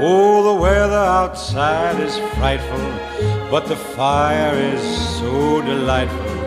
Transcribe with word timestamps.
Oh, 0.00 0.42
the 0.42 0.60
weather 0.60 0.94
outside 0.94 2.00
is 2.00 2.16
frightful, 2.36 2.78
but 3.50 3.66
the 3.66 3.76
fire 3.76 4.54
is 4.54 4.82
so 5.18 5.62
delightful. 5.62 6.38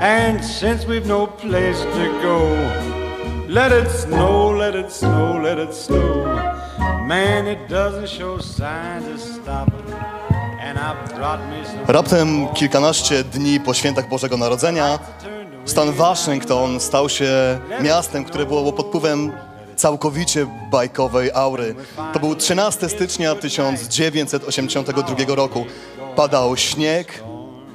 And 0.00 0.44
since 0.44 0.86
we've 0.86 1.06
no 1.06 1.26
place 1.26 1.80
to 1.80 2.20
go, 2.22 2.38
let 3.48 3.72
it 3.72 3.90
snow, 3.90 4.50
let 4.50 4.74
it 4.74 4.90
snow, 4.92 5.40
let 5.42 5.58
it 5.58 5.74
snow. 5.74 6.24
Man, 7.06 7.46
it 7.46 7.68
doesn't 7.68 8.08
show 8.08 8.38
signs 8.38 9.06
of 9.06 9.20
stopping. 9.20 9.78
Raptem 11.88 12.48
kilkanaście 12.54 13.24
dni 13.24 13.60
po 13.60 13.74
świętach 13.74 14.08
Bożego 14.08 14.36
Narodzenia 14.36 14.98
stan 15.68 15.92
Waszyngton 15.92 16.80
stał 16.80 17.08
się 17.08 17.58
miastem, 17.80 18.24
które 18.24 18.46
było 18.46 18.72
pod 18.72 18.86
wpływem 18.86 19.32
całkowicie 19.76 20.46
bajkowej 20.70 21.30
aury. 21.34 21.74
To 22.12 22.20
był 22.20 22.34
13 22.34 22.88
stycznia 22.88 23.34
1982 23.34 25.34
roku. 25.34 25.64
Padał 26.16 26.56
śnieg, 26.56 27.24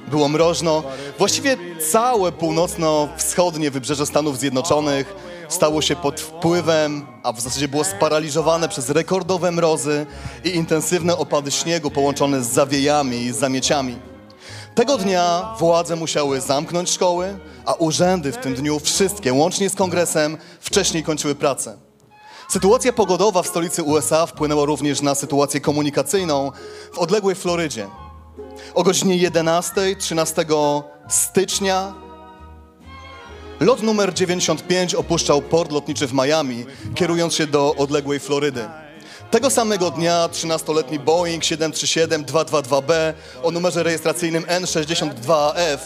było 0.08 0.30
mroźno. 0.30 0.84
Właściwie 1.18 1.58
całe 1.92 2.32
północno-wschodnie 2.32 3.72
wybrzeże 3.72 4.06
Stanów 4.06 4.40
Zjednoczonych 4.40 5.16
stało 5.50 5.82
się 5.82 5.96
pod 5.96 6.22
wpływem, 6.22 7.06
a 7.24 7.34
w 7.34 7.42
zasadzie 7.42 7.68
było 7.68 7.84
sparaliżowane 7.84 8.70
przez 8.70 8.90
rekordowe 8.90 9.52
mrozy 9.52 10.06
i 10.44 10.50
intensywne 10.50 11.18
opady 11.18 11.52
śniegu 11.52 11.92
połączone 11.92 12.44
z 12.44 12.48
zawiejami 12.48 13.18
i 13.18 13.32
zamieciami. 13.32 13.96
Tego 14.76 14.98
dnia 14.98 15.56
władze 15.60 15.96
musiały 15.96 16.42
zamknąć 16.42 16.90
szkoły, 16.90 17.38
a 17.66 17.74
urzędy 17.74 18.32
w 18.32 18.38
tym 18.38 18.54
dniu 18.54 18.80
wszystkie, 18.80 19.34
łącznie 19.34 19.70
z 19.70 19.76
kongresem, 19.76 20.38
wcześniej 20.60 21.04
kończyły 21.04 21.36
pracę. 21.36 21.78
Sytuacja 22.50 22.94
pogodowa 22.94 23.44
w 23.44 23.48
stolicy 23.48 23.84
USA 23.84 24.26
wpłynęła 24.26 24.66
również 24.66 25.02
na 25.02 25.16
sytuację 25.16 25.62
komunikacyjną 25.62 26.52
w 26.94 27.00
odległej 27.00 27.36
Florydzie. 27.36 27.88
O 28.74 28.84
godzinie 28.84 29.18
11, 29.18 29.96
13 30.00 30.46
stycznia 31.08 31.94
lot 33.60 33.84
numer 33.84 34.14
95 34.14 34.96
opuszczał 34.96 35.42
port 35.42 35.72
lotniczy 35.72 36.08
w 36.08 36.14
Miami, 36.14 36.66
kierując 36.96 37.34
się 37.34 37.48
do 37.48 37.76
odległej 37.76 38.20
Florydy. 38.20 38.70
Tego 39.32 39.50
samego 39.50 39.92
dnia 39.92 40.28
13-letni 40.28 41.00
Boeing 41.00 41.44
737-222B 41.44 42.94
o 43.44 43.52
numerze 43.52 43.84
rejestracyjnym 43.84 44.44
N62AF 44.44 45.78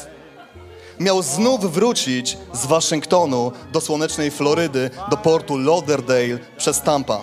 miał 1.00 1.24
znów 1.24 1.74
wrócić 1.74 2.38
z 2.54 2.66
Waszyngtonu 2.66 3.52
do 3.72 3.82
słonecznej 3.82 4.32
Florydy, 4.32 4.90
do 5.10 5.18
portu 5.18 5.58
Lauderdale 5.58 6.40
przez 6.58 6.82
Tampa. 6.82 7.22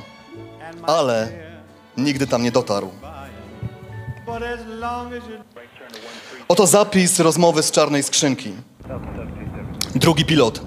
Ale 0.83 1.29
nigdy 1.97 2.27
tam 2.27 2.43
nie 2.43 2.53
dotarł. 2.53 2.91
Oto 6.49 6.67
zapis 6.67 7.21
rozmowy 7.21 7.63
z 7.63 7.71
czarnej 7.71 8.03
skrzynki. 8.03 8.53
Drugi 9.95 10.25
pilot. 10.25 10.61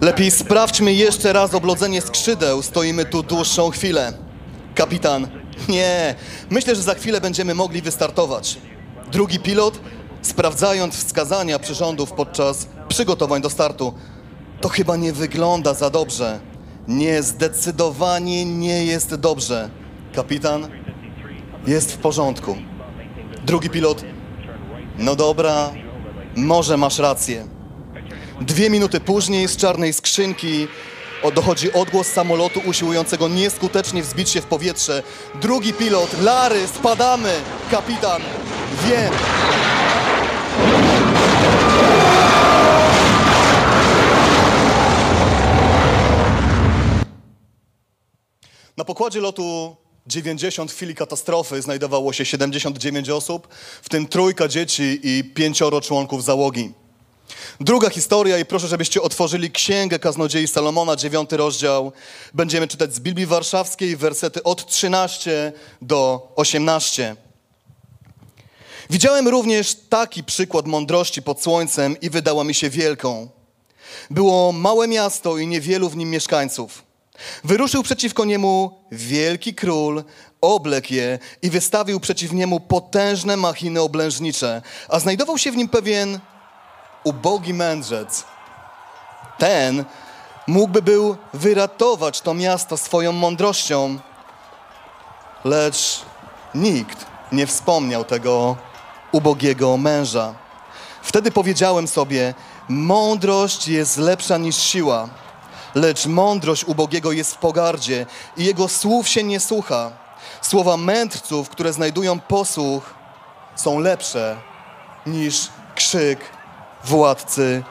Lepiej 0.00 0.30
sprawdźmy 0.30 0.92
jeszcze 0.92 1.32
raz 1.32 1.54
oblodzenie 1.54 2.00
skrzydeł. 2.00 2.62
Stoimy 2.62 3.04
tu 3.04 3.22
dłuższą 3.22 3.70
chwilę. 3.70 4.12
Kapitan. 4.74 5.28
Nie, 5.68 6.14
myślę, 6.50 6.74
że 6.74 6.82
za 6.82 6.94
chwilę 6.94 7.20
będziemy 7.20 7.54
mogli 7.54 7.82
wystartować. 7.82 8.58
Drugi 9.12 9.38
pilot, 9.38 9.80
sprawdzając 10.26 10.94
wskazania 10.96 11.58
przyrządów 11.58 12.12
podczas 12.12 12.68
przygotowań 12.88 13.42
do 13.42 13.50
startu. 13.50 13.94
To 14.60 14.68
chyba 14.68 14.96
nie 14.96 15.12
wygląda 15.12 15.74
za 15.74 15.90
dobrze. 15.90 16.40
Nie, 16.88 17.22
zdecydowanie 17.22 18.44
nie 18.44 18.84
jest 18.84 19.14
dobrze. 19.14 19.70
Kapitan, 20.14 20.68
jest 21.66 21.92
w 21.92 21.96
porządku. 21.96 22.56
Drugi 23.46 23.70
pilot, 23.70 24.04
no 24.98 25.16
dobra, 25.16 25.70
może 26.36 26.76
masz 26.76 26.98
rację. 26.98 27.46
Dwie 28.40 28.70
minuty 28.70 29.00
później 29.00 29.48
z 29.48 29.56
czarnej 29.56 29.92
skrzynki 29.92 30.68
dochodzi 31.34 31.72
odgłos 31.72 32.06
samolotu 32.06 32.60
usiłującego 32.66 33.28
nieskutecznie 33.28 34.02
wzbić 34.02 34.30
się 34.30 34.40
w 34.40 34.46
powietrze. 34.46 35.02
Drugi 35.40 35.72
pilot, 35.72 36.22
Lary, 36.22 36.66
spadamy! 36.66 37.32
Kapitan, 37.70 38.22
wiem. 38.88 39.12
Na 48.76 48.84
pokładzie 48.84 49.20
lotu 49.20 49.76
90 50.06 50.72
w 50.72 50.74
chwili 50.74 50.94
katastrofy 50.94 51.62
znajdowało 51.62 52.12
się 52.12 52.24
79 52.24 53.10
osób, 53.10 53.48
w 53.82 53.88
tym 53.88 54.08
trójka 54.08 54.48
dzieci 54.48 55.00
i 55.02 55.24
pięcioro 55.24 55.80
członków 55.80 56.24
załogi. 56.24 56.72
Druga 57.60 57.90
historia 57.90 58.38
i 58.38 58.44
proszę, 58.44 58.68
żebyście 58.68 59.02
otworzyli 59.02 59.50
Księgę 59.50 59.98
Kaznodziei 59.98 60.48
Salomona, 60.48 60.96
dziewiąty 60.96 61.36
rozdział. 61.36 61.92
Będziemy 62.34 62.68
czytać 62.68 62.94
z 62.94 63.00
Biblii 63.00 63.26
Warszawskiej 63.26 63.96
wersety 63.96 64.42
od 64.42 64.66
13 64.66 65.52
do 65.82 66.28
18. 66.36 67.16
Widziałem 68.90 69.28
również 69.28 69.74
taki 69.74 70.24
przykład 70.24 70.66
mądrości 70.66 71.22
pod 71.22 71.42
słońcem 71.42 72.00
i 72.00 72.10
wydała 72.10 72.44
mi 72.44 72.54
się 72.54 72.70
wielką. 72.70 73.28
Było 74.10 74.52
małe 74.52 74.88
miasto 74.88 75.38
i 75.38 75.46
niewielu 75.46 75.88
w 75.88 75.96
nim 75.96 76.10
mieszkańców. 76.10 76.93
Wyruszył 77.44 77.82
przeciwko 77.82 78.24
niemu 78.24 78.80
wielki 78.92 79.54
król, 79.54 80.04
oblekł 80.40 80.94
je 80.94 81.18
i 81.42 81.50
wystawił 81.50 82.00
przeciw 82.00 82.32
niemu 82.32 82.60
potężne 82.60 83.36
machiny 83.36 83.80
oblężnicze, 83.80 84.62
a 84.88 85.00
znajdował 85.00 85.38
się 85.38 85.52
w 85.52 85.56
nim 85.56 85.68
pewien 85.68 86.18
ubogi 87.04 87.54
mędrzec. 87.54 88.24
Ten 89.38 89.84
mógłby 90.46 90.82
był 90.82 91.16
wyratować 91.34 92.20
to 92.20 92.34
miasto 92.34 92.76
swoją 92.76 93.12
mądrością, 93.12 93.98
lecz 95.44 96.02
nikt 96.54 97.06
nie 97.32 97.46
wspomniał 97.46 98.04
tego 98.04 98.56
ubogiego 99.12 99.76
męża. 99.76 100.34
Wtedy 101.02 101.30
powiedziałem 101.30 101.88
sobie: 101.88 102.34
Mądrość 102.68 103.68
jest 103.68 103.96
lepsza 103.96 104.38
niż 104.38 104.56
siła, 104.56 105.08
lecz 105.74 106.06
mądrość 106.06 106.64
ubogiego 106.64 107.12
jest 107.12 107.34
w 107.34 107.38
pogardzie 107.38 108.06
i 108.36 108.44
jego 108.44 108.68
słów 108.68 109.08
się 109.08 109.22
nie 109.22 109.40
słucha. 109.40 109.92
Słowa 110.42 110.76
mędrców, 110.76 111.48
które 111.48 111.72
znajdują 111.72 112.20
posłuch, 112.20 112.94
są 113.56 113.78
lepsze 113.78 114.36
niż 115.06 115.48
krzyk 115.74 116.18
władcy 116.84 117.62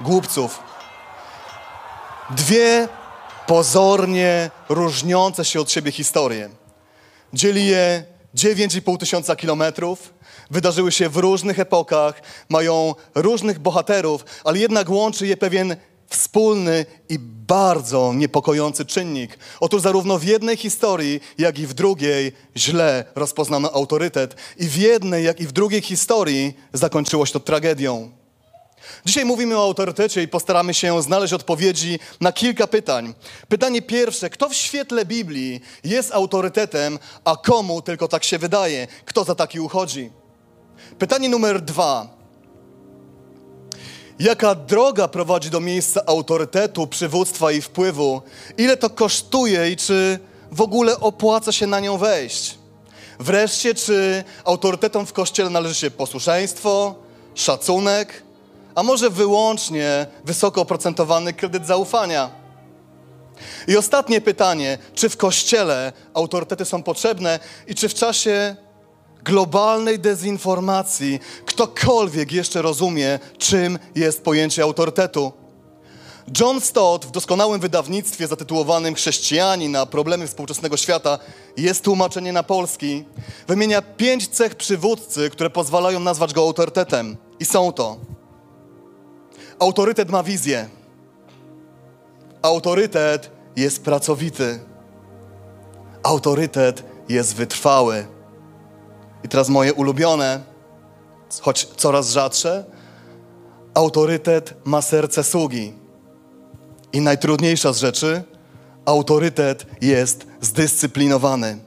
głupców. 0.00 0.58
Dwie 2.30 2.88
pozornie 3.46 4.50
różniące 4.68 5.44
się 5.44 5.60
od 5.60 5.70
siebie 5.70 5.92
historie. 5.92 6.50
Dzieli 7.32 7.66
je 7.66 8.04
9,5 8.36 8.98
tysiąca 8.98 9.36
kilometrów, 9.36 10.14
wydarzyły 10.50 10.92
się 10.92 11.08
w 11.08 11.16
różnych 11.16 11.58
epokach, 11.58 12.22
mają 12.48 12.94
różnych 13.14 13.58
bohaterów, 13.58 14.24
ale 14.44 14.58
jednak 14.58 14.90
łączy 14.90 15.26
je 15.26 15.36
pewien 15.36 15.76
wspólny 16.12 16.86
i 17.08 17.18
bardzo 17.46 18.12
niepokojący 18.14 18.84
czynnik. 18.84 19.38
Otóż 19.60 19.82
zarówno 19.82 20.18
w 20.18 20.24
jednej 20.24 20.56
historii, 20.56 21.20
jak 21.38 21.58
i 21.58 21.66
w 21.66 21.74
drugiej 21.74 22.32
źle 22.56 23.04
rozpoznano 23.14 23.72
autorytet 23.72 24.36
i 24.56 24.68
w 24.68 24.76
jednej, 24.76 25.24
jak 25.24 25.40
i 25.40 25.46
w 25.46 25.52
drugiej 25.52 25.80
historii 25.80 26.54
zakończyło 26.72 27.26
się 27.26 27.32
to 27.32 27.40
tragedią. 27.40 28.10
Dzisiaj 29.06 29.24
mówimy 29.24 29.58
o 29.58 29.62
autorytecie 29.62 30.22
i 30.22 30.28
postaramy 30.28 30.74
się 30.74 31.02
znaleźć 31.02 31.32
odpowiedzi 31.32 31.98
na 32.20 32.32
kilka 32.32 32.66
pytań. 32.66 33.14
Pytanie 33.48 33.82
pierwsze: 33.82 34.30
kto 34.30 34.48
w 34.48 34.54
świetle 34.54 35.04
Biblii 35.04 35.60
jest 35.84 36.12
autorytetem, 36.12 36.98
a 37.24 37.36
komu 37.36 37.82
tylko 37.82 38.08
tak 38.08 38.24
się 38.24 38.38
wydaje? 38.38 38.86
Kto 39.04 39.24
za 39.24 39.34
taki 39.34 39.60
uchodzi? 39.60 40.10
Pytanie 40.98 41.28
numer 41.28 41.62
dwa: 41.62 42.21
jaka 44.18 44.54
droga 44.54 45.08
prowadzi 45.08 45.50
do 45.50 45.60
miejsca 45.60 46.00
autorytetu, 46.06 46.86
przywództwa 46.86 47.52
i 47.52 47.60
wpływu? 47.60 48.22
Ile 48.58 48.76
to 48.76 48.90
kosztuje 48.90 49.70
i 49.70 49.76
czy 49.76 50.18
w 50.52 50.60
ogóle 50.60 51.00
opłaca 51.00 51.52
się 51.52 51.66
na 51.66 51.80
nią 51.80 51.98
wejść? 51.98 52.58
Wreszcie, 53.18 53.74
czy 53.74 54.24
autorytetom 54.44 55.06
w 55.06 55.12
kościele 55.12 55.50
należy 55.50 55.74
się 55.74 55.90
posłuszeństwo, 55.90 56.94
szacunek? 57.34 58.22
a 58.74 58.82
może 58.82 59.10
wyłącznie 59.10 60.06
wysoko 60.24 60.60
oprocentowany 60.60 61.32
kredyt 61.32 61.66
zaufania? 61.66 62.30
I 63.68 63.76
ostatnie 63.76 64.20
pytanie, 64.20 64.78
czy 64.94 65.08
w 65.08 65.16
kościele 65.16 65.92
autorytety 66.14 66.64
są 66.64 66.82
potrzebne 66.82 67.40
i 67.66 67.74
czy 67.74 67.88
w 67.88 67.94
czasie 67.94 68.56
globalnej 69.24 69.98
dezinformacji 69.98 71.20
ktokolwiek 71.46 72.32
jeszcze 72.32 72.62
rozumie, 72.62 73.18
czym 73.38 73.78
jest 73.94 74.22
pojęcie 74.24 74.62
autorytetu? 74.62 75.32
John 76.40 76.60
Stott 76.60 77.06
w 77.06 77.10
doskonałym 77.10 77.60
wydawnictwie 77.60 78.26
zatytułowanym 78.26 78.94
Chrześcijani 78.94 79.68
na 79.68 79.86
problemy 79.86 80.26
współczesnego 80.26 80.76
świata 80.76 81.18
jest 81.56 81.84
tłumaczenie 81.84 82.32
na 82.32 82.42
polski. 82.42 83.04
Wymienia 83.48 83.82
pięć 83.82 84.28
cech 84.28 84.54
przywódcy, 84.54 85.30
które 85.30 85.50
pozwalają 85.50 86.00
nazwać 86.00 86.32
go 86.32 86.40
autorytetem. 86.40 87.16
I 87.40 87.44
są 87.44 87.72
to 87.72 87.96
autorytet 89.62 90.10
ma 90.10 90.22
wizję. 90.22 90.68
Autorytet 92.42 93.30
jest 93.56 93.82
pracowity. 93.82 94.60
Autorytet 96.02 96.84
jest 97.08 97.34
wytrwały. 97.34 98.06
I 99.24 99.28
teraz 99.28 99.48
moje 99.48 99.72
ulubione, 99.72 100.40
choć 101.40 101.68
coraz 101.76 102.10
rzadsze, 102.10 102.64
autorytet 103.74 104.54
ma 104.64 104.82
serce 104.82 105.24
sługi. 105.24 105.72
I 106.92 107.00
najtrudniejsza 107.00 107.72
z 107.72 107.78
rzeczy, 107.78 108.22
autorytet 108.84 109.66
jest 109.80 110.26
zdyscyplinowany. 110.40 111.58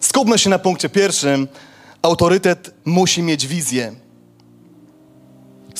Skupmy 0.00 0.38
się 0.38 0.50
na 0.50 0.58
punkcie 0.58 0.88
pierwszym. 0.88 1.48
Autorytet 2.02 2.74
musi 2.84 3.22
mieć 3.22 3.46
wizję. 3.46 3.94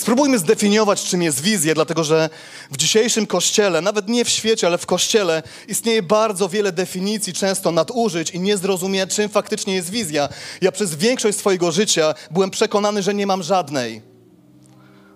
Spróbujmy 0.00 0.38
zdefiniować, 0.38 1.02
czym 1.02 1.22
jest 1.22 1.40
wizja, 1.40 1.74
dlatego 1.74 2.04
że 2.04 2.30
w 2.70 2.76
dzisiejszym 2.76 3.26
kościele, 3.26 3.80
nawet 3.80 4.08
nie 4.08 4.24
w 4.24 4.28
świecie, 4.28 4.66
ale 4.66 4.78
w 4.78 4.86
kościele, 4.86 5.42
istnieje 5.68 6.02
bardzo 6.02 6.48
wiele 6.48 6.72
definicji, 6.72 7.32
często 7.32 7.70
nadużyć 7.70 8.30
i 8.30 8.40
nie 8.40 8.56
zrozumie, 8.56 9.06
czym 9.06 9.28
faktycznie 9.28 9.74
jest 9.74 9.90
wizja. 9.90 10.28
Ja 10.60 10.72
przez 10.72 10.94
większość 10.94 11.38
swojego 11.38 11.72
życia 11.72 12.14
byłem 12.30 12.50
przekonany, 12.50 13.02
że 13.02 13.14
nie 13.14 13.26
mam 13.26 13.42
żadnej. 13.42 14.02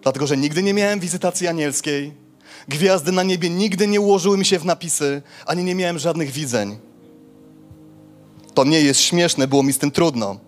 Dlatego, 0.03 0.27
że 0.27 0.37
nigdy 0.37 0.63
nie 0.63 0.75
miałem 0.75 1.01
wizytacji 1.01 1.49
anielskiej, 1.49 2.13
gwiazdy 2.69 3.13
na 3.13 3.23
niebie 3.23 3.51
nigdy 3.51 3.87
nie 3.87 4.01
ułożyły 4.01 4.39
mi 4.39 4.45
się 4.45 4.59
w 4.59 4.65
napisy, 4.65 5.23
ani 5.47 5.65
nie 5.65 5.75
miałem 5.75 5.99
żadnych 5.99 6.31
widzeń. 6.31 6.79
To 8.55 8.65
nie 8.65 8.81
jest 8.81 9.01
śmieszne, 9.01 9.49
było 9.49 9.63
mi 9.63 9.73
z 9.73 9.79
tym 9.79 9.91
trudno. 9.91 10.41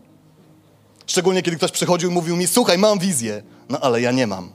Szczególnie 1.07 1.43
kiedy 1.43 1.57
ktoś 1.57 1.73
przychodził 1.73 2.11
i 2.11 2.15
mówił 2.15 2.37
mi: 2.37 2.47
Słuchaj, 2.47 2.79
mam 2.79 2.99
wizję. 2.99 3.43
No 3.69 3.81
ale 3.81 4.01
ja 4.01 4.13
nie 4.13 4.27
mam. 4.27 4.53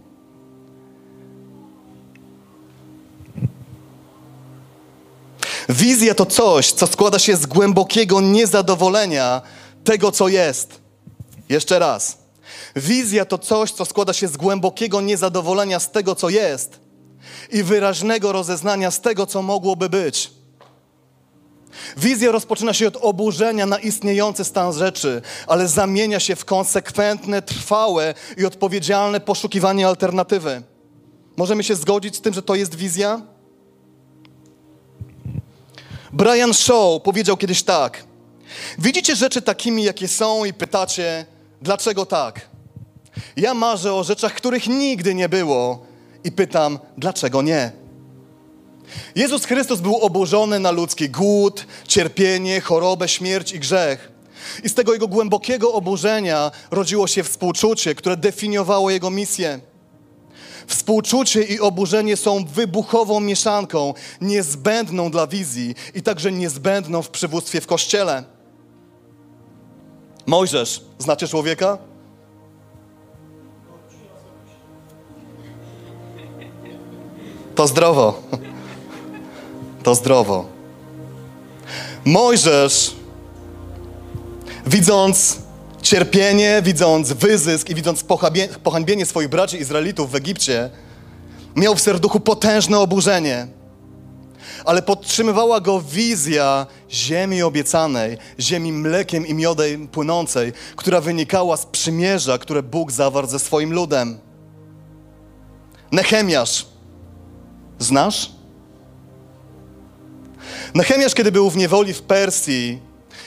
Wizja 5.69 6.15
to 6.15 6.25
coś, 6.25 6.71
co 6.71 6.87
składa 6.87 7.19
się 7.19 7.35
z 7.35 7.45
głębokiego 7.45 8.21
niezadowolenia 8.21 9.41
tego, 9.83 10.11
co 10.11 10.27
jest. 10.27 10.81
Jeszcze 11.49 11.79
raz. 11.79 12.17
Wizja 12.75 13.25
to 13.25 13.37
coś, 13.37 13.71
co 13.71 13.85
składa 13.85 14.13
się 14.13 14.27
z 14.27 14.37
głębokiego 14.37 15.01
niezadowolenia 15.01 15.79
z 15.79 15.91
tego, 15.91 16.15
co 16.15 16.29
jest 16.29 16.79
i 17.51 17.63
wyraźnego 17.63 18.31
rozeznania 18.31 18.91
z 18.91 19.01
tego, 19.01 19.25
co 19.25 19.41
mogłoby 19.41 19.89
być. 19.89 20.31
Wizja 21.97 22.31
rozpoczyna 22.31 22.73
się 22.73 22.87
od 22.87 22.97
oburzenia 23.01 23.65
na 23.65 23.79
istniejący 23.79 24.43
stan 24.43 24.73
rzeczy, 24.73 25.21
ale 25.47 25.67
zamienia 25.67 26.19
się 26.19 26.35
w 26.35 26.45
konsekwentne, 26.45 27.41
trwałe 27.41 28.13
i 28.37 28.45
odpowiedzialne 28.45 29.19
poszukiwanie 29.19 29.87
alternatywy. 29.87 30.61
Możemy 31.37 31.63
się 31.63 31.75
zgodzić 31.75 32.15
z 32.15 32.21
tym, 32.21 32.33
że 32.33 32.41
to 32.41 32.55
jest 32.55 32.75
wizja? 32.75 33.21
Brian 36.13 36.53
Shaw 36.53 37.01
powiedział 37.03 37.37
kiedyś 37.37 37.63
tak: 37.63 38.03
Widzicie 38.79 39.15
rzeczy 39.15 39.41
takimi, 39.41 39.83
jakie 39.83 40.07
są, 40.07 40.45
i 40.45 40.53
pytacie, 40.53 41.25
dlaczego 41.61 42.05
tak? 42.05 42.49
Ja 43.35 43.53
marzę 43.53 43.93
o 43.93 44.03
rzeczach, 44.03 44.33
których 44.33 44.67
nigdy 44.67 45.15
nie 45.15 45.29
było, 45.29 45.85
i 46.23 46.31
pytam, 46.31 46.79
dlaczego 46.97 47.41
nie? 47.41 47.80
Jezus 49.15 49.45
Chrystus 49.45 49.79
był 49.79 49.97
oburzony 49.97 50.59
na 50.59 50.71
ludzki 50.71 51.09
głód, 51.09 51.65
cierpienie, 51.87 52.61
chorobę, 52.61 53.07
śmierć 53.07 53.53
i 53.53 53.59
grzech. 53.59 54.11
I 54.63 54.69
z 54.69 54.73
tego 54.73 54.93
jego 54.93 55.07
głębokiego 55.07 55.73
oburzenia 55.73 56.51
rodziło 56.71 57.07
się 57.07 57.23
współczucie, 57.23 57.95
które 57.95 58.17
definiowało 58.17 58.89
jego 58.89 59.09
misję. 59.09 59.59
Współczucie 60.67 61.43
i 61.43 61.59
oburzenie 61.59 62.17
są 62.17 62.45
wybuchową 62.45 63.19
mieszanką, 63.19 63.93
niezbędną 64.21 65.11
dla 65.11 65.27
wizji 65.27 65.75
i 65.95 66.01
także 66.01 66.31
niezbędną 66.31 67.01
w 67.01 67.09
przywództwie 67.09 67.61
w 67.61 67.67
kościele. 67.67 68.23
Mojżesz, 70.25 70.83
znacie 70.99 71.27
człowieka? 71.27 71.77
To 77.55 77.67
zdrowo 77.67 78.23
to 79.83 79.95
zdrowo. 79.95 80.45
Mojżesz, 82.05 82.95
widząc 84.65 85.37
cierpienie, 85.81 86.61
widząc 86.63 87.13
wyzysk 87.13 87.69
i 87.69 87.75
widząc 87.75 88.05
pohańbienie 88.63 89.05
swoich 89.05 89.29
braci 89.29 89.57
Izraelitów 89.57 90.11
w 90.11 90.15
Egipcie, 90.15 90.69
miał 91.55 91.75
w 91.75 91.81
serduchu 91.81 92.19
potężne 92.19 92.79
oburzenie. 92.79 93.47
Ale 94.65 94.81
podtrzymywała 94.81 95.61
go 95.61 95.81
wizja 95.81 96.65
ziemi 96.91 97.41
obiecanej, 97.41 98.17
ziemi 98.39 98.73
mlekiem 98.73 99.27
i 99.27 99.33
miodem 99.33 99.87
płynącej, 99.87 100.53
która 100.75 101.01
wynikała 101.01 101.57
z 101.57 101.65
przymierza, 101.65 102.37
które 102.37 102.63
Bóg 102.63 102.91
zawarł 102.91 103.27
ze 103.27 103.39
swoim 103.39 103.73
ludem. 103.73 104.19
Nehemiasz, 105.91 106.65
znasz? 107.79 108.40
Nehemiasz, 110.73 111.13
kiedy 111.13 111.31
był 111.31 111.49
w 111.49 111.57
niewoli 111.57 111.93
w 111.93 112.01
Persji 112.01 112.79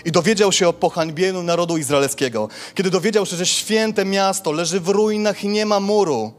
i 0.04 0.12
dowiedział 0.12 0.52
się 0.52 0.68
o 0.68 0.72
pohańbieniu 0.72 1.42
narodu 1.42 1.76
izraelskiego, 1.76 2.48
kiedy 2.74 2.90
dowiedział 2.90 3.26
się, 3.26 3.36
że 3.36 3.46
święte 3.46 4.04
miasto 4.04 4.52
leży 4.52 4.80
w 4.80 4.88
ruinach 4.88 5.44
i 5.44 5.48
nie 5.48 5.66
ma 5.66 5.80
muru, 5.80 6.32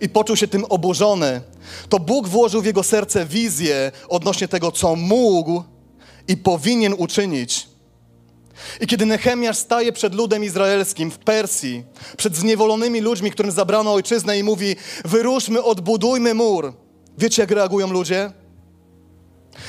i 0.00 0.08
poczuł 0.08 0.36
się 0.36 0.48
tym 0.48 0.64
oburzony, 0.64 1.40
to 1.88 1.98
Bóg 1.98 2.28
włożył 2.28 2.62
w 2.62 2.66
jego 2.66 2.82
serce 2.82 3.26
wizję 3.26 3.92
odnośnie 4.08 4.48
tego, 4.48 4.72
co 4.72 4.96
mógł 4.96 5.62
i 6.28 6.36
powinien 6.36 6.94
uczynić. 6.98 7.68
I 8.80 8.86
kiedy 8.86 9.06
Nehemiasz 9.06 9.58
staje 9.58 9.92
przed 9.92 10.14
ludem 10.14 10.44
izraelskim 10.44 11.10
w 11.10 11.18
Persji, 11.18 11.84
przed 12.16 12.36
zniewolonymi 12.36 13.00
ludźmi, 13.00 13.30
którym 13.30 13.52
zabrano 13.52 13.92
ojczyznę 13.92 14.38
i 14.38 14.42
mówi: 14.42 14.76
Wyruszmy, 15.04 15.62
odbudujmy 15.62 16.34
mur. 16.34 16.72
Wiecie, 17.18 17.42
jak 17.42 17.50
reagują 17.50 17.92
ludzie? 17.92 18.32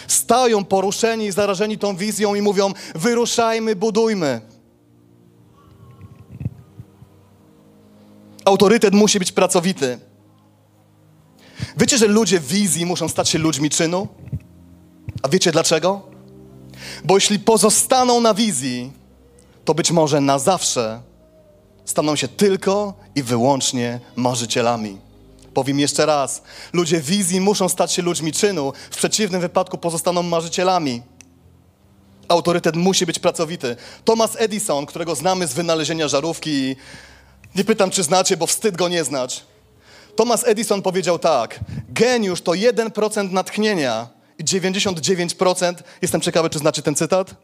Stają 0.08 0.65
poruszeni 0.65 1.25
i 1.25 1.31
zarażeni 1.31 1.77
tą 1.77 1.96
wizją 1.96 2.36
i 2.36 2.41
mówią: 2.41 2.74
wyruszajmy, 2.96 3.75
budujmy. 3.75 4.41
Autorytet 8.46 8.93
musi 8.93 9.19
być 9.19 9.31
pracowity. 9.31 10.00
Wiecie, 11.77 11.98
że 11.98 12.08
ludzie 12.08 12.39
wizji 12.39 12.86
muszą 12.86 13.10
stać 13.10 13.29
się 13.29 13.39
ludźmi 13.39 13.69
czynu? 13.69 14.08
A 15.24 15.29
wiecie 15.29 15.51
dlaczego? 15.51 16.01
Bo 17.03 17.15
jeśli 17.15 17.39
pozostaną 17.39 18.22
na 18.22 18.34
wizji, 18.34 18.91
to 19.65 19.74
być 19.74 19.91
może 19.91 20.22
na 20.22 20.39
zawsze 20.39 21.01
staną 21.86 22.15
się 22.15 22.27
tylko 22.27 22.93
i 23.15 23.24
wyłącznie 23.24 24.00
marzycielami. 24.15 24.98
Powiem 25.53 25.79
jeszcze 25.79 26.06
raz. 26.06 26.41
Ludzie 26.74 27.01
wizji 27.01 27.41
muszą 27.41 27.70
stać 27.70 27.91
się 27.91 28.01
ludźmi 28.01 28.32
czynu, 28.34 28.74
w 28.91 28.98
przeciwnym 28.98 29.41
wypadku 29.41 29.77
pozostaną 29.77 30.24
marzycielami. 30.24 31.01
Autorytet 32.27 32.75
musi 32.75 33.06
być 33.06 33.20
pracowity. 33.20 33.75
Thomas 34.06 34.36
Edison, 34.38 34.86
którego 34.86 35.15
znamy 35.15 35.48
z 35.48 35.53
wynalezienia 35.53 36.08
żarówki, 36.08 36.75
nie 37.56 37.63
pytam, 37.63 37.91
czy 37.91 38.03
znacie, 38.03 38.38
bo 38.38 38.48
wstyd 38.48 38.77
go 38.77 38.89
nie 38.89 39.03
znać. 39.03 39.44
Thomas 40.15 40.48
Edison 40.48 40.82
powiedział 40.82 41.20
tak: 41.20 41.60
Geniusz 41.89 42.41
to 42.41 42.51
1% 42.51 43.32
natchnienia 43.32 44.08
i 44.38 44.44
99%. 44.44 45.74
Jestem 46.01 46.22
ciekawy, 46.22 46.50
czy 46.50 46.60
znacie 46.60 46.82
ten 46.82 46.96
cytat? 46.96 47.36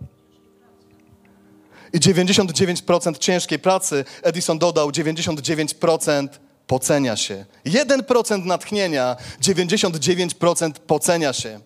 I 1.94 2.00
99% 2.00 3.18
ciężkiej 3.18 3.60
pracy. 3.60 4.06
Edison 4.24 4.60
dodał 4.60 4.90
99% 4.90 6.28
pocenia 6.68 7.16
się. 7.16 7.46
1% 7.66 8.46
natchnienia, 8.46 9.16
99% 9.42 10.72
pocenia 10.72 11.34
się. 11.34 11.60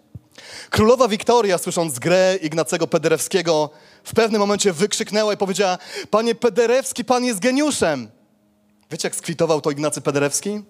Królowa 0.69 1.07
Wiktoria, 1.07 1.57
słysząc 1.57 1.99
grę 1.99 2.37
Ignacego 2.41 2.87
Pederewskiego, 2.87 3.69
w 4.03 4.13
pewnym 4.13 4.39
momencie 4.39 4.73
wykrzyknęła 4.73 5.33
i 5.33 5.37
powiedziała: 5.37 5.77
Panie 6.09 6.35
Pederewski, 6.35 7.05
pan 7.05 7.23
jest 7.23 7.39
geniuszem. 7.39 8.09
Wiecie, 8.91 9.07
jak 9.07 9.15
skwitował 9.15 9.61
to 9.61 9.71
Ignacy 9.71 10.01
Pederewski? 10.01 10.61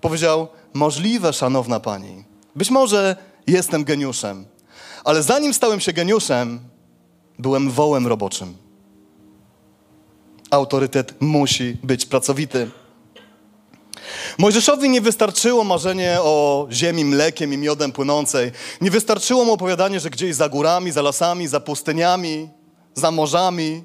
Powiedział: 0.00 0.48
Możliwe, 0.74 1.32
szanowna 1.32 1.80
pani. 1.80 2.24
Być 2.56 2.70
może 2.70 3.16
jestem 3.46 3.84
geniuszem, 3.84 4.46
ale 5.04 5.22
zanim 5.22 5.54
stałem 5.54 5.80
się 5.80 5.92
geniuszem, 5.92 6.60
byłem 7.38 7.70
wołem 7.70 8.06
roboczym. 8.06 8.56
Autorytet 10.50 11.14
musi 11.20 11.76
być 11.82 12.06
pracowity. 12.06 12.70
Mojżeszowi 14.38 14.88
nie 14.88 15.00
wystarczyło 15.00 15.64
marzenie 15.64 16.18
o 16.20 16.66
ziemi 16.70 17.04
mlekiem 17.04 17.52
i 17.52 17.58
miodem 17.58 17.92
płynącej. 17.92 18.52
Nie 18.80 18.90
wystarczyło 18.90 19.44
mu 19.44 19.52
opowiadanie, 19.52 20.00
że 20.00 20.10
gdzieś 20.10 20.34
za 20.34 20.48
górami, 20.48 20.92
za 20.92 21.02
lasami, 21.02 21.48
za 21.48 21.60
pustyniami, 21.60 22.48
za 22.94 23.10
morzami 23.10 23.84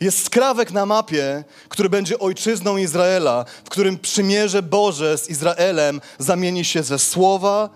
jest 0.00 0.24
skrawek 0.24 0.72
na 0.72 0.86
mapie, 0.86 1.44
który 1.68 1.88
będzie 1.88 2.18
ojczyzną 2.18 2.76
Izraela, 2.76 3.44
w 3.64 3.68
którym 3.68 3.98
przymierze 3.98 4.62
Boże 4.62 5.18
z 5.18 5.30
Izraelem 5.30 6.00
zamieni 6.18 6.64
się 6.64 6.82
ze 6.82 6.98
słowa 6.98 7.70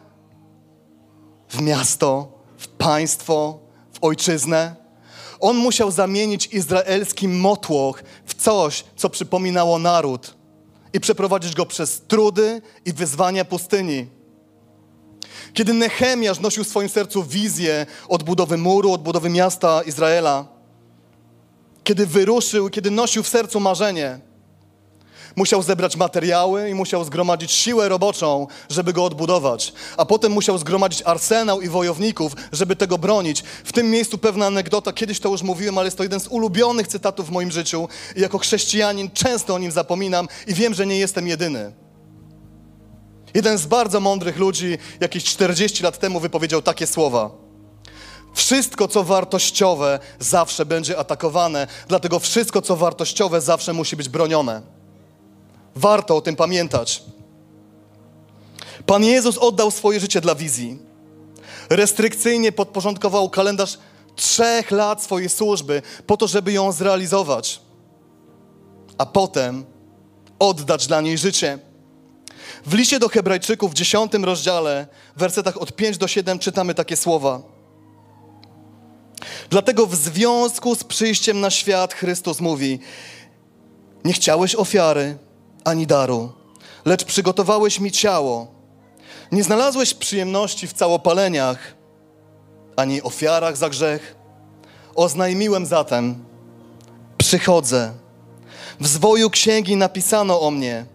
w 1.48 1.60
miasto, 1.60 2.32
w 2.58 2.68
państwo, 2.68 3.58
w 3.92 4.04
ojczyznę. 4.04 4.76
On 5.40 5.56
musiał 5.56 5.90
zamienić 5.90 6.46
izraelski 6.46 7.28
motłoch 7.28 8.02
w 8.26 8.34
coś, 8.34 8.84
co 8.96 9.10
przypominało 9.10 9.78
naród 9.78 10.39
i 10.92 11.00
przeprowadzić 11.00 11.54
go 11.54 11.66
przez 11.66 12.00
trudy 12.00 12.62
i 12.84 12.92
wyzwania 12.92 13.44
pustyni. 13.44 14.06
Kiedy 15.54 15.72
Nehemiasz 15.72 16.40
nosił 16.40 16.64
w 16.64 16.68
swoim 16.68 16.88
sercu 16.88 17.24
wizję 17.24 17.86
odbudowy 18.08 18.56
muru, 18.56 18.92
odbudowy 18.92 19.30
miasta 19.30 19.82
Izraela, 19.82 20.46
kiedy 21.84 22.06
wyruszył, 22.06 22.70
kiedy 22.70 22.90
nosił 22.90 23.22
w 23.22 23.28
sercu 23.28 23.60
marzenie, 23.60 24.20
musiał 25.36 25.62
zebrać 25.62 25.96
materiały 25.96 26.70
i 26.70 26.74
musiał 26.74 27.04
zgromadzić 27.04 27.52
siłę 27.52 27.88
roboczą, 27.88 28.46
żeby 28.70 28.92
go 28.92 29.04
odbudować. 29.04 29.72
A 29.96 30.06
potem 30.06 30.32
musiał 30.32 30.58
zgromadzić 30.58 31.02
arsenał 31.04 31.60
i 31.60 31.68
wojowników, 31.68 32.32
żeby 32.52 32.76
tego 32.76 32.98
bronić. 32.98 33.42
W 33.64 33.72
tym 33.72 33.90
miejscu 33.90 34.18
pewna 34.18 34.46
anegdota, 34.46 34.92
kiedyś 34.92 35.20
to 35.20 35.28
już 35.28 35.42
mówiłem, 35.42 35.78
ale 35.78 35.86
jest 35.86 35.96
to 35.96 36.02
jeden 36.02 36.20
z 36.20 36.28
ulubionych 36.28 36.88
cytatów 36.88 37.28
w 37.28 37.30
moim 37.30 37.50
życiu. 37.50 37.88
I 38.16 38.20
jako 38.20 38.38
chrześcijanin 38.38 39.10
często 39.10 39.54
o 39.54 39.58
nim 39.58 39.70
zapominam 39.70 40.28
i 40.46 40.54
wiem, 40.54 40.74
że 40.74 40.86
nie 40.86 40.98
jestem 40.98 41.28
jedyny. 41.28 41.72
Jeden 43.34 43.58
z 43.58 43.66
bardzo 43.66 44.00
mądrych 44.00 44.38
ludzi 44.38 44.78
jakieś 45.00 45.24
40 45.24 45.82
lat 45.82 45.98
temu 45.98 46.20
wypowiedział 46.20 46.62
takie 46.62 46.86
słowa. 46.86 47.30
Wszystko, 48.34 48.88
co 48.88 49.04
wartościowe, 49.04 49.98
zawsze 50.18 50.66
będzie 50.66 50.98
atakowane, 50.98 51.66
dlatego 51.88 52.18
wszystko, 52.18 52.62
co 52.62 52.76
wartościowe, 52.76 53.40
zawsze 53.40 53.72
musi 53.72 53.96
być 53.96 54.08
bronione. 54.08 54.79
Warto 55.76 56.16
o 56.16 56.20
tym 56.20 56.36
pamiętać. 56.36 57.02
Pan 58.86 59.04
Jezus 59.04 59.38
oddał 59.38 59.70
swoje 59.70 60.00
życie 60.00 60.20
dla 60.20 60.34
wizji. 60.34 60.78
Restrykcyjnie 61.70 62.52
podporządkował 62.52 63.30
kalendarz 63.30 63.78
trzech 64.16 64.70
lat 64.70 65.02
swojej 65.02 65.28
służby 65.28 65.82
po 66.06 66.16
to, 66.16 66.28
żeby 66.28 66.52
ją 66.52 66.72
zrealizować, 66.72 67.60
a 68.98 69.06
potem 69.06 69.64
oddać 70.38 70.86
dla 70.86 71.00
niej 71.00 71.18
życie. 71.18 71.58
W 72.66 72.74
liście 72.74 72.98
do 72.98 73.08
Hebrajczyków 73.08 73.70
w 73.70 73.74
dziesiątym 73.74 74.24
rozdziale, 74.24 74.86
w 75.16 75.20
wersetach 75.20 75.56
od 75.56 75.72
5 75.72 75.98
do 75.98 76.08
7 76.08 76.38
czytamy 76.38 76.74
takie 76.74 76.96
słowa. 76.96 77.42
Dlatego 79.50 79.86
w 79.86 79.94
związku 79.94 80.74
z 80.74 80.84
przyjściem 80.84 81.40
na 81.40 81.50
świat 81.50 81.94
Chrystus 81.94 82.40
mówi: 82.40 82.78
Nie 84.04 84.12
chciałeś 84.12 84.54
ofiary 84.54 85.18
ani 85.64 85.86
daru, 85.86 86.32
lecz 86.84 87.04
przygotowałeś 87.04 87.80
mi 87.80 87.92
ciało. 87.92 88.46
Nie 89.32 89.44
znalazłeś 89.44 89.94
przyjemności 89.94 90.66
w 90.66 90.72
całopaleniach 90.72 91.74
ani 92.76 93.02
ofiarach 93.02 93.56
za 93.56 93.70
grzech. 93.70 94.16
Oznajmiłem 94.94 95.66
zatem: 95.66 96.24
Przychodzę. 97.18 97.92
W 98.80 98.86
zwoju 98.86 99.30
księgi 99.30 99.76
napisano 99.76 100.40
o 100.40 100.50
mnie: 100.50 100.86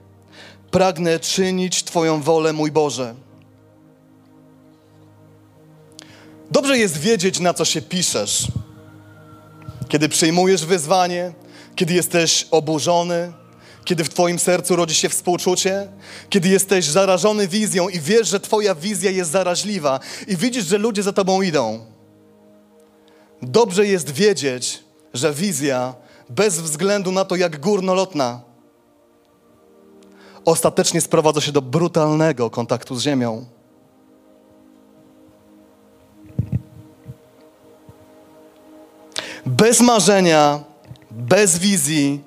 Pragnę 0.72 1.20
czynić 1.20 1.84
Twoją 1.84 2.22
wolę, 2.22 2.54
mój 2.54 2.72
Boże. 2.72 3.16
Dobrze 6.52 6.78
jest 6.78 6.98
wiedzieć, 6.98 7.40
na 7.40 7.54
co 7.54 7.66
się 7.66 7.82
piszesz. 7.82 8.48
Kiedy 9.88 10.10
przyjmujesz 10.10 10.66
wyzwanie, 10.66 11.34
kiedy 11.76 11.94
jesteś 11.94 12.48
oburzony, 12.52 13.34
kiedy 13.86 14.04
w 14.04 14.10
Twoim 14.10 14.40
sercu 14.40 14.76
rodzi 14.76 14.96
się 14.96 15.10
współczucie, 15.10 15.88
kiedy 16.30 16.50
jesteś 16.50 16.86
zarażony 16.86 17.48
wizją 17.48 17.90
i 17.90 18.00
wiesz, 18.00 18.28
że 18.28 18.40
Twoja 18.40 18.76
wizja 18.76 19.12
jest 19.12 19.32
zaraźliwa 19.32 20.00
i 20.28 20.38
widzisz, 20.38 20.66
że 20.66 20.78
ludzie 20.78 21.04
za 21.04 21.14
Tobą 21.14 21.42
idą. 21.42 21.86
Dobrze 23.42 23.88
jest 23.88 24.12
wiedzieć, 24.12 24.84
że 25.14 25.34
wizja, 25.34 25.96
bez 26.30 26.62
względu 26.62 27.12
na 27.12 27.26
to, 27.26 27.36
jak 27.36 27.60
górnolotna, 27.60 28.42
ostatecznie 30.46 31.02
sprowadza 31.02 31.42
się 31.42 31.52
do 31.52 31.62
brutalnego 31.62 32.50
kontaktu 32.50 32.96
z 32.96 33.02
ziemią. 33.02 33.46
Bez 39.46 39.82
marzenia, 39.82 40.64
bez 41.12 41.60
wizji, 41.60 42.24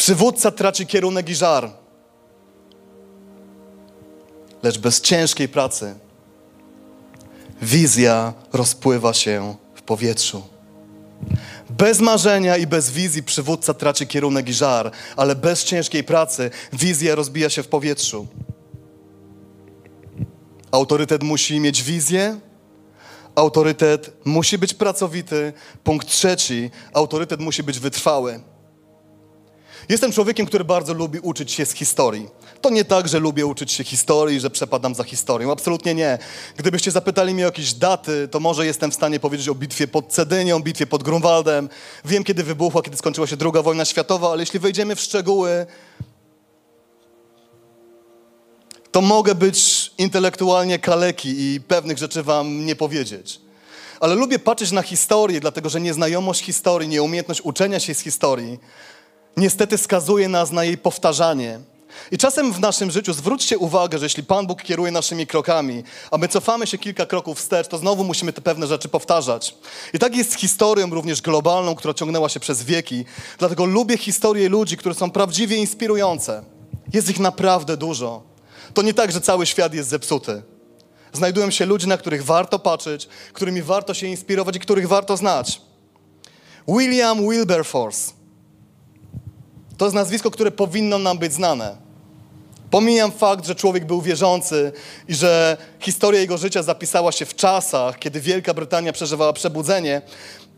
przywódca 0.00 0.50
traci 0.50 0.86
kierunek 0.86 1.28
i 1.28 1.34
żar. 1.34 1.70
Lecz 4.62 4.78
bez 4.78 5.00
ciężkiej 5.00 5.48
pracy, 5.48 5.94
wizja 7.62 8.32
rozpływa 8.52 9.14
się 9.14 9.56
w 9.74 9.82
powietrzu. 9.82 10.42
Bez 11.70 12.00
marzenia 12.00 12.56
i 12.56 12.66
bez 12.66 12.90
wizji 12.90 13.22
przywódca 13.22 13.74
traci 13.74 14.06
kierunek 14.06 14.48
i 14.48 14.52
żar, 14.52 14.90
ale 15.16 15.36
bez 15.36 15.64
ciężkiej 15.64 16.04
pracy 16.04 16.50
wizja 16.72 17.14
rozbija 17.14 17.50
się 17.50 17.62
w 17.62 17.68
powietrzu. 17.68 18.26
Autorytet 20.70 21.22
musi 21.22 21.60
mieć 21.60 21.82
wizję, 21.82 22.40
autorytet 23.34 24.12
musi 24.24 24.58
być 24.58 24.74
pracowity. 24.74 25.52
Punkt 25.84 26.08
trzeci, 26.08 26.70
autorytet 26.92 27.40
musi 27.40 27.62
być 27.62 27.78
wytrwały. 27.78 28.40
Jestem 29.90 30.12
człowiekiem, 30.12 30.46
który 30.46 30.64
bardzo 30.64 30.94
lubi 30.94 31.18
uczyć 31.18 31.52
się 31.52 31.66
z 31.66 31.72
historii. 31.72 32.28
To 32.60 32.70
nie 32.70 32.84
tak, 32.84 33.08
że 33.08 33.18
lubię 33.18 33.46
uczyć 33.46 33.72
się 33.72 33.84
historii, 33.84 34.40
że 34.40 34.50
przepadam 34.50 34.94
za 34.94 35.04
historią. 35.04 35.52
Absolutnie 35.52 35.94
nie. 35.94 36.18
Gdybyście 36.56 36.90
zapytali 36.90 37.34
mnie 37.34 37.42
o 37.42 37.46
jakieś 37.46 37.74
daty, 37.74 38.28
to 38.28 38.40
może 38.40 38.66
jestem 38.66 38.90
w 38.90 38.94
stanie 38.94 39.20
powiedzieć 39.20 39.48
o 39.48 39.54
bitwie 39.54 39.88
pod 39.88 40.08
Cedynią, 40.08 40.60
bitwie 40.60 40.86
pod 40.86 41.02
Grunwaldem. 41.02 41.68
Wiem, 42.04 42.24
kiedy 42.24 42.42
wybuchła, 42.42 42.82
kiedy 42.82 42.96
skończyła 42.96 43.26
się 43.26 43.36
II 43.40 43.62
wojna 43.62 43.84
światowa, 43.84 44.30
ale 44.30 44.42
jeśli 44.42 44.60
wejdziemy 44.60 44.96
w 44.96 45.00
szczegóły, 45.00 45.66
to 48.90 49.00
mogę 49.00 49.34
być 49.34 49.90
intelektualnie 49.98 50.78
kaleki 50.78 51.40
i 51.40 51.60
pewnych 51.60 51.98
rzeczy 51.98 52.22
wam 52.22 52.66
nie 52.66 52.76
powiedzieć. 52.76 53.40
Ale 54.00 54.14
lubię 54.14 54.38
patrzeć 54.38 54.70
na 54.72 54.82
historię, 54.82 55.40
dlatego 55.40 55.68
że 55.68 55.80
nieznajomość 55.80 56.40
historii, 56.44 56.88
nieumiejętność 56.88 57.40
uczenia 57.40 57.80
się 57.80 57.94
z 57.94 58.00
historii 58.00 58.58
niestety 59.36 59.78
skazuje 59.78 60.28
nas 60.28 60.50
na 60.50 60.64
jej 60.64 60.78
powtarzanie. 60.78 61.60
I 62.10 62.18
czasem 62.18 62.52
w 62.52 62.60
naszym 62.60 62.90
życiu 62.90 63.12
zwróćcie 63.12 63.58
uwagę, 63.58 63.98
że 63.98 64.06
jeśli 64.06 64.22
Pan 64.22 64.46
Bóg 64.46 64.62
kieruje 64.62 64.90
naszymi 64.92 65.26
krokami, 65.26 65.84
a 66.10 66.18
my 66.18 66.28
cofamy 66.28 66.66
się 66.66 66.78
kilka 66.78 67.06
kroków 67.06 67.38
wstecz, 67.38 67.68
to 67.68 67.78
znowu 67.78 68.04
musimy 68.04 68.32
te 68.32 68.40
pewne 68.40 68.66
rzeczy 68.66 68.88
powtarzać. 68.88 69.54
I 69.94 69.98
tak 69.98 70.16
jest 70.16 70.32
z 70.32 70.36
historią 70.36 70.90
również 70.90 71.22
globalną, 71.22 71.74
która 71.74 71.94
ciągnęła 71.94 72.28
się 72.28 72.40
przez 72.40 72.62
wieki. 72.62 73.04
Dlatego 73.38 73.64
lubię 73.64 73.98
historie 73.98 74.48
ludzi, 74.48 74.76
które 74.76 74.94
są 74.94 75.10
prawdziwie 75.10 75.56
inspirujące. 75.56 76.42
Jest 76.92 77.10
ich 77.10 77.18
naprawdę 77.18 77.76
dużo. 77.76 78.22
To 78.74 78.82
nie 78.82 78.94
tak, 78.94 79.12
że 79.12 79.20
cały 79.20 79.46
świat 79.46 79.74
jest 79.74 79.88
zepsuty. 79.88 80.42
Znajdują 81.12 81.50
się 81.50 81.66
ludzie, 81.66 81.86
na 81.86 81.96
których 81.96 82.24
warto 82.24 82.58
patrzeć, 82.58 83.08
którymi 83.32 83.62
warto 83.62 83.94
się 83.94 84.06
inspirować 84.06 84.56
i 84.56 84.60
których 84.60 84.88
warto 84.88 85.16
znać. 85.16 85.60
William 86.68 87.28
Wilberforce. 87.30 88.19
To 89.80 89.84
jest 89.86 89.94
nazwisko, 89.94 90.30
które 90.30 90.50
powinno 90.50 90.98
nam 90.98 91.18
być 91.18 91.32
znane. 91.32 91.76
Pomijam 92.70 93.12
fakt, 93.12 93.46
że 93.46 93.54
człowiek 93.54 93.84
był 93.86 94.02
wierzący 94.02 94.72
i 95.08 95.14
że 95.14 95.56
historia 95.80 96.20
jego 96.20 96.38
życia 96.38 96.62
zapisała 96.62 97.12
się 97.12 97.26
w 97.26 97.34
czasach, 97.34 97.98
kiedy 97.98 98.20
Wielka 98.20 98.54
Brytania 98.54 98.92
przeżywała 98.92 99.32
przebudzenie, 99.32 100.02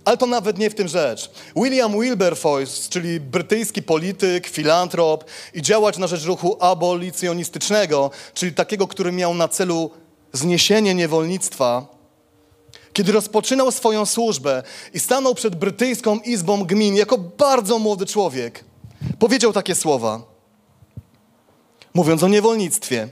ale 0.05 0.17
to 0.17 0.27
nawet 0.27 0.59
nie 0.59 0.71
w 0.71 0.75
tym 0.75 0.89
rzecz. 0.89 1.31
William 1.57 2.01
Wilberforce, 2.01 2.91
czyli 2.91 3.21
brytyjski 3.21 3.83
polityk, 3.83 4.47
filantrop 4.47 5.25
i 5.55 5.63
działacz 5.63 5.99
na 5.99 6.07
rzecz 6.07 6.25
ruchu 6.25 6.57
abolicjonistycznego, 6.61 8.11
czyli 8.35 8.53
takiego, 8.53 8.87
który 8.87 9.13
miał 9.13 9.35
na 9.35 9.49
celu 9.49 9.91
zniesienie 10.33 10.95
niewolnictwa, 10.95 11.87
kiedy 12.93 13.13
rozpoczynał 13.13 13.73
swoją 13.73 14.07
służbę 14.07 14.63
i 14.95 15.01
stanął 15.01 15.35
przed 15.35 15.57
brytyjską 15.57 16.19
izbą 16.19 16.65
gmin 16.65 16.95
jako 16.95 17.19
bardzo 17.19 17.79
młody 17.79 18.07
człowiek, 18.07 18.72
powiedział 19.19 19.53
takie 19.53 19.75
słowa, 19.75 20.23
mówiąc 21.95 22.23
o 22.23 22.29
niewolnictwie. 22.29 23.09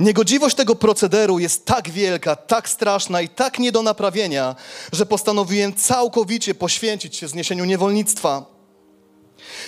Niegodziwość 0.00 0.56
tego 0.56 0.74
procederu 0.74 1.38
jest 1.38 1.64
tak 1.64 1.90
wielka, 1.90 2.36
tak 2.36 2.68
straszna 2.68 3.20
i 3.20 3.28
tak 3.28 3.58
nie 3.58 3.72
do 3.72 3.82
naprawienia, 3.82 4.56
że 4.92 5.06
postanowiłem 5.06 5.74
całkowicie 5.74 6.54
poświęcić 6.54 7.16
się 7.16 7.28
zniesieniu 7.28 7.64
niewolnictwa. 7.64 8.44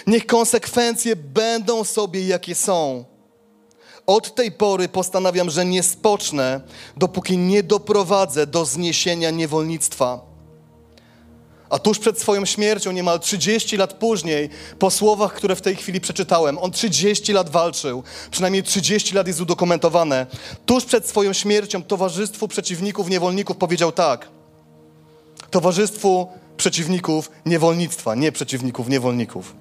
Niech 0.07 0.27
konsekwencje 0.27 1.17
będą 1.17 1.85
sobie 1.85 2.27
jakie 2.27 2.55
są. 2.55 3.05
Od 4.07 4.35
tej 4.35 4.53
pory 4.53 4.89
postanawiam, 4.89 5.51
że 5.51 5.65
nie 5.65 5.83
spocznę, 5.83 6.61
dopóki 6.97 7.39
nie 7.39 7.63
doprowadzę 7.63 8.47
do 8.47 8.65
zniesienia 8.65 9.31
niewolnictwa. 9.31 10.30
A 11.71 11.79
tuż 11.79 11.99
przed 11.99 12.21
swoją 12.21 12.45
śmiercią, 12.45 12.93
niemal 12.93 13.21
30 13.21 13.77
lat 13.77 13.93
później, 13.93 14.49
po 14.79 14.91
słowach, 14.91 15.33
które 15.33 15.57
w 15.57 15.61
tej 15.61 15.77
chwili 15.77 16.01
przeczytałem, 16.01 16.59
on 16.59 16.71
30 16.71 17.33
lat 17.33 17.51
walczył, 17.51 18.03
przynajmniej 18.31 18.63
30 18.63 19.15
lat 19.15 19.27
jest 19.27 19.41
udokumentowane. 19.41 20.27
Tuż 20.67 20.85
przed 20.85 21.09
swoją 21.09 21.33
śmiercią 21.33 21.83
Towarzystwu 21.83 22.49
Przeciwników 22.49 23.11
Niewolników 23.11 23.57
powiedział 23.57 23.93
tak. 23.93 24.29
Towarzystwu 25.51 26.29
Przeciwników 26.57 27.31
Niewolnictwa, 27.47 28.15
nie 28.15 28.33
przeciwników 28.33 28.89
niewolników. 28.89 29.55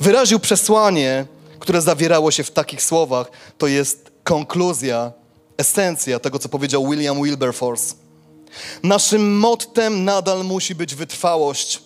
Wyraził 0.00 0.40
przesłanie, 0.40 1.26
które 1.58 1.80
zawierało 1.80 2.30
się 2.30 2.44
w 2.44 2.50
takich 2.50 2.82
słowach. 2.82 3.30
To 3.58 3.66
jest 3.66 4.10
konkluzja, 4.24 5.12
esencja 5.58 6.18
tego, 6.18 6.38
co 6.38 6.48
powiedział 6.48 6.90
William 6.90 7.22
Wilberforce. 7.22 8.05
Naszym 8.82 9.38
mottem 9.38 10.04
nadal 10.04 10.44
musi 10.44 10.74
być 10.74 10.94
wytrwałość. 10.94 11.82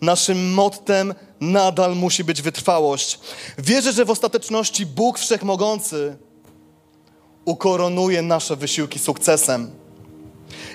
Naszym 0.00 0.52
mottem 0.54 1.14
nadal 1.40 1.96
musi 1.96 2.24
być 2.24 2.42
wytrwałość. 2.42 3.18
Wierzę, 3.58 3.92
że 3.92 4.04
w 4.04 4.10
ostateczności 4.10 4.86
Bóg 4.86 5.18
Wszechmogący 5.18 6.16
ukoronuje 7.44 8.22
nasze 8.22 8.56
wysiłki 8.56 8.98
sukcesem. 8.98 9.70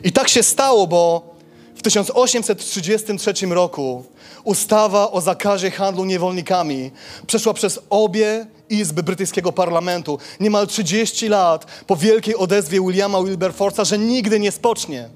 I 0.03 0.12
tak 0.12 0.29
się 0.29 0.43
stało, 0.43 0.88
bo 0.88 1.33
w 1.75 1.81
1833 1.81 3.33
roku 3.45 4.05
ustawa 4.43 5.12
o 5.12 5.21
zakazie 5.21 5.71
handlu 5.71 6.05
niewolnikami 6.05 6.91
przeszła 7.27 7.53
przez 7.53 7.79
obie 7.89 8.45
izby 8.73 9.03
brytyjskiego 9.03 9.51
parlamentu 9.51 10.19
niemal 10.39 10.67
30 10.67 11.27
lat 11.27 11.65
po 11.87 11.95
wielkiej 11.95 12.35
odezwie 12.35 12.81
Williama 12.81 13.17
Wilberforce'a, 13.17 13.85
że 13.85 13.97
nigdy 13.97 14.39
nie 14.39 14.51
spocznie. 14.51 15.09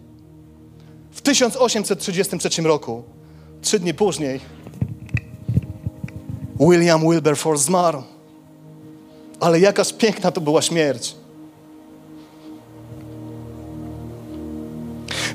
W 1.11 1.21
1833 1.21 2.61
roku, 2.61 3.03
trzy 3.61 3.79
dni 3.79 3.93
później, 3.93 4.39
William 6.59 7.01
Wilberforce 7.01 7.63
zmarł. 7.63 8.03
Ale 9.39 9.59
jakaż 9.59 9.93
piękna 9.93 10.31
to 10.31 10.41
była 10.41 10.61
śmierć. 10.61 11.15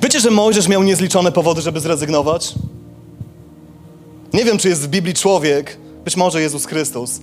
Wiecie, 0.03 0.21
że 0.21 0.31
Mojżesz 0.31 0.69
miał 0.69 0.83
niezliczone 0.83 1.33
powody, 1.33 1.61
żeby 1.61 1.81
zrezygnować? 1.81 2.55
Nie 4.33 4.45
wiem, 4.45 4.59
czy 4.59 4.69
jest 4.69 4.83
w 4.83 4.89
Biblii 4.89 5.15
człowiek, 5.15 5.79
być 6.05 6.17
może 6.17 6.43
Jezus 6.43 6.67
Chrystus, 6.67 7.21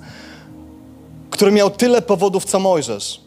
który 1.39 1.51
miał 1.51 1.69
tyle 1.69 2.01
powodów, 2.01 2.46
co 2.46 2.60
Mojżesz. 2.60 3.22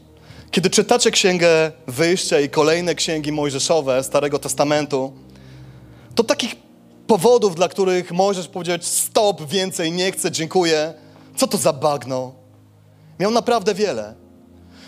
Kiedy 0.50 0.70
czytacie 0.70 1.10
Księgę 1.10 1.72
Wyjścia 1.86 2.40
i 2.40 2.48
kolejne 2.48 2.94
księgi 2.94 3.32
mojżeszowe 3.32 4.04
Starego 4.04 4.38
Testamentu, 4.38 5.12
to 6.14 6.24
takich 6.24 6.56
powodów, 7.06 7.54
dla 7.54 7.68
których 7.68 8.12
Mojżesz 8.12 8.48
powiedział 8.48 8.78
stop, 8.80 9.48
więcej 9.48 9.92
nie 9.92 10.12
chcę, 10.12 10.30
dziękuję. 10.30 10.94
Co 11.36 11.46
to 11.46 11.58
za 11.58 11.72
bagno? 11.72 12.32
Miał 13.20 13.30
naprawdę 13.30 13.74
wiele. 13.74 14.14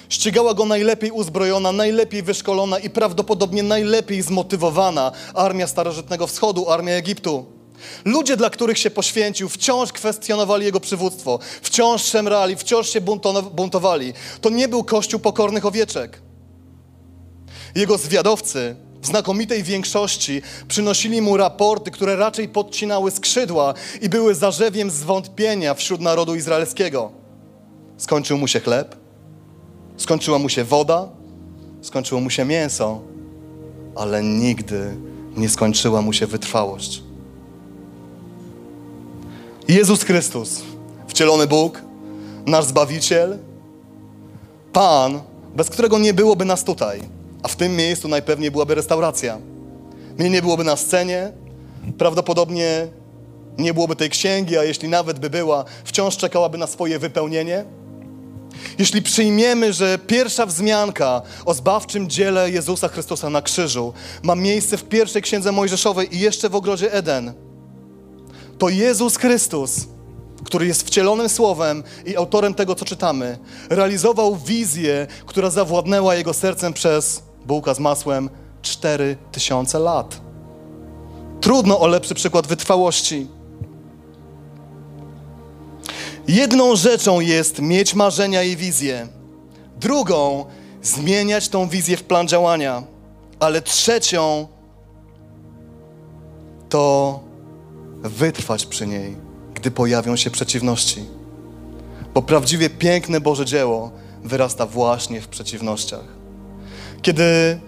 Ścigała 0.08 0.54
go 0.54 0.64
najlepiej 0.64 1.10
uzbrojona, 1.10 1.72
najlepiej 1.72 2.22
wyszkolona 2.22 2.78
i 2.78 2.90
prawdopodobnie 2.90 3.62
najlepiej 3.62 4.22
zmotywowana 4.22 5.12
armia 5.34 5.66
Starożytnego 5.66 6.26
Wschodu, 6.26 6.70
armia 6.70 6.92
Egiptu. 6.92 7.53
Ludzie, 8.04 8.36
dla 8.36 8.50
których 8.50 8.78
się 8.78 8.90
poświęcił, 8.90 9.48
wciąż 9.48 9.92
kwestionowali 9.92 10.64
jego 10.64 10.80
przywództwo, 10.80 11.38
wciąż 11.62 12.02
szemrali, 12.02 12.56
wciąż 12.56 12.88
się 12.88 13.00
buntowali. 13.52 14.12
To 14.40 14.50
nie 14.50 14.68
był 14.68 14.84
kościół 14.84 15.20
pokornych 15.20 15.66
owieczek. 15.66 16.20
Jego 17.74 17.98
zwiadowcy 17.98 18.76
w 19.02 19.06
znakomitej 19.06 19.62
większości 19.62 20.42
przynosili 20.68 21.22
mu 21.22 21.36
raporty, 21.36 21.90
które 21.90 22.16
raczej 22.16 22.48
podcinały 22.48 23.10
skrzydła 23.10 23.74
i 24.00 24.08
były 24.08 24.34
zarzewiem 24.34 24.90
zwątpienia 24.90 25.74
wśród 25.74 26.00
narodu 26.00 26.34
izraelskiego. 26.34 27.12
Skończył 27.96 28.38
mu 28.38 28.48
się 28.48 28.60
chleb, 28.60 28.96
skończyła 29.96 30.38
mu 30.38 30.48
się 30.48 30.64
woda, 30.64 31.08
skończyło 31.82 32.20
mu 32.20 32.30
się 32.30 32.44
mięso, 32.44 33.00
ale 33.96 34.22
nigdy 34.22 34.96
nie 35.36 35.48
skończyła 35.48 36.02
mu 36.02 36.12
się 36.12 36.26
wytrwałość. 36.26 37.03
Jezus 39.68 40.02
Chrystus, 40.02 40.62
wcielony 41.08 41.46
Bóg, 41.46 41.82
nasz 42.46 42.64
Zbawiciel, 42.64 43.38
Pan, 44.72 45.20
bez 45.54 45.70
którego 45.70 45.98
nie 45.98 46.14
byłoby 46.14 46.44
nas 46.44 46.64
tutaj, 46.64 47.00
a 47.42 47.48
w 47.48 47.56
tym 47.56 47.76
miejscu 47.76 48.08
najpewniej 48.08 48.50
byłaby 48.50 48.74
restauracja. 48.74 49.38
Mnie 50.18 50.30
nie 50.30 50.42
byłoby 50.42 50.64
na 50.64 50.76
scenie, 50.76 51.32
prawdopodobnie 51.98 52.88
nie 53.58 53.74
byłoby 53.74 53.96
tej 53.96 54.10
księgi, 54.10 54.58
a 54.58 54.64
jeśli 54.64 54.88
nawet 54.88 55.18
by 55.18 55.30
była, 55.30 55.64
wciąż 55.84 56.16
czekałaby 56.16 56.58
na 56.58 56.66
swoje 56.66 56.98
wypełnienie. 56.98 57.64
Jeśli 58.78 59.02
przyjmiemy, 59.02 59.72
że 59.72 59.98
pierwsza 59.98 60.46
wzmianka 60.46 61.22
o 61.44 61.54
zbawczym 61.54 62.10
dziele 62.10 62.50
Jezusa 62.50 62.88
Chrystusa 62.88 63.30
na 63.30 63.42
krzyżu 63.42 63.92
ma 64.22 64.34
miejsce 64.34 64.76
w 64.76 64.84
pierwszej 64.84 65.22
księdze 65.22 65.52
Mojżeszowej 65.52 66.16
i 66.16 66.20
jeszcze 66.20 66.48
w 66.48 66.54
ogrodzie 66.54 66.92
Eden, 66.92 67.43
to 68.58 68.68
Jezus 68.68 69.16
Chrystus, 69.16 69.86
który 70.44 70.66
jest 70.66 70.86
wcielonym 70.86 71.28
słowem 71.28 71.82
i 72.06 72.16
autorem 72.16 72.54
tego, 72.54 72.74
co 72.74 72.84
czytamy, 72.84 73.38
realizował 73.70 74.36
wizję, 74.36 75.06
która 75.26 75.50
zawładnęła 75.50 76.14
jego 76.14 76.32
sercem 76.32 76.72
przez 76.72 77.22
bułka 77.46 77.74
z 77.74 77.78
masłem 77.78 78.30
cztery 78.62 79.16
tysiące 79.32 79.78
lat. 79.78 80.20
Trudno 81.40 81.80
o 81.80 81.86
lepszy 81.86 82.14
przykład 82.14 82.46
wytrwałości. 82.46 83.26
Jedną 86.28 86.76
rzeczą 86.76 87.20
jest 87.20 87.58
mieć 87.58 87.94
marzenia 87.94 88.42
i 88.42 88.56
wizję. 88.56 89.08
Drugą 89.80 90.44
zmieniać 90.82 91.48
tą 91.48 91.68
wizję 91.68 91.96
w 91.96 92.02
plan 92.02 92.28
działania. 92.28 92.82
Ale 93.40 93.62
trzecią 93.62 94.48
to 96.68 97.20
wytrwać 98.04 98.66
przy 98.66 98.86
niej, 98.86 99.16
gdy 99.54 99.70
pojawią 99.70 100.16
się 100.16 100.30
przeciwności. 100.30 101.04
Bo 102.14 102.22
prawdziwie 102.22 102.70
piękne 102.70 103.20
Boże 103.20 103.44
dzieło 103.44 103.90
wyrasta 104.24 104.66
właśnie 104.66 105.20
w 105.20 105.28
przeciwnościach. 105.28 106.04
Kiedy 107.02 107.58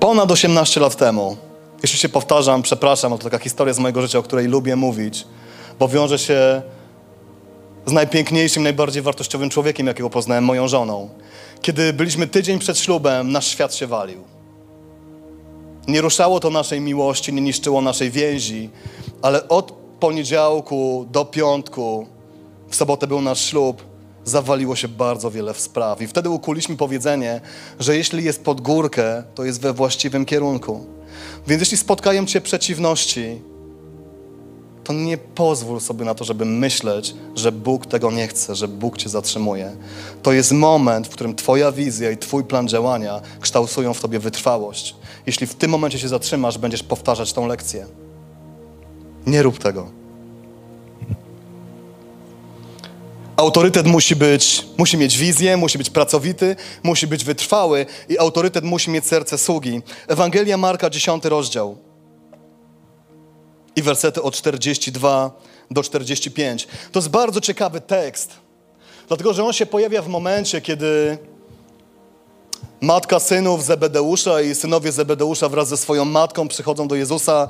ponad 0.00 0.30
18 0.30 0.80
lat 0.80 0.96
temu, 0.96 1.36
jeśli 1.82 1.98
się 1.98 2.08
powtarzam, 2.08 2.62
przepraszam, 2.62 3.12
to 3.12 3.18
taka 3.18 3.38
historia 3.38 3.74
z 3.74 3.78
mojego 3.78 4.02
życia, 4.02 4.18
o 4.18 4.22
której 4.22 4.46
lubię 4.46 4.76
mówić, 4.76 5.26
bo 5.78 5.88
wiąże 5.88 6.18
się 6.18 6.62
z 7.86 7.92
najpiękniejszym, 7.92 8.62
najbardziej 8.62 9.02
wartościowym 9.02 9.50
człowiekiem, 9.50 9.86
jakiego 9.86 10.10
poznałem, 10.10 10.44
moją 10.44 10.68
żoną. 10.68 11.10
Kiedy 11.62 11.92
byliśmy 11.92 12.26
tydzień 12.26 12.58
przed 12.58 12.78
ślubem, 12.78 13.32
nasz 13.32 13.46
świat 13.46 13.74
się 13.74 13.86
walił. 13.86 14.24
Nie 15.88 16.00
ruszało 16.00 16.40
to 16.40 16.50
naszej 16.50 16.80
miłości, 16.80 17.32
nie 17.32 17.40
niszczyło 17.40 17.80
naszej 17.80 18.10
więzi, 18.10 18.70
ale 19.22 19.48
od 19.48 19.72
poniedziałku 20.00 21.06
do 21.10 21.24
piątku, 21.24 22.06
w 22.68 22.76
sobotę 22.76 23.06
był 23.06 23.20
nasz 23.20 23.44
ślub, 23.44 23.82
zawaliło 24.24 24.76
się 24.76 24.88
bardzo 24.88 25.30
wiele 25.30 25.54
spraw. 25.54 26.02
I 26.02 26.06
wtedy 26.06 26.30
ukuliśmy 26.30 26.76
powiedzenie, 26.76 27.40
że 27.80 27.96
jeśli 27.96 28.24
jest 28.24 28.44
pod 28.44 28.60
górkę, 28.60 29.22
to 29.34 29.44
jest 29.44 29.60
we 29.60 29.72
właściwym 29.72 30.24
kierunku. 30.24 30.86
Więc 31.46 31.60
jeśli 31.60 31.76
spotkają 31.76 32.26
cię 32.26 32.40
przeciwności, 32.40 33.42
to 34.84 34.92
nie 34.92 35.18
pozwól 35.18 35.80
sobie 35.80 36.04
na 36.04 36.14
to, 36.14 36.24
żeby 36.24 36.44
myśleć, 36.44 37.14
że 37.36 37.52
Bóg 37.52 37.86
tego 37.86 38.10
nie 38.10 38.28
chce, 38.28 38.54
że 38.54 38.68
Bóg 38.68 38.98
cię 38.98 39.08
zatrzymuje. 39.08 39.76
To 40.22 40.32
jest 40.32 40.52
moment, 40.52 41.06
w 41.06 41.10
którym 41.10 41.34
Twoja 41.34 41.72
wizja 41.72 42.10
i 42.10 42.16
Twój 42.16 42.44
plan 42.44 42.68
działania 42.68 43.20
kształtują 43.40 43.94
w 43.94 44.00
Tobie 44.00 44.18
wytrwałość. 44.18 44.96
Jeśli 45.26 45.46
w 45.46 45.54
tym 45.54 45.70
momencie 45.70 45.98
się 45.98 46.08
zatrzymasz, 46.08 46.58
będziesz 46.58 46.82
powtarzać 46.82 47.32
tą 47.32 47.46
lekcję. 47.46 47.86
Nie 49.26 49.42
rób 49.42 49.58
tego. 49.58 50.02
Autorytet 53.36 53.86
musi 53.86 54.16
być, 54.16 54.66
musi 54.78 54.96
mieć 54.96 55.18
wizję, 55.18 55.56
musi 55.56 55.78
być 55.78 55.90
pracowity, 55.90 56.56
musi 56.82 57.06
być 57.06 57.24
wytrwały 57.24 57.86
i 58.08 58.18
autorytet 58.18 58.64
musi 58.64 58.90
mieć 58.90 59.06
serce 59.06 59.38
sługi. 59.38 59.82
Ewangelia 60.08 60.56
Marka, 60.56 60.90
10 60.90 61.24
rozdział 61.24 61.91
i 63.76 63.82
wersety 63.82 64.22
od 64.22 64.34
42 64.34 65.30
do 65.70 65.82
45. 65.82 66.68
To 66.92 66.98
jest 66.98 67.08
bardzo 67.08 67.40
ciekawy 67.40 67.80
tekst, 67.80 68.30
dlatego 69.08 69.34
że 69.34 69.44
on 69.44 69.52
się 69.52 69.66
pojawia 69.66 70.02
w 70.02 70.08
momencie, 70.08 70.60
kiedy 70.60 71.18
matka 72.80 73.20
synów 73.20 73.64
Zebedeusza 73.64 74.40
i 74.40 74.54
synowie 74.54 74.92
Zebedeusza 74.92 75.48
wraz 75.48 75.68
ze 75.68 75.76
swoją 75.76 76.04
matką 76.04 76.48
przychodzą 76.48 76.88
do 76.88 76.94
Jezusa 76.94 77.48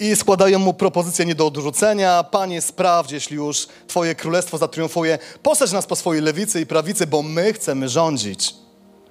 i 0.00 0.16
składają 0.16 0.58
mu 0.58 0.74
propozycję 0.74 1.24
nie 1.24 1.34
do 1.34 1.46
odrzucenia. 1.46 2.24
Panie, 2.24 2.62
sprawdź, 2.62 3.12
jeśli 3.12 3.36
już 3.36 3.68
Twoje 3.86 4.14
królestwo 4.14 4.58
zatriumfuje, 4.58 5.18
posadź 5.42 5.72
nas 5.72 5.86
po 5.86 5.96
swojej 5.96 6.22
lewicy 6.22 6.60
i 6.60 6.66
prawicy, 6.66 7.06
bo 7.06 7.22
my 7.22 7.52
chcemy 7.52 7.88
rządzić. 7.88 8.54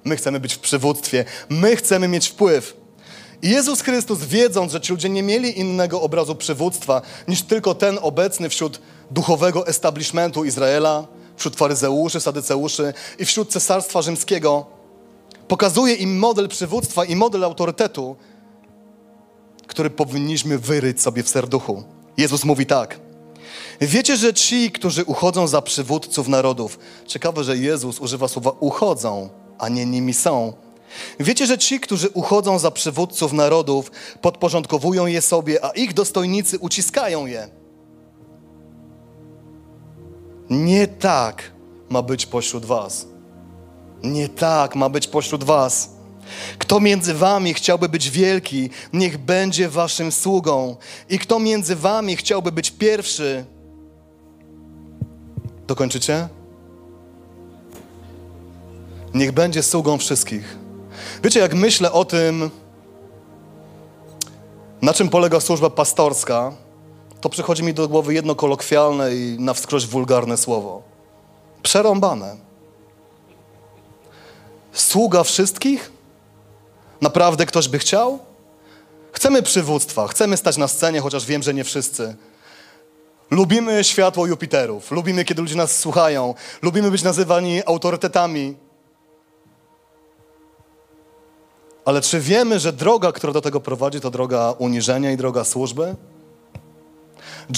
My 0.04 0.16
chcemy 0.16 0.40
być 0.40 0.54
w 0.54 0.58
przywództwie, 0.58 1.24
my 1.48 1.76
chcemy 1.76 2.08
mieć 2.08 2.28
wpływ. 2.28 2.85
I 3.42 3.50
Jezus 3.50 3.80
Chrystus, 3.80 4.18
wiedząc, 4.18 4.72
że 4.72 4.80
ci 4.80 4.92
ludzie 4.92 5.08
nie 5.08 5.22
mieli 5.22 5.58
innego 5.58 6.02
obrazu 6.02 6.34
przywództwa 6.34 7.02
niż 7.28 7.42
tylko 7.42 7.74
ten 7.74 7.98
obecny 8.02 8.48
wśród 8.48 8.80
duchowego 9.10 9.66
establishmentu 9.66 10.44
Izraela, 10.44 11.06
wśród 11.36 11.56
faryzeuszy, 11.56 12.20
sadyceuszy 12.20 12.94
i 13.18 13.24
wśród 13.24 13.48
cesarstwa 13.48 14.02
rzymskiego, 14.02 14.66
pokazuje 15.48 15.94
im 15.94 16.18
model 16.18 16.48
przywództwa 16.48 17.04
i 17.04 17.16
model 17.16 17.44
autorytetu, 17.44 18.16
który 19.66 19.90
powinniśmy 19.90 20.58
wyryć 20.58 21.02
sobie 21.02 21.22
w 21.22 21.28
serduchu. 21.28 21.84
Jezus 22.16 22.44
mówi 22.44 22.66
tak. 22.66 23.00
Wiecie, 23.80 24.16
że 24.16 24.34
ci, 24.34 24.70
którzy 24.70 25.04
uchodzą 25.04 25.46
za 25.46 25.62
przywódców 25.62 26.28
narodów, 26.28 26.78
ciekawe, 27.06 27.44
że 27.44 27.56
Jezus 27.56 28.00
używa 28.00 28.28
słowa 28.28 28.50
uchodzą, 28.60 29.28
a 29.58 29.68
nie 29.68 29.86
nimi 29.86 30.14
są. 30.14 30.52
Wiecie, 31.20 31.46
że 31.46 31.58
ci, 31.58 31.80
którzy 31.80 32.08
uchodzą 32.08 32.58
za 32.58 32.70
przywódców 32.70 33.32
narodów, 33.32 33.90
podporządkowują 34.20 35.06
je 35.06 35.22
sobie, 35.22 35.64
a 35.64 35.70
ich 35.70 35.94
dostojnicy 35.94 36.58
uciskają 36.58 37.26
je. 37.26 37.48
Nie 40.50 40.86
tak 40.86 41.52
ma 41.88 42.02
być 42.02 42.26
pośród 42.26 42.64
Was. 42.64 43.06
Nie 44.02 44.28
tak 44.28 44.76
ma 44.76 44.88
być 44.88 45.08
pośród 45.08 45.44
Was. 45.44 45.90
Kto 46.58 46.80
między 46.80 47.14
wami 47.14 47.54
chciałby 47.54 47.88
być 47.88 48.10
wielki, 48.10 48.70
niech 48.92 49.18
będzie 49.18 49.68
waszym 49.68 50.12
sługą. 50.12 50.76
I 51.08 51.18
kto 51.18 51.38
między 51.38 51.76
wami 51.76 52.16
chciałby 52.16 52.52
być 52.52 52.70
pierwszy, 52.70 53.44
dokończycie? 55.66 56.28
Niech 59.14 59.32
będzie 59.32 59.62
sługą 59.62 59.98
wszystkich. 59.98 60.65
Wiecie, 61.24 61.40
jak 61.40 61.54
myślę 61.54 61.92
o 61.92 62.04
tym, 62.04 62.50
na 64.82 64.92
czym 64.92 65.08
polega 65.08 65.40
służba 65.40 65.70
pastorska, 65.70 66.52
to 67.20 67.28
przychodzi 67.28 67.62
mi 67.62 67.74
do 67.74 67.88
głowy 67.88 68.14
jedno 68.14 68.34
kolokwialne 68.34 69.14
i 69.14 69.36
na 69.40 69.54
wskroś 69.54 69.86
wulgarne 69.86 70.36
słowo. 70.36 70.82
Przerąbane. 71.62 72.36
Sługa 74.72 75.24
wszystkich? 75.24 75.92
Naprawdę 77.00 77.46
ktoś 77.46 77.68
by 77.68 77.78
chciał? 77.78 78.18
Chcemy 79.12 79.42
przywództwa, 79.42 80.08
chcemy 80.08 80.36
stać 80.36 80.56
na 80.56 80.68
scenie, 80.68 81.00
chociaż 81.00 81.26
wiem, 81.26 81.42
że 81.42 81.54
nie 81.54 81.64
wszyscy. 81.64 82.16
Lubimy 83.30 83.84
światło 83.84 84.26
Jupiterów, 84.26 84.90
lubimy, 84.90 85.24
kiedy 85.24 85.42
ludzie 85.42 85.56
nas 85.56 85.78
słuchają, 85.78 86.34
lubimy 86.62 86.90
być 86.90 87.02
nazywani 87.02 87.62
autorytetami. 87.66 88.56
Ale 91.86 92.00
czy 92.00 92.20
wiemy, 92.20 92.60
że 92.60 92.72
droga, 92.72 93.12
która 93.12 93.32
do 93.32 93.40
tego 93.40 93.60
prowadzi, 93.60 94.00
to 94.00 94.10
droga 94.10 94.54
uniżenia 94.58 95.12
i 95.12 95.16
droga 95.16 95.44
służby? 95.44 95.94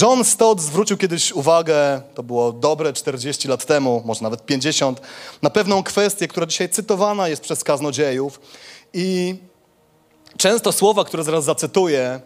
John 0.01 0.25
Stott 0.25 0.61
zwrócił 0.61 0.97
kiedyś 0.97 1.33
uwagę, 1.33 2.03
to 2.15 2.23
było 2.23 2.53
dobre 2.53 2.93
40 2.93 3.49
lat 3.49 3.67
temu, 3.67 4.03
może 4.05 4.23
nawet 4.23 4.47
50, 4.47 5.01
na 5.43 5.51
pewną 5.51 5.83
kwestię, 5.83 6.29
która 6.29 6.47
dzisiaj 6.47 6.69
cytowana 6.69 7.29
jest 7.29 7.43
przez 7.43 7.65
kaznodziejów. 7.65 8.41
I 8.95 9.37
często 10.37 10.73
słowa, 10.73 11.05
które 11.05 11.25
zaraz 11.25 11.45
zacytuję, 11.45 12.21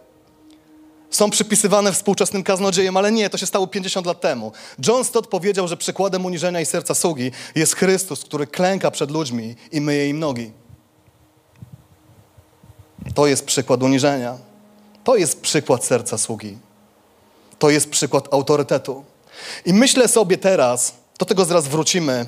są 1.09 1.29
przypisywane 1.29 1.93
współczesnym 1.93 2.43
kaznodziejom, 2.43 2.97
ale 2.97 3.11
nie, 3.11 3.29
to 3.29 3.37
się 3.37 3.45
stało 3.45 3.67
50 3.67 4.07
lat 4.07 4.21
temu. 4.21 4.51
John 4.87 5.03
Stott 5.03 5.27
powiedział, 5.27 5.67
że 5.67 5.77
przykładem 5.77 6.25
uniżenia 6.25 6.61
i 6.61 6.65
serca 6.65 6.95
sługi 6.95 7.31
jest 7.55 7.75
Chrystus, 7.75 8.23
który 8.23 8.47
klęka 8.47 8.91
przed 8.91 9.11
ludźmi 9.11 9.55
i 9.71 9.81
myje 9.81 10.09
im 10.09 10.19
nogi. 10.19 10.62
To 13.13 13.27
jest 13.27 13.45
przykład 13.45 13.83
uniżenia. 13.83 14.37
To 15.03 15.15
jest 15.15 15.41
przykład 15.41 15.85
serca 15.85 16.17
sługi. 16.17 16.57
To 17.59 17.69
jest 17.69 17.89
przykład 17.89 18.33
autorytetu. 18.33 19.03
I 19.65 19.73
myślę 19.73 20.07
sobie 20.07 20.37
teraz, 20.37 20.93
do 21.19 21.25
tego 21.25 21.45
zaraz 21.45 21.67
wrócimy, 21.67 22.25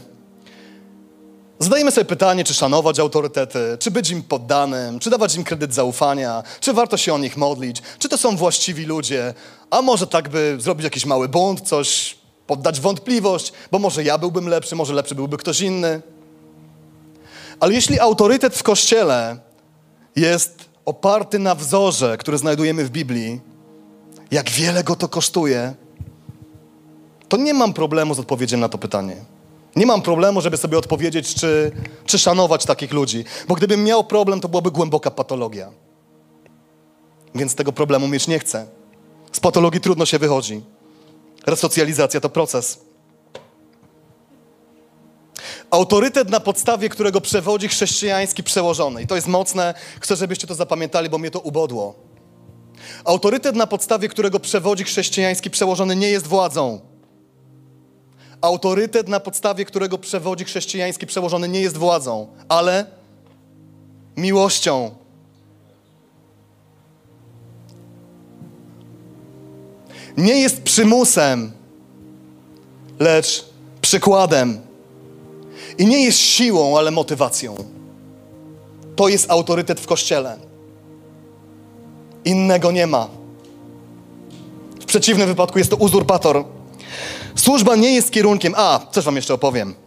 Zadajemy 1.59 1.91
sobie 1.91 2.05
pytanie, 2.05 2.43
czy 2.43 2.53
szanować 2.53 2.99
autorytety, 2.99 3.77
czy 3.79 3.91
być 3.91 4.09
im 4.09 4.23
poddanym, 4.23 4.99
czy 4.99 5.09
dawać 5.09 5.35
im 5.35 5.43
kredyt 5.43 5.73
zaufania, 5.73 6.43
czy 6.59 6.73
warto 6.73 6.97
się 6.97 7.13
o 7.13 7.17
nich 7.17 7.37
modlić, 7.37 7.81
czy 7.99 8.09
to 8.09 8.17
są 8.17 8.37
właściwi 8.37 8.85
ludzie, 8.85 9.33
a 9.69 9.81
może 9.81 10.07
tak 10.07 10.29
by 10.29 10.57
zrobić 10.59 10.83
jakiś 10.83 11.05
mały 11.05 11.29
bunt, 11.29 11.61
coś 11.61 12.17
poddać 12.47 12.79
wątpliwość, 12.79 13.53
bo 13.71 13.79
może 13.79 14.03
ja 14.03 14.17
byłbym 14.17 14.47
lepszy, 14.47 14.75
może 14.75 14.93
lepszy 14.93 15.15
byłby 15.15 15.37
ktoś 15.37 15.61
inny. 15.61 16.01
Ale 17.59 17.73
jeśli 17.73 17.99
autorytet 17.99 18.55
w 18.55 18.63
kościele 18.63 19.37
jest 20.15 20.64
oparty 20.85 21.39
na 21.39 21.55
wzorze, 21.55 22.17
który 22.17 22.37
znajdujemy 22.37 22.85
w 22.85 22.89
Biblii, 22.89 23.41
jak 24.31 24.49
wiele 24.49 24.83
go 24.83 24.95
to 24.95 25.07
kosztuje, 25.07 25.73
to 27.29 27.37
nie 27.37 27.53
mam 27.53 27.73
problemu 27.73 28.13
z 28.13 28.19
odpowiedzią 28.19 28.57
na 28.57 28.69
to 28.69 28.77
pytanie. 28.77 29.15
Nie 29.75 29.85
mam 29.85 30.01
problemu, 30.01 30.41
żeby 30.41 30.57
sobie 30.57 30.77
odpowiedzieć, 30.77 31.35
czy, 31.35 31.71
czy 32.05 32.19
szanować 32.19 32.65
takich 32.65 32.93
ludzi, 32.93 33.25
bo 33.47 33.55
gdybym 33.55 33.83
miał 33.83 34.03
problem, 34.03 34.41
to 34.41 34.47
byłaby 34.47 34.71
głęboka 34.71 35.11
patologia. 35.11 35.71
Więc 37.35 37.55
tego 37.55 37.71
problemu 37.71 38.07
mieć 38.07 38.27
nie 38.27 38.39
chcę. 38.39 38.67
Z 39.31 39.39
patologii 39.39 39.81
trudno 39.81 40.05
się 40.05 40.19
wychodzi. 40.19 40.61
Resocjalizacja 41.45 42.19
to 42.19 42.29
proces. 42.29 42.79
Autorytet, 45.69 46.29
na 46.29 46.39
podstawie 46.39 46.89
którego 46.89 47.21
przewodzi 47.21 47.67
chrześcijański 47.67 48.43
przełożony. 48.43 49.01
I 49.01 49.07
to 49.07 49.15
jest 49.15 49.27
mocne. 49.27 49.73
Chcę, 49.99 50.15
żebyście 50.15 50.47
to 50.47 50.55
zapamiętali, 50.55 51.09
bo 51.09 51.17
mnie 51.17 51.31
to 51.31 51.39
ubodło. 51.39 51.95
Autorytet, 53.05 53.55
na 53.55 53.67
podstawie 53.67 54.09
którego 54.09 54.39
przewodzi 54.39 54.83
chrześcijański 54.83 55.49
przełożony, 55.49 55.95
nie 55.95 56.09
jest 56.09 56.27
władzą. 56.27 56.79
Autorytet, 58.41 59.07
na 59.07 59.19
podstawie 59.19 59.65
którego 59.65 59.97
przewodzi 59.97 60.45
chrześcijański 60.45 61.07
przełożony, 61.07 61.47
nie 61.47 61.61
jest 61.61 61.77
władzą, 61.77 62.27
ale 62.49 62.85
miłością. 64.17 64.91
Nie 70.17 70.39
jest 70.39 70.63
przymusem, 70.63 71.51
lecz 72.99 73.45
przykładem. 73.81 74.64
I 75.77 75.85
nie 75.85 76.03
jest 76.03 76.19
siłą, 76.19 76.77
ale 76.77 76.91
motywacją. 76.91 77.55
To 78.95 79.07
jest 79.07 79.31
autorytet 79.31 79.79
w 79.79 79.87
kościele. 79.87 80.37
Innego 82.25 82.71
nie 82.71 82.87
ma. 82.87 83.07
W 84.81 84.85
przeciwnym 84.85 85.27
wypadku 85.27 85.57
jest 85.57 85.69
to 85.69 85.75
uzurpator. 85.75 86.43
Służba 87.35 87.75
nie 87.75 87.95
jest 87.95 88.11
kierunkiem. 88.11 88.53
A, 88.57 88.79
coś 88.91 89.05
wam 89.05 89.15
jeszcze 89.15 89.33
opowiem. 89.33 89.84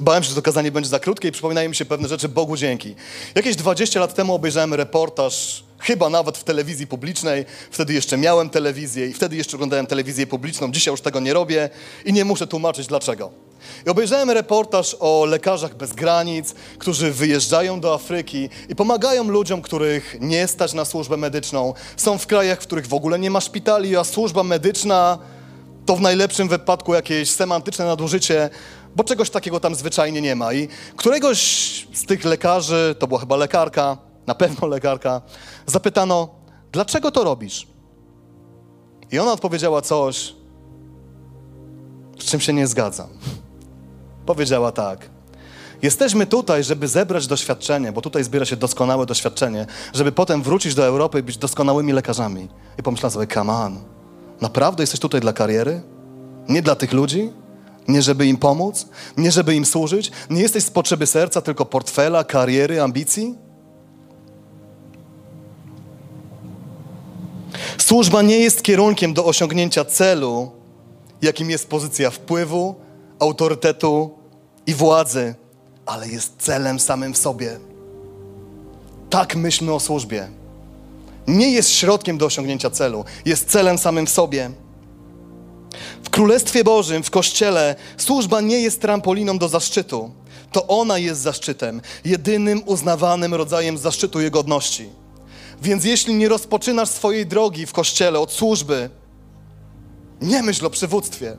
Bałem 0.00 0.22
się, 0.22 0.28
że 0.28 0.34
to 0.34 0.42
kazanie 0.42 0.72
będzie 0.72 0.90
za 0.90 0.98
krótkie 0.98 1.28
i 1.28 1.32
przypominają 1.32 1.68
mi 1.68 1.76
się 1.76 1.84
pewne 1.84 2.08
rzeczy. 2.08 2.28
Bogu 2.28 2.56
dzięki. 2.56 2.94
Jakieś 3.34 3.56
20 3.56 4.00
lat 4.00 4.14
temu 4.14 4.34
obejrzałem 4.34 4.74
reportaż, 4.74 5.64
chyba 5.78 6.10
nawet 6.10 6.38
w 6.38 6.44
telewizji 6.44 6.86
publicznej. 6.86 7.44
Wtedy 7.70 7.92
jeszcze 7.92 8.16
miałem 8.16 8.50
telewizję 8.50 9.06
i 9.06 9.12
wtedy 9.12 9.36
jeszcze 9.36 9.56
oglądałem 9.56 9.86
telewizję 9.86 10.26
publiczną. 10.26 10.72
Dzisiaj 10.72 10.92
już 10.92 11.00
tego 11.00 11.20
nie 11.20 11.34
robię 11.34 11.70
i 12.04 12.12
nie 12.12 12.24
muszę 12.24 12.46
tłumaczyć 12.46 12.86
dlaczego. 12.86 13.30
I 13.86 13.90
obejrzałem 13.90 14.30
reportaż 14.30 14.96
o 15.00 15.24
lekarzach 15.24 15.76
bez 15.76 15.92
granic, 15.92 16.54
którzy 16.78 17.12
wyjeżdżają 17.12 17.80
do 17.80 17.94
Afryki 17.94 18.48
i 18.68 18.76
pomagają 18.76 19.24
ludziom, 19.24 19.62
których 19.62 20.16
nie 20.20 20.48
stać 20.48 20.72
na 20.72 20.84
służbę 20.84 21.16
medyczną. 21.16 21.74
Są 21.96 22.18
w 22.18 22.26
krajach, 22.26 22.62
w 22.62 22.66
których 22.66 22.86
w 22.86 22.94
ogóle 22.94 23.18
nie 23.18 23.30
ma 23.30 23.40
szpitali, 23.40 23.96
a 23.96 24.04
służba 24.04 24.42
medyczna 24.42 25.18
to 25.86 25.96
w 25.96 26.00
najlepszym 26.00 26.48
wypadku 26.48 26.94
jakieś 26.94 27.30
semantyczne 27.30 27.84
nadużycie, 27.84 28.50
bo 28.96 29.04
czegoś 29.04 29.30
takiego 29.30 29.60
tam 29.60 29.74
zwyczajnie 29.74 30.20
nie 30.20 30.36
ma. 30.36 30.52
I 30.52 30.68
któregoś 30.96 31.38
z 31.92 32.06
tych 32.06 32.24
lekarzy, 32.24 32.94
to 32.98 33.06
była 33.06 33.20
chyba 33.20 33.36
lekarka, 33.36 33.98
na 34.26 34.34
pewno 34.34 34.68
lekarka, 34.68 35.22
zapytano, 35.66 36.28
dlaczego 36.72 37.10
to 37.10 37.24
robisz? 37.24 37.66
I 39.12 39.18
ona 39.18 39.32
odpowiedziała 39.32 39.82
coś, 39.82 40.34
z 42.18 42.24
czym 42.24 42.40
się 42.40 42.52
nie 42.52 42.66
zgadzam. 42.66 43.08
Powiedziała 44.26 44.72
tak. 44.72 45.10
Jesteśmy 45.82 46.26
tutaj, 46.26 46.64
żeby 46.64 46.88
zebrać 46.88 47.26
doświadczenie, 47.26 47.92
bo 47.92 48.00
tutaj 48.00 48.24
zbiera 48.24 48.44
się 48.44 48.56
doskonałe 48.56 49.06
doświadczenie, 49.06 49.66
żeby 49.94 50.12
potem 50.12 50.42
wrócić 50.42 50.74
do 50.74 50.84
Europy 50.86 51.18
i 51.18 51.22
być 51.22 51.38
doskonałymi 51.38 51.92
lekarzami. 51.92 52.48
I 52.78 52.82
pomyślałam 52.82 53.12
sobie, 53.12 53.26
come 53.26 53.52
on, 53.52 53.94
Naprawdę 54.40 54.82
jesteś 54.82 55.00
tutaj 55.00 55.20
dla 55.20 55.32
kariery? 55.32 55.82
Nie 56.48 56.62
dla 56.62 56.74
tych 56.74 56.92
ludzi? 56.92 57.32
Nie 57.88 58.02
żeby 58.02 58.26
im 58.26 58.36
pomóc? 58.36 58.86
Nie 59.16 59.30
żeby 59.30 59.54
im 59.54 59.64
służyć? 59.64 60.10
Nie 60.30 60.42
jesteś 60.42 60.64
z 60.64 60.70
potrzeby 60.70 61.06
serca, 61.06 61.40
tylko 61.40 61.64
portfela, 61.66 62.24
kariery, 62.24 62.82
ambicji? 62.82 63.34
Służba 67.78 68.22
nie 68.22 68.38
jest 68.38 68.62
kierunkiem 68.62 69.14
do 69.14 69.24
osiągnięcia 69.24 69.84
celu, 69.84 70.50
jakim 71.22 71.50
jest 71.50 71.68
pozycja 71.68 72.10
wpływu, 72.10 72.74
autorytetu 73.18 74.18
i 74.66 74.74
władzy, 74.74 75.34
ale 75.86 76.08
jest 76.08 76.32
celem 76.38 76.80
samym 76.80 77.14
w 77.14 77.18
sobie. 77.18 77.58
Tak 79.10 79.36
myślmy 79.36 79.72
o 79.72 79.80
służbie. 79.80 80.28
Nie 81.26 81.50
jest 81.50 81.70
środkiem 81.70 82.18
do 82.18 82.26
osiągnięcia 82.26 82.70
celu, 82.70 83.04
jest 83.24 83.50
celem 83.50 83.78
samym 83.78 84.06
w 84.06 84.10
sobie. 84.10 84.50
Królestwie 86.14 86.64
Bożym, 86.64 87.02
w 87.02 87.10
Kościele, 87.10 87.76
służba 87.96 88.40
nie 88.40 88.60
jest 88.60 88.80
trampoliną 88.80 89.38
do 89.38 89.48
zaszczytu. 89.48 90.10
To 90.52 90.66
ona 90.66 90.98
jest 90.98 91.20
zaszczytem, 91.20 91.80
jedynym 92.04 92.62
uznawanym 92.66 93.34
rodzajem 93.34 93.78
zaszczytu 93.78 94.20
i 94.20 94.30
godności. 94.30 94.88
Więc 95.62 95.84
jeśli 95.84 96.14
nie 96.14 96.28
rozpoczynasz 96.28 96.88
swojej 96.88 97.26
drogi 97.26 97.66
w 97.66 97.72
Kościele 97.72 98.20
od 98.20 98.32
służby, 98.32 98.90
nie 100.20 100.42
myśl 100.42 100.66
o 100.66 100.70
przywództwie. 100.70 101.36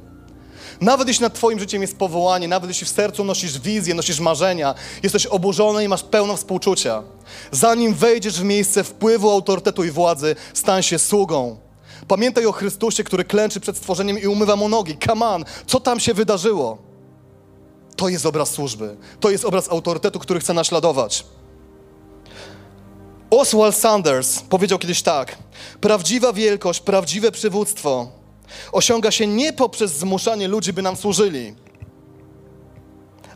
Nawet 0.82 1.08
jeśli 1.08 1.24
nad 1.24 1.34
Twoim 1.34 1.60
życiem 1.60 1.82
jest 1.82 1.98
powołanie, 1.98 2.48
nawet 2.48 2.70
jeśli 2.70 2.88
w 2.88 2.90
sercu 2.90 3.24
nosisz 3.24 3.60
wizję, 3.60 3.94
nosisz 3.94 4.20
marzenia, 4.20 4.76
jesteś 5.04 5.26
oburzony 5.26 5.84
i 5.84 5.88
masz 5.88 6.04
pełno 6.04 6.38
współczucia. 6.38 7.04
Zanim 7.52 7.94
wejdziesz 7.94 8.40
w 8.40 8.44
miejsce 8.44 8.84
wpływu, 8.84 9.30
autorytetu 9.30 9.84
i 9.84 9.92
władzy, 9.92 10.36
stań 10.54 10.84
się 10.84 11.00
sługą. 11.00 11.64
Pamiętaj 12.08 12.46
o 12.46 12.52
Chrystusie, 12.52 13.04
który 13.04 13.24
klęczy 13.24 13.60
przed 13.60 13.78
stworzeniem 13.78 14.20
i 14.20 14.28
umywa 14.28 14.56
mu 14.56 14.70
nogi. 14.70 14.98
Come 15.08 15.26
on, 15.26 15.46
co 15.68 15.80
tam 15.80 16.00
się 16.00 16.13
wydarzyło? 16.13 16.78
To 17.96 18.10
jest 18.10 18.26
obraz 18.26 18.50
służby. 18.50 18.98
To 19.20 19.30
jest 19.30 19.46
obraz 19.46 19.72
autorytetu, 19.72 20.20
który 20.20 20.39
chce 20.39 20.54
naśladować. 20.54 21.26
Oswald 23.30 23.76
Sanders 23.76 24.39
powiedział 24.39 24.80
kiedyś 24.80 25.02
tak: 25.02 25.38
Prawdziwa 25.82 26.34
wielkość, 26.34 26.80
prawdziwe 26.80 27.32
przywództwo 27.32 28.08
osiąga 28.72 29.12
się 29.12 29.28
nie 29.28 29.54
poprzez 29.54 29.91
zmuszanie 29.91 30.48
ludzi, 30.48 30.74
by 30.74 30.82
nam 30.82 30.96
służyli, 30.96 31.56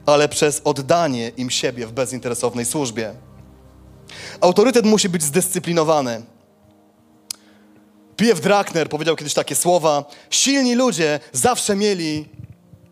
ale 0.05 0.29
przez 0.29 0.61
oddanie 0.63 1.31
im 1.37 1.49
siebie 1.49 1.87
w 1.87 1.91
bezinteresownej 1.91 2.65
służbie. 2.65 3.13
Autorytet 4.41 4.85
musi 4.85 5.09
być 5.09 5.23
zdyscyplinowany. 5.23 6.21
P.F. 8.19 8.39
Druckner 8.39 8.89
powiedział 8.89 9.15
kiedyś 9.15 9.33
takie 9.33 9.55
słowa: 9.55 10.05
Silni 10.29 10.75
ludzie 10.75 11.19
zawsze 11.33 11.75
mieli 11.75 12.25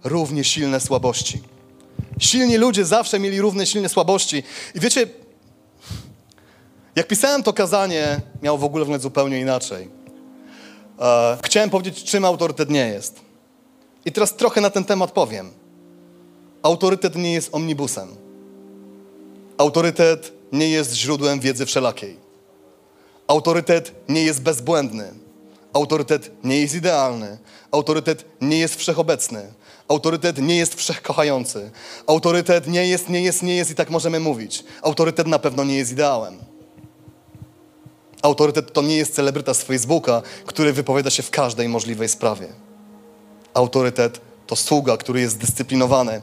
równie 0.04 0.44
silne 0.44 0.80
słabości. 0.80 1.42
Silni 2.20 2.58
ludzie 2.58 2.86
zawsze 2.86 3.20
mieli 3.20 3.42
równie 3.42 3.66
silne 3.66 3.90
słabości. 3.90 4.44
I 4.76 4.80
wiecie, 4.80 5.08
jak 6.96 7.08
pisałem 7.08 7.44
to 7.44 7.54
kazanie, 7.54 8.22
miało 8.42 8.58
w 8.58 8.63
ogóle 8.63 8.86
wyglądać 8.86 9.02
zupełnie 9.02 9.40
inaczej. 9.40 9.90
E, 11.00 11.38
chciałem 11.44 11.70
powiedzieć, 11.70 12.04
czym 12.04 12.26
autorytet 12.26 12.70
nie 12.70 12.88
jest. 12.88 13.20
I 14.06 14.12
teraz 14.12 14.36
trochę 14.36 14.62
na 14.62 14.70
ten 14.70 14.86
temat 14.86 15.12
powiem. 15.12 15.52
Autorytet 16.63 17.16
nie 17.16 17.34
jest 17.34 17.56
omnibusem. 17.56 18.16
Autorytet 19.58 20.34
nie 20.52 20.70
jest 20.70 20.94
źródłem 20.94 21.40
wiedzy 21.40 21.66
wszelakiej. 21.66 22.27
Autorytet 23.28 23.92
nie 24.10 24.24
jest 24.24 24.42
bezbłędny. 24.42 25.13
Autorytet 25.74 26.32
nie 26.44 26.62
jest 26.62 26.76
idealny. 26.76 27.38
Autorytet 27.72 28.26
nie 28.42 28.60
jest 28.60 28.76
wszechobecny. 28.76 29.54
Autorytet 29.88 30.38
nie 30.38 30.58
jest 30.58 30.76
wszechkochający. 30.76 31.72
Autorytet 32.08 32.68
nie 32.68 32.88
jest, 32.88 33.10
nie 33.10 33.22
jest, 33.22 33.44
nie 33.44 33.56
jest 33.56 33.72
i 33.72 33.76
tak 33.76 33.90
możemy 33.90 34.20
mówić. 34.20 34.63
Autorytet 34.82 35.28
na 35.28 35.40
pewno 35.40 35.63
nie 35.63 35.78
jest 35.78 35.92
ideałem. 35.92 36.38
Autorytet 38.22 38.74
to 38.74 38.82
nie 38.82 38.98
jest 38.98 39.16
celebryta 39.16 39.54
z 39.54 39.63
Facebooka, 39.63 40.22
który 40.46 40.74
wypowiada 40.74 41.10
się 41.10 41.24
w 41.24 41.30
każdej 41.30 41.70
możliwej 41.70 42.10
sprawie. 42.10 42.48
Autorytet 43.54 44.22
to 44.48 44.56
sługa, 44.56 44.98
który 44.98 45.22
jest 45.22 45.36
zdyscyplinowany 45.36 46.22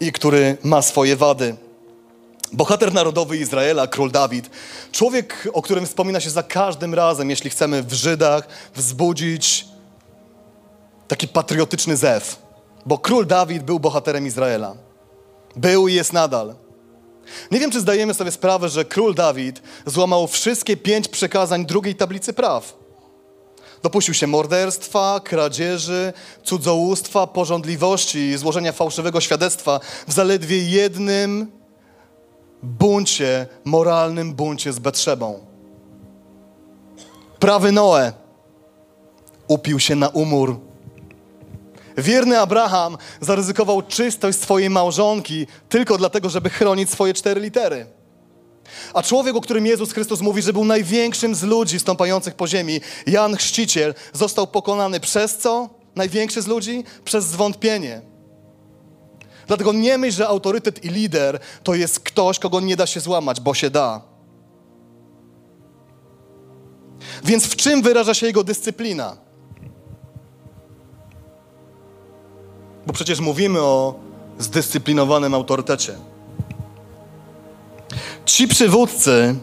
i 0.00 0.12
który 0.12 0.56
ma 0.62 0.82
swoje 0.82 1.16
wady. 1.16 1.56
Bohater 2.52 2.92
narodowy 2.92 3.36
Izraela, 3.36 3.86
król 3.86 4.10
Dawid, 4.10 4.50
człowiek, 4.92 5.48
o 5.52 5.62
którym 5.62 5.86
wspomina 5.86 6.20
się 6.20 6.30
za 6.30 6.42
każdym 6.42 6.94
razem, 6.94 7.30
jeśli 7.30 7.50
chcemy 7.50 7.82
w 7.82 7.92
Żydach 7.92 8.48
wzbudzić 8.74 9.66
taki 11.08 11.28
patriotyczny 11.28 11.96
zew, 11.96 12.38
bo 12.86 12.98
król 12.98 13.26
Dawid 13.26 13.62
był 13.62 13.80
bohaterem 13.80 14.26
Izraela. 14.26 14.74
Był 15.56 15.88
i 15.88 15.94
jest 15.94 16.12
nadal. 16.12 16.54
Nie 17.50 17.60
wiem, 17.60 17.70
czy 17.70 17.80
zdajemy 17.80 18.14
sobie 18.14 18.30
sprawę, 18.30 18.68
że 18.68 18.84
król 18.84 19.14
Dawid 19.14 19.62
złamał 19.86 20.26
wszystkie 20.26 20.76
pięć 20.76 21.08
przekazań 21.08 21.66
drugiej 21.66 21.94
tablicy 21.94 22.32
praw. 22.32 22.76
Dopuścił 23.82 24.14
się 24.14 24.26
morderstwa, 24.26 25.20
kradzieży, 25.24 26.12
cudzołóstwa, 26.44 27.26
porządliwości 27.26 28.18
i 28.18 28.36
złożenia 28.36 28.72
fałszywego 28.72 29.20
świadectwa 29.20 29.80
w 30.08 30.12
zaledwie 30.12 30.58
jednym 30.58 31.55
buncie, 32.62 33.46
moralnym 33.64 34.34
buncie 34.34 34.72
z 34.72 34.78
Betrzebą. 34.78 35.40
Prawy 37.38 37.72
Noe 37.72 38.12
upił 39.48 39.80
się 39.80 39.94
na 39.94 40.08
umór 40.08 40.60
Wierny 41.98 42.40
Abraham 42.40 42.98
zaryzykował 43.20 43.82
czystość 43.82 44.38
swojej 44.38 44.70
małżonki 44.70 45.46
tylko 45.68 45.98
dlatego, 45.98 46.30
żeby 46.30 46.50
chronić 46.50 46.90
swoje 46.90 47.14
cztery 47.14 47.40
litery. 47.40 47.86
A 48.94 49.02
człowiek, 49.02 49.36
o 49.36 49.40
którym 49.40 49.66
Jezus 49.66 49.92
Chrystus 49.92 50.20
mówi, 50.20 50.42
że 50.42 50.52
był 50.52 50.64
największym 50.64 51.34
z 51.34 51.42
ludzi 51.42 51.80
stąpających 51.80 52.34
po 52.34 52.46
ziemi, 52.46 52.80
Jan 53.06 53.36
Chrzciciel, 53.36 53.94
został 54.12 54.46
pokonany 54.46 55.00
przez 55.00 55.38
co? 55.38 55.68
Największy 55.94 56.42
z 56.42 56.46
ludzi? 56.46 56.84
Przez 57.04 57.24
zwątpienie. 57.24 58.00
Dlatego 59.46 59.72
nie 59.72 59.98
myśl, 59.98 60.16
że 60.16 60.28
autorytet 60.28 60.84
i 60.84 60.88
lider 60.88 61.38
to 61.62 61.74
jest 61.74 62.00
ktoś, 62.00 62.38
kogo 62.38 62.60
nie 62.60 62.76
da 62.76 62.86
się 62.86 63.00
złamać, 63.00 63.40
bo 63.40 63.54
się 63.54 63.70
da. 63.70 64.02
Więc 67.24 67.46
w 67.46 67.56
czym 67.56 67.82
wyraża 67.82 68.14
się 68.14 68.26
jego 68.26 68.44
dyscyplina? 68.44 69.16
Bo 72.86 72.92
przecież 72.92 73.20
mówimy 73.20 73.60
o 73.60 73.94
zdyscyplinowanym 74.38 75.34
autorytecie. 75.34 75.94
Ci 78.24 78.48
przywódcy, 78.48 79.34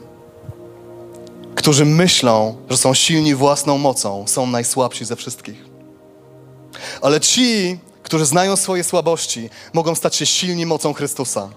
którzy 1.56 1.86
myślą, 1.86 2.56
że 2.70 2.78
są 2.78 2.94
silni 2.94 3.36
własną 3.36 3.78
mocą, 3.78 4.28
są 4.28 4.48
najsłabsi 4.48 5.06
ze 5.06 5.16
wszystkich. 5.16 5.66
Ale 7.02 7.20
ci, 7.20 7.80
którzy 8.04 8.26
znają 8.26 8.56
swoje 8.56 8.84
słabości, 8.84 9.50
mogą 9.74 9.96
stać 9.96 10.16
się 10.16 10.26
silni 10.26 10.66
mocą 10.66 10.94
Chrystusa. 10.94 11.50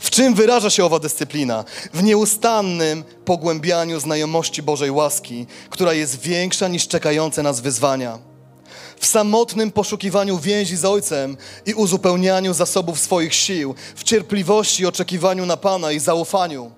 W 0.00 0.10
czym 0.10 0.34
wyraża 0.34 0.70
się 0.70 0.84
owa 0.84 0.98
dyscyplina? 0.98 1.64
W 1.94 2.02
nieustannym 2.02 3.04
pogłębianiu 3.24 4.00
znajomości 4.00 4.62
Bożej 4.62 4.90
łaski, 4.90 5.46
która 5.70 5.92
jest 5.92 6.20
większa 6.20 6.68
niż 6.68 6.88
czekające 6.88 7.42
nas 7.42 7.60
wyzwania 7.60 8.32
w 9.02 9.06
samotnym 9.06 9.70
poszukiwaniu 9.70 10.38
więzi 10.38 10.76
z 10.76 10.84
Ojcem 10.84 11.36
i 11.66 11.74
uzupełnianiu 11.74 12.54
zasobów 12.54 13.00
swoich 13.00 13.34
sił, 13.34 13.74
w 13.96 14.04
cierpliwości 14.04 14.86
oczekiwaniu 14.86 15.46
na 15.46 15.56
Pana 15.56 15.92
i 15.92 15.98
zaufaniu, 15.98 16.70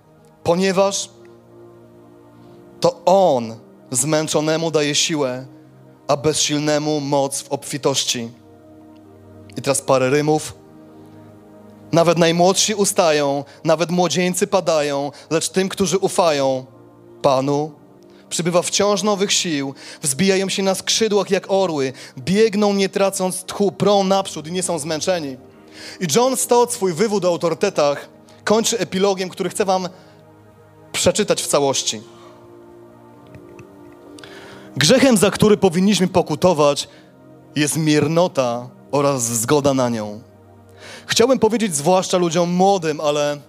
ponieważ 0.43 1.11
to 2.81 3.05
On 3.05 3.57
zmęczonemu 3.91 4.71
daje 4.71 4.95
siłę, 4.95 5.47
a 6.09 6.17
bezsilnemu 6.17 7.01
moc 7.01 7.43
w 7.43 7.49
obfitości. 7.49 8.29
I 9.57 9.63
teraz 9.63 9.83
parę 9.83 10.11
rymów. 10.11 10.55
Nawet 11.93 12.19
najmłodsi 12.19 12.75
ustają, 12.75 13.45
nawet 13.65 13.91
młodzieńcy 13.91 14.47
padają, 14.47 15.11
lecz 15.31 15.49
tym, 15.49 15.69
którzy 15.69 15.99
ufają 15.99 16.67
Panu, 17.23 17.73
przybywa 18.29 18.63
wciąż 18.63 19.03
nowych 19.03 19.33
sił, 19.33 19.75
wzbijają 20.03 20.49
się 20.49 20.63
na 20.63 20.75
skrzydłach 20.75 21.31
jak 21.31 21.51
orły, 21.51 21.93
biegną 22.19 22.75
nie 22.75 22.89
tracąc 22.89 23.45
tchu, 23.45 23.73
prą 23.73 24.05
naprzód 24.05 24.47
i 24.47 24.53
nie 24.53 24.63
są 24.63 24.79
zmęczeni. 24.79 25.37
I 26.01 26.07
John 26.17 26.37
Stott 26.37 26.73
swój 26.73 26.93
wywód 26.93 27.25
o 27.25 27.29
autorytetach 27.29 28.09
kończy 28.45 28.79
epilogiem, 28.79 29.29
który 29.29 29.51
chcę 29.51 29.65
wam 29.65 29.89
przeczytać 30.93 31.43
w 31.43 31.47
całości. 31.47 32.03
Grzechem, 34.77 35.17
za 35.17 35.31
który 35.31 35.57
powinniśmy 35.57 36.09
pokutować, 36.09 36.89
jest 37.57 37.77
miernota 37.77 38.69
oraz 38.91 39.23
zgoda 39.23 39.75
na 39.75 39.89
nią. 39.89 40.23
Chciałbym 41.07 41.39
powiedzieć 41.39 41.77
zwłaszcza 41.77 42.19
ludziom 42.19 42.51
młodym, 42.51 43.01
ale 43.01 43.41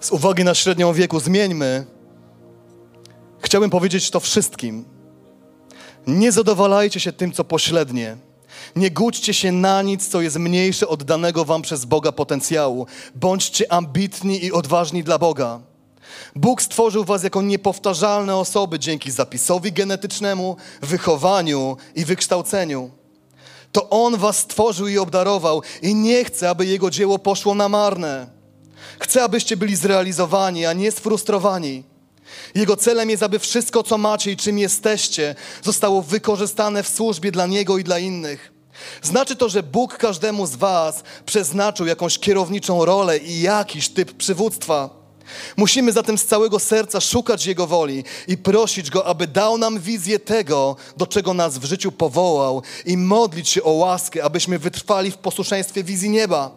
z 0.00 0.10
uwagi 0.10 0.44
na 0.44 0.54
średnią 0.54 0.92
wieku 0.92 1.20
zmieńmy 1.20 1.86
Chciałbym 3.40 3.70
powiedzieć 3.70 4.10
to 4.10 4.20
wszystkim. 4.20 4.84
Nie 6.06 6.32
zadowalajcie 6.32 7.00
się 7.00 7.12
tym, 7.12 7.32
co 7.32 7.44
pośrednie. 7.44 8.16
Nie 8.76 8.90
gódźcie 8.90 9.34
się 9.34 9.52
na 9.52 9.82
nic, 9.82 10.08
co 10.08 10.20
jest 10.20 10.36
mniejsze 10.38 10.88
od 10.88 11.02
danego 11.02 11.44
wam 11.44 11.62
przez 11.62 11.84
Boga 11.84 12.12
potencjału. 12.12 12.86
Bądźcie 13.14 13.72
ambitni 13.72 14.44
i 14.44 14.52
odważni 14.52 15.04
dla 15.04 15.18
Boga. 15.18 15.60
Bóg 16.36 16.62
stworzył 16.62 17.04
was 17.04 17.24
jako 17.24 17.42
niepowtarzalne 17.42 18.36
osoby 18.36 18.78
dzięki 18.78 19.10
zapisowi 19.10 19.72
genetycznemu, 19.72 20.56
wychowaniu 20.82 21.76
i 21.94 22.04
wykształceniu. 22.04 22.90
To 23.72 23.90
On 23.90 24.16
was 24.16 24.38
stworzył 24.38 24.88
i 24.88 24.98
obdarował 24.98 25.62
i 25.82 25.94
nie 25.94 26.24
chce, 26.24 26.50
aby 26.50 26.66
Jego 26.66 26.90
dzieło 26.90 27.18
poszło 27.18 27.54
na 27.54 27.68
marne. 27.68 28.26
Chce, 28.98 29.24
abyście 29.24 29.56
byli 29.56 29.76
zrealizowani, 29.76 30.66
a 30.66 30.72
nie 30.72 30.92
sfrustrowani. 30.92 31.84
Jego 32.54 32.76
celem 32.76 33.10
jest, 33.10 33.22
aby 33.22 33.38
wszystko, 33.38 33.82
co 33.82 33.98
macie 33.98 34.32
i 34.32 34.36
czym 34.36 34.58
jesteście, 34.58 35.34
zostało 35.62 36.02
wykorzystane 36.02 36.82
w 36.82 36.88
służbie 36.88 37.32
dla 37.32 37.46
Niego 37.46 37.78
i 37.78 37.84
dla 37.84 37.98
innych. 37.98 38.52
Znaczy 39.02 39.36
to, 39.36 39.48
że 39.48 39.62
Bóg 39.62 39.96
każdemu 39.96 40.46
z 40.46 40.56
Was 40.56 41.02
przeznaczył 41.26 41.86
jakąś 41.86 42.18
kierowniczą 42.18 42.84
rolę 42.84 43.18
i 43.18 43.40
jakiś 43.40 43.88
typ 43.88 44.12
przywództwa. 44.12 44.97
Musimy 45.56 45.92
zatem 45.92 46.18
z 46.18 46.24
całego 46.24 46.58
serca 46.58 47.00
szukać 47.00 47.46
Jego 47.46 47.66
woli 47.66 48.04
i 48.28 48.36
prosić 48.36 48.90
Go, 48.90 49.06
aby 49.06 49.26
dał 49.26 49.58
nam 49.58 49.80
wizję 49.80 50.18
tego, 50.18 50.76
do 50.96 51.06
czego 51.06 51.34
nas 51.34 51.58
w 51.58 51.64
życiu 51.64 51.92
powołał 51.92 52.62
i 52.86 52.96
modlić 52.96 53.48
się 53.48 53.62
o 53.62 53.70
łaskę, 53.70 54.24
abyśmy 54.24 54.58
wytrwali 54.58 55.10
w 55.10 55.16
posłuszeństwie 55.16 55.84
wizji 55.84 56.10
nieba. 56.10 56.50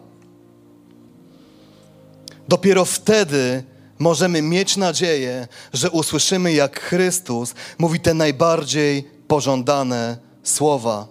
Dopiero 2.48 2.84
wtedy 2.84 3.64
możemy 3.98 4.42
mieć 4.42 4.76
nadzieję, 4.76 5.48
że 5.72 5.90
usłyszymy, 5.90 6.52
jak 6.52 6.80
Chrystus 6.80 7.54
mówi 7.78 8.00
te 8.00 8.14
najbardziej 8.14 9.10
pożądane 9.28 10.16
słowa. 10.42 11.08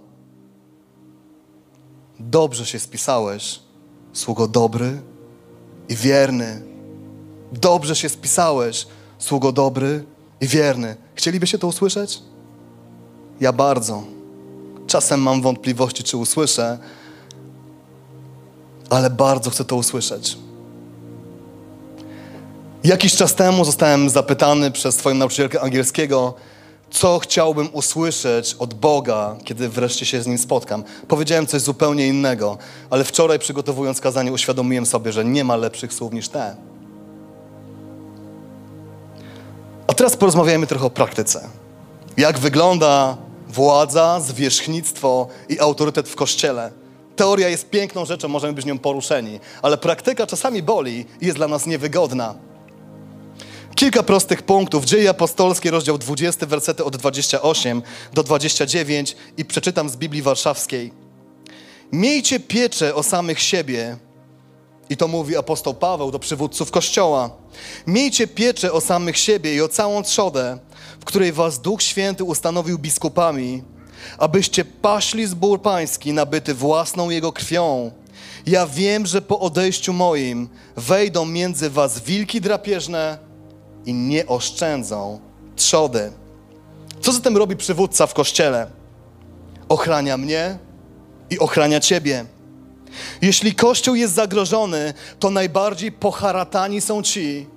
Dobrze 2.20 2.66
się 2.66 2.80
spisałeś, 2.80 3.60
sługo 4.14 4.48
dobry 4.48 5.02
i 5.90 5.96
wierny. 5.96 6.71
Dobrze 7.52 7.96
się 7.96 8.10
spisałeś, 8.10 8.88
sługo 9.20 9.52
dobry 9.52 10.04
i 10.42 10.48
wierny. 10.48 10.96
Chcielibyście 11.16 11.60
to 11.60 11.68
usłyszeć? 11.68 12.20
Ja 13.42 13.54
bardzo. 13.54 14.04
Czasem 14.88 15.22
mam 15.22 15.42
wątpliwości, 15.42 16.04
czy 16.04 16.18
usłyszę, 16.18 16.78
ale 18.90 19.10
bardzo 19.10 19.50
chcę 19.50 19.66
to 19.66 19.76
usłyszeć. 19.76 20.38
Jakiś 22.84 23.16
czas 23.16 23.36
temu 23.36 23.66
zostałem 23.66 24.10
zapytany 24.10 24.72
przez 24.72 24.96
swoją 24.96 25.16
nauczycielkę 25.16 25.62
angielskiego, 25.62 26.34
co 26.92 27.20
chciałbym 27.20 27.70
usłyszeć 27.74 28.56
od 28.60 28.74
Boga, 28.74 29.36
kiedy 29.44 29.70
wreszcie 29.70 30.06
się 30.06 30.22
z 30.22 30.28
Nim 30.28 30.38
spotkam. 30.38 30.84
Powiedziałem 31.08 31.48
coś 31.48 31.62
zupełnie 31.62 32.08
innego, 32.08 32.58
ale 32.90 33.04
wczoraj 33.04 33.40
przygotowując 33.40 34.02
kazanie 34.02 34.32
uświadomiłem 34.32 34.86
sobie, 34.86 35.12
że 35.12 35.26
nie 35.26 35.44
ma 35.44 35.56
lepszych 35.56 35.94
słów 35.94 36.14
niż 36.14 36.30
te. 36.30 36.71
A 39.88 39.94
teraz 39.94 40.18
porozmawiajmy 40.18 40.68
trochę 40.68 40.86
o 40.86 40.90
praktyce. 40.90 41.50
Jak 42.18 42.40
wygląda 42.40 43.18
władza, 43.48 44.20
zwierzchnictwo 44.20 45.28
i 45.50 45.60
autorytet 45.60 46.10
w 46.10 46.16
Kościele. 46.16 46.72
Teoria 47.16 47.50
jest 47.50 47.70
piękną 47.70 48.06
rzeczą, 48.06 48.28
możemy 48.28 48.54
być 48.54 48.66
nią 48.66 48.80
poruszeni, 48.80 49.40
ale 49.62 49.78
praktyka 49.78 50.28
czasami 50.28 50.64
boli 50.64 51.06
i 51.22 51.26
jest 51.26 51.38
dla 51.38 51.48
nas 51.48 51.66
niewygodna. 51.66 52.36
Kilka 53.76 54.04
prostych 54.04 54.42
punktów. 54.42 54.86
Dzieje 54.86 55.10
apostolskie, 55.10 55.72
rozdział 55.72 55.98
20, 55.98 56.46
wersety 56.46 56.84
od 56.84 56.98
28 56.98 57.82
do 58.14 58.24
29 58.24 59.16
i 59.38 59.46
przeczytam 59.46 59.90
z 59.90 59.96
Biblii 59.98 60.22
Warszawskiej. 60.22 60.94
Miejcie 61.92 62.40
pieczę 62.40 62.96
o 62.96 63.04
samych 63.04 63.42
siebie, 63.42 63.98
i 64.92 64.98
to 64.98 65.08
mówi 65.08 65.38
apostoł 65.38 65.74
Paweł 65.74 66.12
do 66.12 66.20
przywódców 66.20 66.72
Kościoła. 66.72 67.30
Miejcie 67.88 68.28
pieczę 68.28 68.72
o 68.72 68.82
samych 68.82 69.18
siebie 69.18 69.56
i 69.56 69.62
o 69.62 69.68
całą 69.68 70.04
trzodę, 70.04 70.58
w 71.00 71.06
której 71.06 71.32
was 71.32 71.62
Duch 71.62 71.82
Święty 71.82 72.24
ustanowił 72.24 72.80
biskupami, 72.80 73.64
abyście 74.18 74.66
paśli 74.66 75.28
zbór 75.28 75.62
pański 75.62 76.14
nabyty 76.14 76.54
własną 76.54 77.10
Jego 77.10 77.32
krwią. 77.32 77.92
Ja 78.46 78.68
wiem, 78.68 79.06
że 79.06 79.22
po 79.22 79.40
odejściu 79.40 79.94
moim 79.94 80.50
wejdą 80.78 81.26
między 81.26 81.70
was 81.70 82.00
wilki 82.00 82.42
drapieżne 82.42 83.18
i 83.86 83.94
nie 83.94 84.28
oszczędzą 84.28 85.20
trzody. 85.56 86.12
Co 87.02 87.12
zatem 87.12 87.38
robi 87.38 87.56
przywódca 87.56 88.08
w 88.08 88.14
Kościele? 88.14 88.68
Ochrania 89.70 90.18
mnie 90.18 90.58
i 91.30 91.40
ochrania 91.40 91.80
ciebie. 91.80 92.26
Jeśli 93.22 93.56
Kościół 93.56 93.96
jest 93.96 94.14
zagrożony, 94.14 94.94
to 95.20 95.30
najbardziej 95.30 95.92
poharatani 95.92 96.82
są 96.82 97.04
ci, 97.04 97.48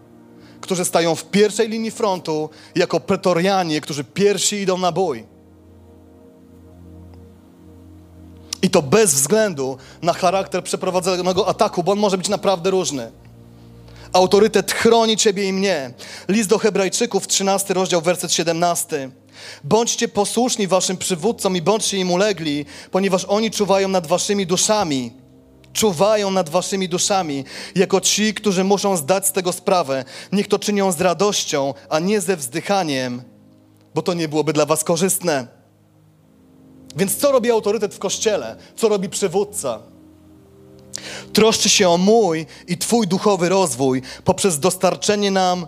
którzy 0.60 0.84
stają 0.84 1.14
w 1.14 1.24
pierwszej 1.24 1.68
linii 1.68 1.90
frontu 1.90 2.50
jako 2.74 3.00
pretorianie, 3.00 3.80
którzy 3.80 4.04
pierwsi 4.04 4.56
idą 4.56 4.78
na 4.78 4.92
bój. 4.92 5.24
I 8.62 8.70
to 8.70 8.82
bez 8.82 9.14
względu 9.14 9.76
na 10.02 10.12
charakter 10.12 10.64
przeprowadzonego 10.64 11.48
ataku, 11.48 11.82
bo 11.82 11.92
on 11.92 11.98
może 11.98 12.18
być 12.18 12.28
naprawdę 12.28 12.70
różny. 12.70 13.12
Autorytet 14.12 14.72
chroni 14.72 15.16
ciebie 15.16 15.48
i 15.48 15.52
mnie. 15.52 15.94
List 16.28 16.48
do 16.48 16.58
Hebrajczyków, 16.58 17.26
13 17.26 17.74
rozdział, 17.74 18.00
werset 18.00 18.32
17. 18.32 19.10
Bądźcie 19.64 20.08
posłuszni 20.08 20.66
waszym 20.66 20.96
przywódcom 20.96 21.56
i 21.56 21.62
bądźcie 21.62 21.98
im 21.98 22.10
ulegli, 22.10 22.66
ponieważ 22.90 23.24
oni 23.24 23.50
czuwają 23.50 23.88
nad 23.88 24.06
waszymi 24.06 24.46
duszami 24.46 25.23
czuwają 25.74 26.30
nad 26.30 26.48
waszymi 26.48 26.88
duszami, 26.88 27.44
jako 27.74 28.00
ci, 28.00 28.34
którzy 28.34 28.64
muszą 28.64 28.96
zdać 28.96 29.26
z 29.26 29.32
tego 29.32 29.52
sprawę. 29.52 30.04
Niech 30.32 30.48
to 30.48 30.58
czynią 30.58 30.92
z 30.92 31.00
radością, 31.00 31.74
a 31.88 31.98
nie 31.98 32.20
ze 32.20 32.36
wzdychaniem, 32.36 33.22
bo 33.94 34.02
to 34.02 34.14
nie 34.14 34.28
byłoby 34.28 34.52
dla 34.52 34.66
was 34.66 34.84
korzystne. 34.84 35.46
Więc 36.96 37.16
co 37.16 37.32
robi 37.32 37.50
autorytet 37.50 37.94
w 37.94 37.98
kościele? 37.98 38.56
Co 38.76 38.88
robi 38.88 39.08
przywódca? 39.08 39.78
Troszczy 41.32 41.68
się 41.68 41.88
o 41.88 41.98
mój 41.98 42.46
i 42.68 42.78
Twój 42.78 43.06
duchowy 43.06 43.48
rozwój 43.48 44.02
poprzez 44.24 44.58
dostarczenie 44.58 45.30
nam 45.30 45.66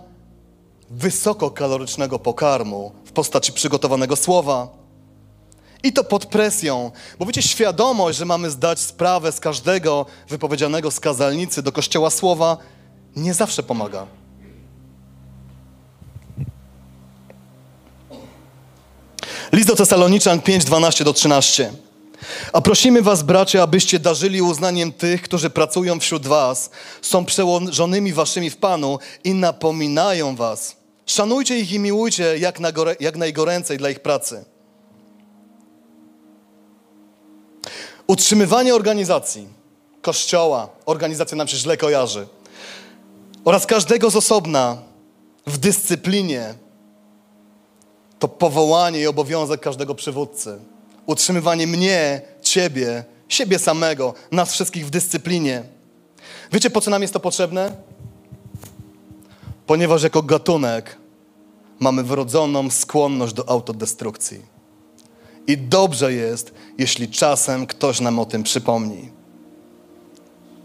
wysokokalorycznego 0.89 2.19
pokarmu 2.19 2.91
w 3.05 3.11
postaci 3.11 3.53
przygotowanego 3.53 4.15
słowa 4.15 4.86
i 5.83 5.93
to 5.93 6.03
pod 6.03 6.25
presją, 6.25 6.91
bo 7.19 7.25
wiecie, 7.25 7.41
świadomość, 7.41 8.17
że 8.17 8.25
mamy 8.25 8.49
zdać 8.49 8.79
sprawę 8.79 9.31
z 9.31 9.39
każdego 9.39 10.05
wypowiedzianego 10.29 10.91
z 10.91 10.99
kazalnicy 10.99 11.61
do 11.63 11.71
kościoła 11.71 12.09
słowa, 12.09 12.57
nie 13.15 13.33
zawsze 13.33 13.63
pomaga. 13.63 14.07
List 19.51 19.67
do 19.67 19.75
Tesaloniczan 19.75 20.41
5, 20.41 20.65
12 20.65 21.03
do 21.03 21.13
13. 21.13 21.71
A 22.53 22.61
prosimy 22.61 23.01
was, 23.01 23.23
bracia, 23.23 23.63
abyście 23.63 23.99
darzyli 23.99 24.41
uznaniem 24.41 24.91
tych, 24.91 25.21
którzy 25.21 25.49
pracują 25.49 25.99
wśród 25.99 26.27
was, 26.27 26.69
są 27.01 27.25
przełożonymi 27.25 28.13
waszymi 28.13 28.49
w 28.49 28.57
Panu 28.57 28.99
i 29.23 29.33
napominają 29.33 30.35
was. 30.35 30.75
Szanujcie 31.05 31.59
ich 31.59 31.71
i 31.71 31.79
miłujcie 31.79 32.37
jak, 32.37 32.59
jak 32.99 33.17
najgoręcej 33.17 33.77
dla 33.77 33.89
ich 33.89 33.99
pracy. 33.99 34.45
Utrzymywanie 38.07 38.75
organizacji, 38.75 39.47
kościoła, 40.01 40.69
organizacja 40.85 41.37
nam 41.37 41.47
się 41.47 41.57
źle 41.57 41.77
kojarzy, 41.77 42.27
oraz 43.45 43.65
każdego 43.65 44.09
z 44.09 44.15
osobna 44.15 44.77
w 45.47 45.57
dyscyplinie 45.57 46.53
to 48.19 48.27
powołanie 48.27 48.99
i 48.99 49.07
obowiązek 49.07 49.61
każdego 49.61 49.95
przywódcy. 49.95 50.59
Utrzymywanie 51.05 51.67
mnie, 51.67 52.21
ciebie, 52.41 53.03
siebie 53.27 53.59
samego, 53.59 54.13
nas 54.31 54.51
wszystkich 54.51 54.85
w 54.85 54.89
dyscyplinie. 54.89 55.63
Wiecie, 56.51 56.69
po 56.69 56.81
co 56.81 56.91
nam 56.91 57.01
jest 57.01 57.13
to 57.13 57.19
potrzebne? 57.19 57.71
Ponieważ 59.65 60.03
jako 60.03 60.21
gatunek 60.21 60.97
mamy 61.79 62.03
wrodzoną 62.03 62.69
skłonność 62.69 63.33
do 63.33 63.49
autodestrukcji. 63.49 64.56
I 65.47 65.57
dobrze 65.57 66.13
jest, 66.13 66.53
jeśli 66.77 67.07
czasem 67.09 67.67
ktoś 67.67 67.99
nam 67.99 68.19
o 68.19 68.25
tym 68.25 68.43
przypomni. 68.43 69.11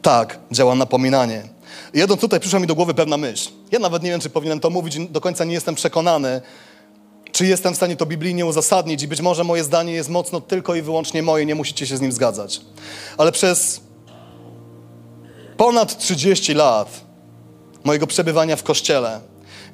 Tak, 0.02 0.38
działa 0.50 0.74
napominanie. 0.74 1.48
Jedną 1.94 2.16
tutaj 2.16 2.40
przyszła 2.40 2.60
mi 2.60 2.66
do 2.66 2.74
głowy 2.74 2.94
pewna 2.94 3.16
myśl. 3.16 3.50
Ja 3.72 3.78
nawet 3.78 4.02
nie 4.02 4.10
wiem, 4.10 4.20
czy 4.20 4.30
powinienem 4.30 4.60
to 4.60 4.70
mówić, 4.70 4.98
do 5.10 5.20
końca 5.20 5.44
nie 5.44 5.54
jestem 5.54 5.74
przekonany, 5.74 6.40
czy 7.32 7.46
jestem 7.46 7.72
w 7.72 7.76
stanie 7.76 7.96
to 7.96 8.06
biblijnie 8.06 8.46
uzasadnić 8.46 9.02
i 9.02 9.08
być 9.08 9.20
może 9.20 9.44
moje 9.44 9.64
zdanie 9.64 9.92
jest 9.92 10.08
mocno 10.08 10.40
tylko 10.40 10.74
i 10.74 10.82
wyłącznie 10.82 11.22
moje, 11.22 11.46
nie 11.46 11.54
musicie 11.54 11.86
się 11.86 11.96
z 11.96 12.00
nim 12.00 12.12
zgadzać. 12.12 12.60
Ale 13.18 13.32
przez 13.32 13.80
ponad 15.56 15.98
30 15.98 16.54
lat 16.54 17.00
mojego 17.84 18.06
przebywania 18.06 18.56
w 18.56 18.62
kościele 18.62 19.20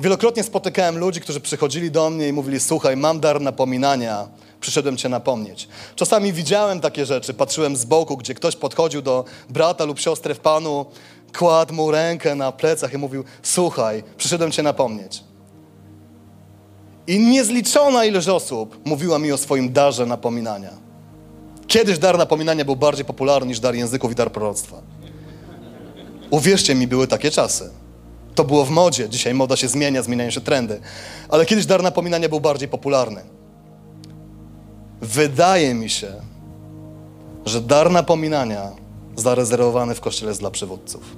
wielokrotnie 0.00 0.42
spotykałem 0.42 0.98
ludzi, 0.98 1.20
którzy 1.20 1.40
przychodzili 1.40 1.90
do 1.90 2.11
mnie 2.11 2.28
i 2.28 2.32
mówili: 2.32 2.61
Słuchaj, 2.61 2.96
mam 2.96 3.20
dar 3.20 3.40
napominania 3.40 4.28
przyszedłem 4.61 4.96
Cię 4.96 5.09
napomnieć. 5.09 5.68
Czasami 5.96 6.32
widziałem 6.32 6.80
takie 6.80 7.06
rzeczy, 7.06 7.34
patrzyłem 7.34 7.76
z 7.76 7.84
boku, 7.84 8.16
gdzie 8.16 8.34
ktoś 8.34 8.56
podchodził 8.56 9.02
do 9.02 9.24
brata 9.48 9.84
lub 9.84 10.00
siostry 10.00 10.34
w 10.34 10.40
Panu, 10.40 10.86
kładł 11.36 11.74
mu 11.74 11.90
rękę 11.90 12.34
na 12.34 12.52
plecach 12.52 12.92
i 12.92 12.98
mówił: 12.98 13.24
Słuchaj, 13.42 14.02
przyszedłem 14.16 14.50
cię 14.50 14.62
napomnieć. 14.62 15.24
I 17.06 17.18
niezliczona 17.18 18.04
ilość 18.04 18.28
osób 18.28 18.80
mówiła 18.84 19.18
mi 19.18 19.32
o 19.32 19.38
swoim 19.38 19.72
darze 19.72 20.06
napominania. 20.06 20.70
Kiedyś 21.66 21.98
dar 21.98 22.18
napominania 22.18 22.64
był 22.64 22.76
bardziej 22.76 23.04
popularny 23.04 23.48
niż 23.48 23.61
dar 23.61 23.74
języków 23.74 24.12
i 24.12 24.14
dar 24.14 24.32
proroctwa. 24.32 24.82
Uwierzcie 26.30 26.74
mi, 26.74 26.86
były 26.86 27.06
takie 27.06 27.30
czasy. 27.30 27.70
To 28.34 28.44
było 28.44 28.64
w 28.64 28.70
modzie. 28.70 29.09
Dzisiaj 29.09 29.34
moda 29.34 29.56
się 29.56 29.68
zmienia, 29.68 30.02
zmieniają 30.02 30.30
się 30.30 30.40
trendy. 30.40 30.80
Ale 31.28 31.46
kiedyś 31.46 31.66
dar 31.66 31.82
napominania 31.82 32.28
był 32.28 32.40
bardziej 32.40 32.68
popularny. 32.68 33.38
Wydaje 35.01 35.74
mi 35.74 35.90
się, 35.90 36.12
że 37.46 37.61
dar 37.61 37.90
napominania 37.90 38.70
zarezerwowany 39.16 39.94
w 39.94 40.01
kościele 40.01 40.30
jest 40.30 40.40
dla 40.40 40.51
przywódców. 40.51 41.16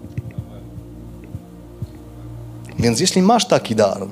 Więc 2.78 3.00
jeśli 3.00 3.22
masz 3.22 3.46
taki 3.46 3.74
dar, 3.74 4.06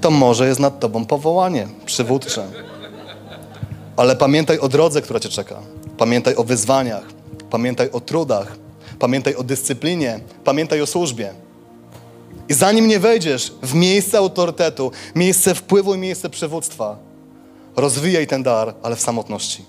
to 0.00 0.10
może 0.10 0.48
jest 0.48 0.60
nad 0.60 0.80
tobą 0.80 1.04
powołanie 1.04 1.68
przywódcze. 1.86 2.46
Ale 3.96 4.16
pamiętaj 4.16 4.58
o 4.58 4.68
drodze, 4.68 5.02
która 5.02 5.20
cię 5.20 5.28
czeka. 5.28 5.56
Pamiętaj 5.98 6.34
o 6.36 6.44
wyzwaniach. 6.44 7.04
Pamiętaj 7.50 7.90
o 7.90 8.00
trudach. 8.00 8.56
Pamiętaj 8.98 9.34
o 9.34 9.42
dyscyplinie. 9.42 10.20
Pamiętaj 10.44 10.80
o 10.80 10.86
służbie. 10.86 11.32
I 12.48 12.54
zanim 12.54 12.88
nie 12.88 12.98
wejdziesz 12.98 13.52
w 13.62 13.74
miejsce 13.74 14.18
autorytetu, 14.18 14.90
miejsce 15.14 15.54
wpływu 15.54 15.94
i 15.94 15.98
miejsce 15.98 16.30
przywództwa, 16.30 16.96
rozwijaj 17.76 18.26
ten 18.26 18.42
dar, 18.42 18.74
ale 18.82 18.96
w 18.96 19.00
samotności. 19.00 19.64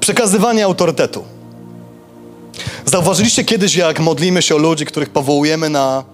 Przekazywanie 0.00 0.64
autorytetu. 0.64 1.24
Zauważyliście 2.84 3.44
kiedyś, 3.44 3.76
jak 3.76 4.00
modlimy 4.00 4.42
się 4.42 4.54
o 4.54 4.58
ludzi, 4.58 4.86
których 4.86 5.10
powołujemy 5.10 5.68
na 5.68 6.04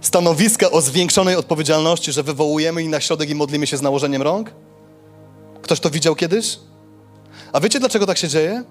stanowiska 0.00 0.70
o 0.70 0.80
zwiększonej 0.80 1.36
odpowiedzialności, 1.36 2.12
że 2.12 2.22
wywołujemy 2.22 2.82
ich 2.82 2.88
na 2.88 3.00
środek 3.00 3.30
i 3.30 3.34
modlimy 3.34 3.66
się 3.66 3.76
z 3.76 3.82
nałożeniem 3.82 4.22
rąk? 4.22 4.52
Ktoś 5.62 5.80
to 5.80 5.90
widział 5.90 6.14
kiedyś? 6.14 6.58
A 7.52 7.60
wiecie, 7.60 7.80
dlaczego 7.80 8.06
tak 8.06 8.18
się 8.18 8.28
dzieje? 8.28 8.64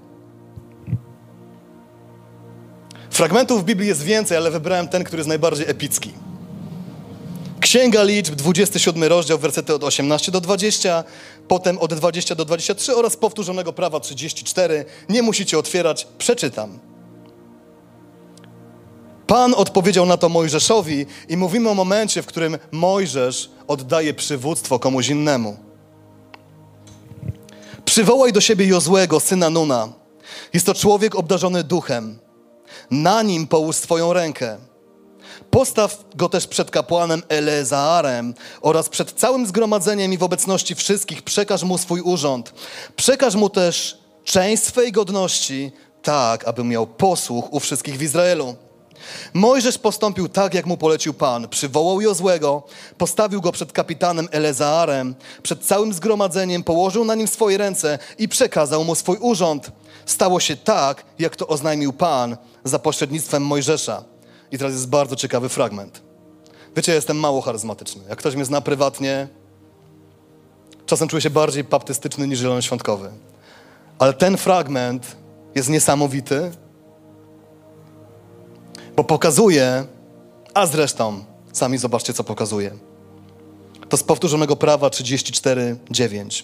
Fragmentów 3.09 3.61
w 3.61 3.65
Biblii 3.65 3.87
jest 3.87 4.03
więcej, 4.03 4.37
ale 4.37 4.51
wybrałem 4.51 4.87
ten, 4.87 5.03
który 5.03 5.19
jest 5.19 5.27
najbardziej 5.27 5.69
epicki. 5.69 6.13
Księga 7.67 8.03
Liczb, 8.03 8.35
27 8.35 9.03
rozdział, 9.03 9.37
wersety 9.37 9.73
od 9.73 9.83
18 9.83 10.31
do 10.31 10.41
20, 10.41 11.03
potem 11.47 11.77
od 11.77 11.93
20 11.93 12.35
do 12.35 12.45
23 12.45 12.95
oraz 12.95 13.17
powtórzonego 13.17 13.73
prawa 13.73 13.99
34. 13.99 14.85
Nie 15.09 15.21
musicie 15.21 15.59
otwierać, 15.59 16.07
przeczytam. 16.17 16.79
Pan 19.27 19.53
odpowiedział 19.53 20.05
na 20.05 20.17
to 20.17 20.29
Mojżeszowi 20.29 21.05
i 21.29 21.37
mówimy 21.37 21.69
o 21.69 21.73
momencie, 21.73 22.21
w 22.21 22.25
którym 22.25 22.57
Mojżesz 22.71 23.49
oddaje 23.67 24.13
przywództwo 24.13 24.79
komuś 24.79 25.09
innemu. 25.09 25.57
Przywołaj 27.85 28.33
do 28.33 28.41
siebie 28.41 28.67
Jozłego, 28.67 29.19
syna 29.19 29.49
Nuna. 29.49 29.93
Jest 30.53 30.65
to 30.65 30.73
człowiek 30.73 31.15
obdarzony 31.15 31.63
duchem. 31.63 32.19
Na 32.91 33.21
nim 33.21 33.47
połóż 33.47 33.75
swoją 33.75 34.13
rękę. 34.13 34.57
Postaw 35.57 36.05
go 36.15 36.29
też 36.29 36.47
przed 36.47 36.71
kapłanem 36.71 37.23
Eleazarem 37.29 38.33
oraz 38.61 38.89
przed 38.89 39.11
całym 39.11 39.47
zgromadzeniem 39.47 40.13
i 40.13 40.17
w 40.17 40.23
obecności 40.23 40.75
wszystkich 40.75 41.21
przekaż 41.21 41.63
mu 41.63 41.77
swój 41.77 42.01
urząd. 42.01 42.53
Przekaż 42.95 43.35
mu 43.35 43.49
też 43.49 43.97
część 44.23 44.63
swej 44.63 44.91
godności, 44.91 45.71
tak 46.01 46.47
aby 46.47 46.63
miał 46.63 46.87
posłuch 46.87 47.53
u 47.53 47.59
wszystkich 47.59 47.97
w 47.97 48.01
Izraelu. 48.01 48.55
Mojżesz 49.33 49.77
postąpił 49.77 50.29
tak, 50.29 50.53
jak 50.53 50.65
mu 50.65 50.77
polecił 50.77 51.13
Pan. 51.13 51.47
Przywołał 51.47 52.01
Jozłego, 52.01 52.63
postawił 52.97 53.41
go 53.41 53.51
przed 53.51 53.71
kapitanem 53.71 54.27
Eleazarem, 54.31 55.15
przed 55.43 55.65
całym 55.65 55.93
zgromadzeniem, 55.93 56.63
położył 56.63 57.05
na 57.05 57.15
nim 57.15 57.27
swoje 57.27 57.57
ręce 57.57 57.99
i 58.17 58.27
przekazał 58.27 58.83
mu 58.83 58.95
swój 58.95 59.17
urząd. 59.17 59.71
Stało 60.05 60.39
się 60.39 60.55
tak, 60.55 61.05
jak 61.19 61.35
to 61.35 61.47
oznajmił 61.47 61.93
Pan 61.93 62.37
za 62.63 62.79
pośrednictwem 62.79 63.43
Mojżesza. 63.43 64.16
I 64.51 64.57
teraz 64.57 64.73
jest 64.73 64.89
bardzo 64.89 65.15
ciekawy 65.15 65.49
fragment. 65.49 66.01
Wiecie, 66.75 66.91
ja 66.91 66.95
jestem 66.95 67.19
mało 67.19 67.41
charyzmatyczny. 67.41 68.03
Jak 68.09 68.19
ktoś 68.19 68.35
mnie 68.35 68.45
zna 68.45 68.61
prywatnie, 68.61 69.27
czasem 70.85 71.07
czuję 71.07 71.21
się 71.21 71.29
bardziej 71.29 71.63
baptystyczny 71.63 72.27
niż 72.27 72.39
zielonoświątkowy. 72.39 73.11
Ale 73.99 74.13
ten 74.13 74.37
fragment 74.37 75.15
jest 75.55 75.69
niesamowity, 75.69 76.51
bo 78.95 79.03
pokazuje, 79.03 79.85
a 80.53 80.65
zresztą 80.65 81.23
sami 81.53 81.77
zobaczcie, 81.77 82.13
co 82.13 82.23
pokazuje. 82.23 82.71
To 83.89 83.97
z 83.97 84.03
powtórzonego 84.03 84.55
prawa 84.55 84.87
34:9. 84.87 86.43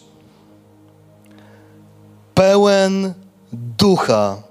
Pełen 2.33 3.13
ducha 3.53 4.43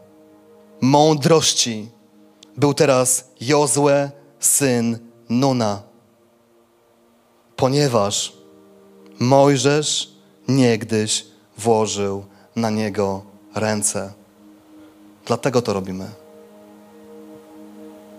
mądrości 0.80 1.88
był 2.57 2.74
teraz 2.74 3.24
Jozue, 3.40 4.11
syn 4.40 4.98
Nuna. 5.28 5.82
Ponieważ 7.57 8.32
Mojżesz 9.18 10.12
niegdyś 10.48 11.24
włożył 11.59 12.24
na 12.57 12.70
niego 12.70 13.22
ręce. 13.55 14.12
Dlatego 15.26 15.62
to 15.62 15.72
robimy. 15.72 16.11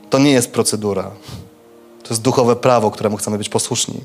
To 0.10 0.20
nie 0.20 0.32
jest 0.32 0.52
procedura. 0.52 1.12
To 2.04 2.10
jest 2.10 2.22
duchowe 2.22 2.56
prawo, 2.56 2.92
któremu 2.92 3.18
chcemy 3.18 3.38
być 3.38 3.50
posłuszni. 3.50 4.02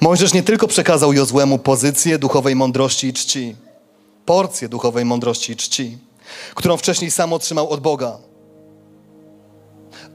Mojżesz 0.00 0.34
nie 0.34 0.42
tylko 0.42 0.68
przekazał 0.68 1.12
Jozłemu 1.12 1.58
pozycję 1.58 2.18
duchowej 2.18 2.56
mądrości 2.56 3.06
i 3.06 3.12
czci, 3.12 3.56
porcję 4.26 4.68
duchowej 4.68 5.04
mądrości 5.04 5.52
i 5.52 5.56
czci, 5.56 5.98
którą 6.54 6.76
wcześniej 6.76 7.10
sam 7.10 7.32
otrzymał 7.32 7.70
od 7.70 7.80
Boga, 7.80 8.18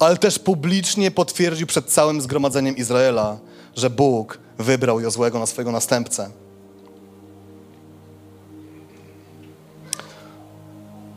ale 0.05 0.17
też 0.17 0.39
publicznie 0.39 1.11
potwierdził 1.11 1.67
przed 1.67 1.85
całym 1.85 2.21
zgromadzeniem 2.21 2.77
Izraela, 2.77 3.37
że 3.75 3.89
Bóg 3.89 4.39
wybrał 4.57 4.99
Jozłego 4.99 5.39
na 5.39 5.45
swojego 5.45 5.71
następcę. 5.71 6.29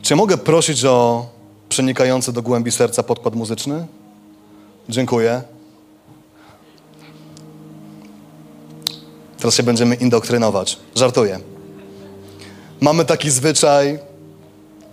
Czy 0.01 0.15
mogę 0.15 0.37
prosić 0.37 0.85
o 0.85 1.25
przenikający 1.69 2.33
do 2.33 2.41
głębi 2.41 2.71
serca 2.71 3.03
podkład 3.03 3.35
muzyczny? 3.35 3.87
Dziękuję. 4.89 5.41
Teraz 9.37 9.55
się 9.55 9.63
będziemy 9.63 9.95
indoktrynować. 9.95 10.79
Żartuję. 10.95 11.39
Mamy 12.81 13.05
taki 13.05 13.31
zwyczaj, 13.31 13.99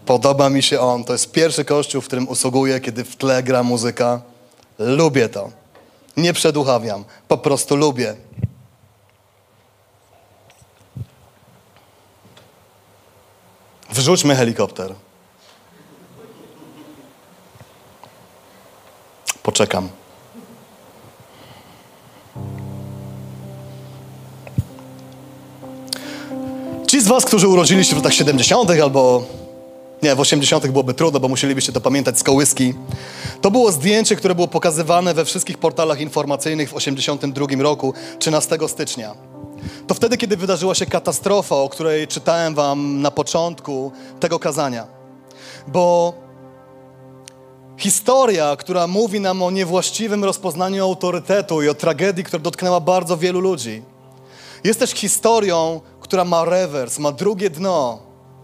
podoba 0.07 0.51
mi 0.51 0.63
się 0.63 0.81
on. 0.81 1.05
To 1.05 1.13
jest 1.13 1.33
pierwszy 1.33 1.65
kościół, 1.65 2.01
w 2.01 2.07
którym 2.07 2.29
usługuję, 2.29 2.81
kiedy 2.81 3.05
w 3.05 3.17
tle 3.17 3.43
gra 3.43 3.63
muzyka. 3.63 4.23
Lubię 4.79 5.29
to. 5.29 5.51
Nie 6.17 6.33
przeduchawiam, 6.33 7.05
po 7.29 7.39
prostu 7.39 7.77
lubię. 7.77 8.17
Wrzućmy 13.91 14.37
helikopter. 14.37 14.95
Poczekam. 19.43 19.89
Ci 26.87 27.01
z 27.01 27.07
Was, 27.07 27.25
którzy 27.25 27.49
urodzili 27.49 27.85
się 27.85 27.95
w 27.95 27.99
latach 27.99 28.15
70. 28.15 28.71
albo 28.71 29.25
nie, 30.05 30.15
w 30.15 30.21
80. 30.21 30.67
byłoby 30.67 30.95
trudno, 30.95 31.21
bo 31.21 31.29
musielibyście 31.29 31.73
to 31.73 31.81
pamiętać 31.81 32.19
z 32.19 32.23
kołyski. 32.23 32.75
To 33.41 33.51
było 33.51 33.73
zdjęcie, 33.73 34.17
które 34.17 34.35
było 34.35 34.49
pokazywane 34.49 35.15
we 35.15 35.25
wszystkich 35.25 35.59
portalach 35.59 36.01
informacyjnych 36.01 36.71
w 36.71 36.75
82 36.75 37.47
roku, 37.59 37.95
13 38.19 38.59
stycznia. 38.67 39.15
To 39.87 39.95
wtedy, 39.95 40.17
kiedy 40.17 40.37
wydarzyła 40.37 40.75
się 40.75 40.87
katastrofa, 40.87 41.57
o 41.57 41.69
której 41.69 42.09
czytałem 42.09 42.55
Wam 42.55 43.03
na 43.03 43.11
początku 43.11 43.93
tego 44.21 44.39
kazania. 44.39 44.87
Bo 45.69 46.15
Historia, 47.77 48.57
która 48.57 48.87
mówi 48.87 49.21
nam 49.21 49.43
o 49.43 49.51
niewłaściwym 49.51 50.25
rozpoznaniu 50.25 50.85
autorytetu 50.85 51.63
i 51.63 51.69
o 51.69 51.75
tragedii, 51.75 52.25
która 52.25 52.43
dotknęła 52.43 52.81
bardzo 52.81 53.17
wielu 53.17 53.41
ludzi. 53.41 53.83
Jest 54.65 54.81
też 54.81 54.91
historią, 54.91 55.81
która 56.01 56.25
ma 56.25 56.45
rewers, 56.45 56.99
ma 56.99 57.13
drugie 57.13 57.51
dno, 57.51 57.99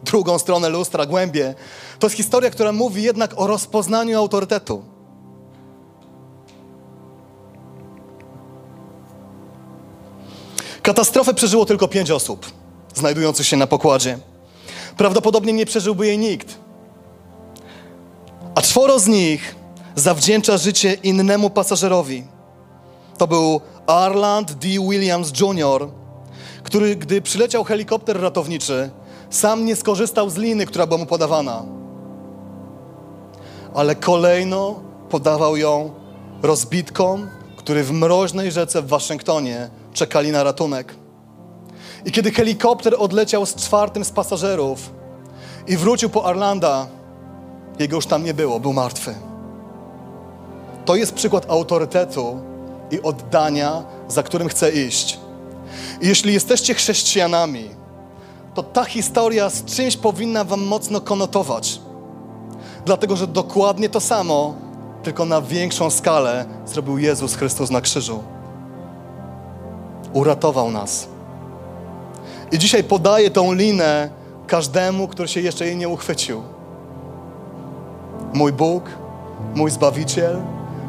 drugą 0.04 0.38
stronę 0.38 0.68
lustra, 0.68 1.06
głębie. 1.06 1.54
To 1.98 2.06
jest 2.06 2.16
historia, 2.16 2.50
która 2.50 2.72
mówi 2.72 3.02
jednak 3.02 3.34
o 3.36 3.46
rozpoznaniu 3.46 4.18
autorytetu. 4.18 4.84
Katastrofę 10.82 11.34
przeżyło 11.34 11.66
tylko 11.66 11.88
pięć 11.88 12.10
osób 12.10 12.46
znajdujących 12.94 13.46
się 13.46 13.56
na 13.56 13.66
pokładzie. 13.66 14.18
Prawdopodobnie 14.96 15.52
nie 15.52 15.66
przeżyłby 15.66 16.06
jej 16.06 16.18
nikt. 16.18 16.58
A 18.54 18.62
czworo 18.62 18.98
z 18.98 19.06
nich 19.06 19.54
zawdzięcza 19.96 20.58
życie 20.58 20.94
innemu 20.94 21.50
pasażerowi. 21.50 22.24
To 23.18 23.26
był 23.26 23.60
Arland 23.86 24.52
D. 24.52 24.68
Williams 24.68 25.32
Jr., 25.40 25.88
który, 26.62 26.96
gdy 26.96 27.22
przyleciał 27.22 27.64
helikopter 27.64 28.20
ratowniczy, 28.20 28.90
sam 29.30 29.64
nie 29.64 29.76
skorzystał 29.76 30.30
z 30.30 30.36
liny, 30.36 30.66
która 30.66 30.86
była 30.86 30.98
mu 30.98 31.06
podawana. 31.06 31.62
Ale 33.74 33.94
kolejno 33.94 34.80
podawał 35.10 35.56
ją 35.56 35.90
rozbitkom, 36.42 37.28
którzy 37.56 37.84
w 37.84 37.92
mroźnej 37.92 38.52
rzece 38.52 38.82
w 38.82 38.88
Waszyngtonie 38.88 39.70
czekali 39.92 40.32
na 40.32 40.42
ratunek. 40.42 40.94
I 42.04 42.12
kiedy 42.12 42.30
helikopter 42.30 42.94
odleciał 42.98 43.46
z 43.46 43.54
czwartym 43.54 44.04
z 44.04 44.10
pasażerów 44.10 44.90
i 45.66 45.76
wrócił 45.76 46.10
po 46.10 46.24
Arlanda, 46.24 46.86
jego 47.78 47.96
już 47.96 48.06
tam 48.06 48.24
nie 48.24 48.34
było, 48.34 48.60
był 48.60 48.72
martwy. 48.72 49.14
To 50.84 50.96
jest 50.96 51.14
przykład 51.14 51.50
autorytetu 51.50 52.40
i 52.90 53.02
oddania, 53.02 53.82
za 54.08 54.22
którym 54.22 54.48
chcę 54.48 54.70
iść. 54.70 55.20
I 56.00 56.08
jeśli 56.08 56.34
jesteście 56.34 56.74
chrześcijanami, 56.74 57.79
to 58.54 58.62
ta 58.62 58.84
historia 58.84 59.50
z 59.50 59.64
czymś 59.64 59.96
powinna 59.96 60.44
Wam 60.44 60.62
mocno 60.62 61.00
konotować. 61.00 61.80
Dlatego, 62.84 63.16
że 63.16 63.26
dokładnie 63.26 63.88
to 63.88 64.00
samo, 64.00 64.54
tylko 65.02 65.24
na 65.24 65.42
większą 65.42 65.90
skalę, 65.90 66.44
zrobił 66.66 66.98
Jezus 66.98 67.34
Chrystus 67.34 67.70
na 67.70 67.80
krzyżu. 67.80 68.22
Uratował 70.12 70.70
nas. 70.70 71.08
I 72.52 72.58
dzisiaj 72.58 72.84
podaję 72.84 73.30
tą 73.30 73.52
linę 73.52 74.10
każdemu, 74.46 75.08
który 75.08 75.28
się 75.28 75.40
jeszcze 75.40 75.66
jej 75.66 75.76
nie 75.76 75.88
uchwycił. 75.88 76.42
Mój 78.34 78.52
Bóg, 78.52 78.84
mój 79.54 79.70
Zbawiciel, 79.70 80.42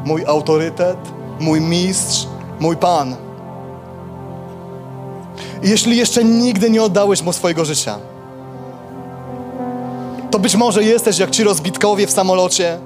mój 0.06 0.26
autorytet, 0.26 0.98
mój 1.40 1.62
mistrz, 1.62 2.28
mój 2.60 2.78
Pan. 2.78 3.16
Jeśli 5.64 5.98
jeszcze 5.98 6.24
nigdy 6.24 6.70
nie 6.70 6.84
oddałeś 6.84 7.22
mu 7.22 7.34
swojego 7.34 7.66
życia, 7.66 8.00
to 10.32 10.40
być 10.40 10.56
może 10.56 10.84
jesteś 10.84 11.20
jak 11.20 11.30
ci 11.30 11.44
rozbitkowie 11.44 12.08
w 12.08 12.12
samolocie, 12.12 12.80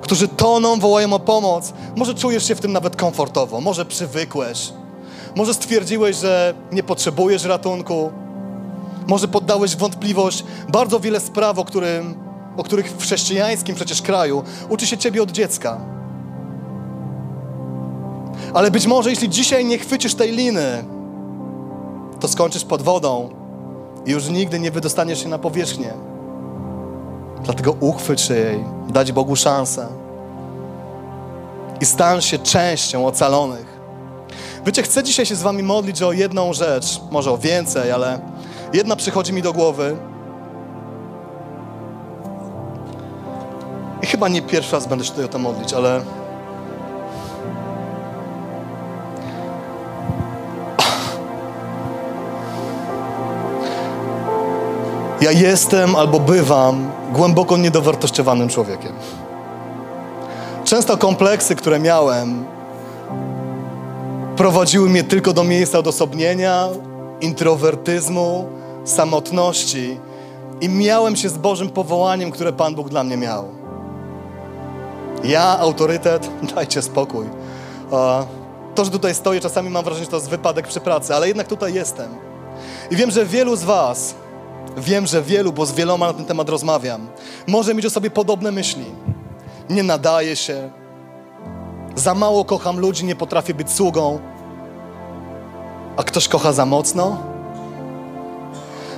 którzy 0.00 0.28
toną, 0.28 0.80
wołają 0.80 1.12
o 1.12 1.18
pomoc. 1.18 1.72
Może 1.96 2.14
czujesz 2.14 2.48
się 2.48 2.54
w 2.54 2.60
tym 2.60 2.72
nawet 2.72 2.96
komfortowo, 2.96 3.60
może 3.60 3.84
przywykłeś, 3.84 4.72
może 5.34 5.54
stwierdziłeś, 5.54 6.16
że 6.16 6.54
nie 6.72 6.82
potrzebujesz 6.82 7.44
ratunku, 7.44 8.12
może 9.06 9.28
poddałeś 9.28 9.76
wątpliwość 9.76 10.44
bardzo 10.68 11.00
wiele 11.00 11.20
spraw, 11.20 11.58
o, 11.58 11.64
którym, 11.64 12.14
o 12.56 12.62
których 12.62 12.92
w 12.92 13.02
chrześcijańskim 13.02 13.74
przecież 13.74 14.02
kraju 14.02 14.42
uczy 14.68 14.86
się 14.86 14.98
ciebie 14.98 15.22
od 15.22 15.30
dziecka. 15.30 15.80
Ale 18.54 18.70
być 18.70 18.86
może 18.86 19.10
jeśli 19.10 19.28
dzisiaj 19.28 19.64
nie 19.64 19.78
chwycisz 19.78 20.14
tej 20.14 20.32
liny, 20.32 20.84
to 22.20 22.28
skończysz 22.28 22.64
pod 22.64 22.82
wodą 22.82 23.28
i 24.06 24.10
już 24.10 24.28
nigdy 24.28 24.60
nie 24.60 24.70
wydostaniesz 24.70 25.22
się 25.22 25.28
na 25.28 25.38
powierzchnię. 25.38 25.92
Dlatego 27.44 27.72
uchwyć 27.80 28.20
się 28.20 28.34
jej, 28.34 28.64
dać 28.88 29.12
Bogu 29.12 29.36
szansę 29.36 29.86
i 31.80 31.86
stań 31.86 32.22
się 32.22 32.38
częścią 32.38 33.06
ocalonych. 33.06 33.80
Wiecie, 34.66 34.82
chcę 34.82 35.02
dzisiaj 35.02 35.26
się 35.26 35.36
z 35.36 35.42
wami 35.42 35.62
modlić 35.62 36.02
o 36.02 36.12
jedną 36.12 36.52
rzecz, 36.52 37.00
może 37.10 37.30
o 37.30 37.38
więcej, 37.38 37.92
ale 37.92 38.20
jedna 38.72 38.96
przychodzi 38.96 39.32
mi 39.32 39.42
do 39.42 39.52
głowy. 39.52 39.96
I 44.02 44.06
chyba 44.06 44.28
nie 44.28 44.42
pierwszy 44.42 44.72
raz 44.72 44.86
będę 44.86 45.04
się 45.04 45.10
tutaj 45.10 45.24
o 45.24 45.28
to 45.28 45.38
modlić, 45.38 45.72
ale 45.72 46.00
Ja 55.20 55.32
jestem 55.32 55.96
albo 55.96 56.20
bywam 56.20 56.90
głęboko 57.12 57.56
niedowartościowanym 57.56 58.48
człowiekiem. 58.48 58.92
Często 60.64 60.96
kompleksy, 60.96 61.56
które 61.56 61.78
miałem, 61.78 62.44
prowadziły 64.36 64.88
mnie 64.88 65.04
tylko 65.04 65.32
do 65.32 65.44
miejsca 65.44 65.78
odosobnienia, 65.78 66.68
introwertyzmu, 67.20 68.46
samotności 68.84 70.00
i 70.60 70.68
miałem 70.68 71.16
się 71.16 71.28
z 71.28 71.38
Bożym 71.38 71.68
powołaniem, 71.70 72.30
które 72.30 72.52
Pan 72.52 72.74
Bóg 72.74 72.88
dla 72.88 73.04
mnie 73.04 73.16
miał. 73.16 73.44
Ja, 75.24 75.58
autorytet, 75.58 76.30
dajcie 76.54 76.82
spokój. 76.82 77.26
To, 78.74 78.84
że 78.84 78.90
tutaj 78.90 79.14
stoję, 79.14 79.40
czasami 79.40 79.70
mam 79.70 79.84
wrażenie, 79.84 80.04
że 80.04 80.10
to 80.10 80.16
jest 80.16 80.28
wypadek 80.28 80.68
przy 80.68 80.80
pracy, 80.80 81.14
ale 81.14 81.28
jednak 81.28 81.46
tutaj 81.46 81.74
jestem. 81.74 82.08
I 82.90 82.96
wiem, 82.96 83.10
że 83.10 83.26
wielu 83.26 83.56
z 83.56 83.64
Was 83.64 84.14
Wiem, 84.76 85.06
że 85.06 85.22
wielu, 85.22 85.52
bo 85.52 85.66
z 85.66 85.72
wieloma 85.72 86.06
na 86.06 86.12
ten 86.12 86.24
temat 86.24 86.48
rozmawiam, 86.48 87.08
może 87.46 87.74
mieć 87.74 87.86
o 87.86 87.90
sobie 87.90 88.10
podobne 88.10 88.52
myśli. 88.52 88.84
Nie 89.70 89.82
nadaje 89.82 90.36
się, 90.36 90.70
za 91.94 92.14
mało 92.14 92.44
kocham 92.44 92.80
ludzi, 92.80 93.04
nie 93.04 93.16
potrafię 93.16 93.54
być 93.54 93.70
sługą, 93.70 94.18
a 95.96 96.02
ktoś 96.02 96.28
kocha 96.28 96.52
za 96.52 96.66
mocno. 96.66 97.16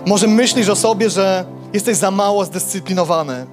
Może 0.06 0.26
myślisz 0.26 0.68
o 0.68 0.76
sobie, 0.76 1.10
że 1.10 1.44
jesteś 1.72 1.96
za 1.96 2.10
mało 2.10 2.44
zdyscyplinowany, 2.44 3.46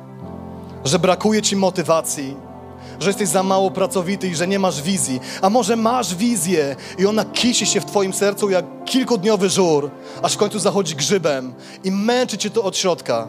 że 0.86 1.00
brakuje 1.00 1.42
ci 1.42 1.56
motywacji, 1.56 2.36
że 3.00 3.10
jesteś 3.10 3.30
za 3.30 3.44
mało 3.44 3.72
pracowity 3.72 4.28
i 4.28 4.36
że 4.36 4.48
nie 4.48 4.60
masz 4.60 4.82
wizji. 4.82 5.20
A 5.42 5.50
może 5.50 5.76
masz 5.76 6.16
wizję 6.16 6.76
i 6.98 7.06
ona 7.06 7.26
kisi 7.26 7.66
się 7.66 7.82
w 7.82 7.86
twoim 7.86 8.14
sercu 8.14 8.50
jak 8.50 8.66
kilkudniowy 8.86 9.50
żur, 9.50 9.92
aż 10.22 10.34
w 10.34 10.38
końcu 10.38 10.60
zachodzi 10.60 10.96
grzybem 10.96 11.54
i 11.84 11.92
męczy 11.92 12.38
cię 12.38 12.50
to 12.50 12.64
od 12.64 12.78
środka. 12.78 13.28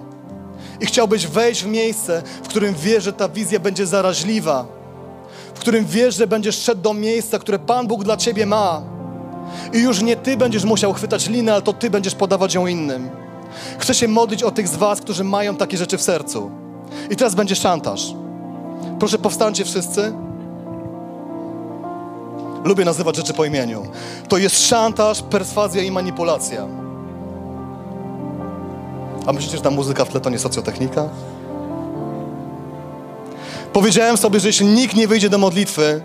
I 0.80 0.86
chciałbyś 0.86 1.26
wejść 1.26 1.62
w 1.62 1.66
miejsce, 1.66 2.22
w 2.42 2.48
którym 2.48 2.74
wiesz, 2.74 3.04
że 3.04 3.12
ta 3.12 3.28
wizja 3.28 3.60
będzie 3.60 3.86
zaraźliwa, 3.86 4.66
w 5.54 5.60
którym 5.60 5.86
wiesz, 5.86 6.16
że 6.16 6.26
będziesz 6.26 6.58
szedł 6.58 6.82
do 6.82 6.94
miejsca, 6.94 7.38
które 7.38 7.58
Pan 7.58 7.86
Bóg 7.86 8.04
dla 8.04 8.16
ciebie 8.16 8.46
ma. 8.46 8.82
I 9.72 9.78
już 9.78 10.02
nie 10.02 10.16
ty 10.16 10.36
będziesz 10.36 10.64
musiał 10.64 10.92
chwytać 10.92 11.28
linę, 11.28 11.52
ale 11.52 11.62
to 11.62 11.72
ty 11.72 11.90
będziesz 11.90 12.14
podawać 12.14 12.54
ją 12.54 12.66
innym. 12.66 13.10
Chcę 13.78 13.94
się 13.94 14.08
modlić 14.08 14.42
o 14.42 14.50
tych 14.50 14.68
z 14.68 14.76
was, 14.76 15.00
którzy 15.00 15.24
mają 15.24 15.56
takie 15.56 15.76
rzeczy 15.76 15.98
w 15.98 16.02
sercu. 16.02 16.50
I 17.10 17.16
teraz 17.16 17.34
będzie 17.34 17.56
szantaż. 17.56 18.14
Proszę 19.00 19.18
powstańcie 19.18 19.64
wszyscy. 19.64 20.12
Lubię 22.64 22.84
nazywać 22.84 23.16
rzeczy 23.16 23.34
po 23.34 23.44
imieniu. 23.44 23.86
To 24.28 24.38
jest 24.38 24.66
szantaż, 24.66 25.22
perswazja 25.22 25.82
i 25.82 25.90
manipulacja. 25.90 26.66
A 29.26 29.32
myślicie, 29.32 29.56
że 29.56 29.62
ta 29.62 29.70
muzyka 29.70 30.04
w 30.04 30.08
tle 30.08 30.20
to 30.20 30.30
nie 30.30 30.38
socjotechnika? 30.38 31.08
Powiedziałem 33.72 34.16
sobie, 34.16 34.40
że 34.40 34.48
jeśli 34.48 34.66
nikt 34.66 34.96
nie 34.96 35.08
wyjdzie 35.08 35.30
do 35.30 35.38
modlitwy, 35.38 36.02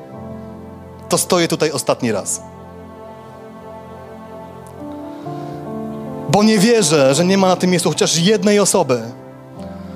to 1.10 1.18
stoję 1.18 1.48
tutaj 1.48 1.72
ostatni 1.72 2.12
raz. 2.12 2.42
Bo 6.30 6.44
nie 6.44 6.60
wierzę, 6.60 7.16
że 7.16 7.26
nie 7.26 7.38
ma 7.38 7.48
na 7.48 7.56
tym 7.56 7.70
miejscu 7.70 7.90
chociaż 7.90 8.18
jednej 8.18 8.60
osoby, 8.60 9.02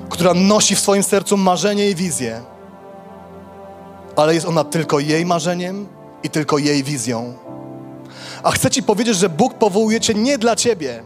która 0.08 0.34
nosi 0.34 0.74
w 0.74 0.80
swoim 0.80 1.02
sercu 1.02 1.36
marzenie 1.36 1.90
i 1.90 1.94
wizję, 1.94 2.40
ale 4.16 4.34
jest 4.34 4.46
ona 4.46 4.64
tylko 4.64 5.00
jej 5.00 5.26
marzeniem 5.26 5.86
i 6.22 6.30
tylko 6.30 6.58
jej 6.58 6.82
wizją. 6.82 7.34
A 8.42 8.50
chcę 8.50 8.70
Ci 8.70 8.82
powiedzieć, 8.82 9.16
że 9.16 9.28
Bóg 9.28 9.54
powołuje 9.54 10.00
Cię 10.00 10.14
nie 10.14 10.38
dla 10.38 10.56
Ciebie. 10.56 11.02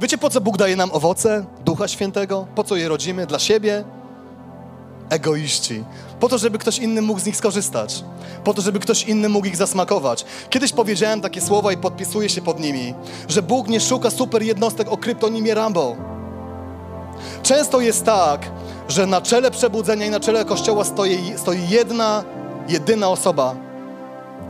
Wiecie, 0.00 0.18
po 0.18 0.30
co 0.30 0.40
Bóg 0.40 0.56
daje 0.56 0.76
nam 0.76 0.90
owoce 0.92 1.44
Ducha 1.64 1.88
Świętego? 1.88 2.46
Po 2.54 2.64
co 2.64 2.76
je 2.76 2.88
rodzimy? 2.88 3.26
Dla 3.26 3.38
siebie? 3.38 3.84
Egoiści. 5.10 5.84
Po 6.20 6.28
to, 6.28 6.38
żeby 6.38 6.58
ktoś 6.58 6.78
inny 6.78 7.02
mógł 7.02 7.20
z 7.20 7.26
nich 7.26 7.36
skorzystać. 7.36 8.04
Po 8.44 8.54
to, 8.54 8.62
żeby 8.62 8.78
ktoś 8.78 9.04
inny 9.04 9.28
mógł 9.28 9.46
ich 9.46 9.56
zasmakować. 9.56 10.24
Kiedyś 10.50 10.72
powiedziałem 10.72 11.20
takie 11.20 11.40
słowa 11.40 11.72
i 11.72 11.76
podpisuję 11.76 12.28
się 12.28 12.42
pod 12.42 12.60
nimi, 12.60 12.94
że 13.28 13.42
Bóg 13.42 13.68
nie 13.68 13.80
szuka 13.80 14.10
super 14.10 14.42
jednostek 14.42 14.92
o 14.92 14.96
kryptonimie 14.96 15.54
Rambo. 15.54 15.96
Często 17.42 17.80
jest 17.80 18.04
tak, 18.04 18.50
że 18.88 19.06
na 19.06 19.20
czele 19.20 19.50
przebudzenia 19.50 20.06
i 20.06 20.10
na 20.10 20.20
czele 20.20 20.44
Kościoła 20.44 20.84
stoi, 20.84 21.34
stoi 21.36 21.68
jedna 21.68 22.24
jedyna 22.68 23.08
osoba. 23.08 23.54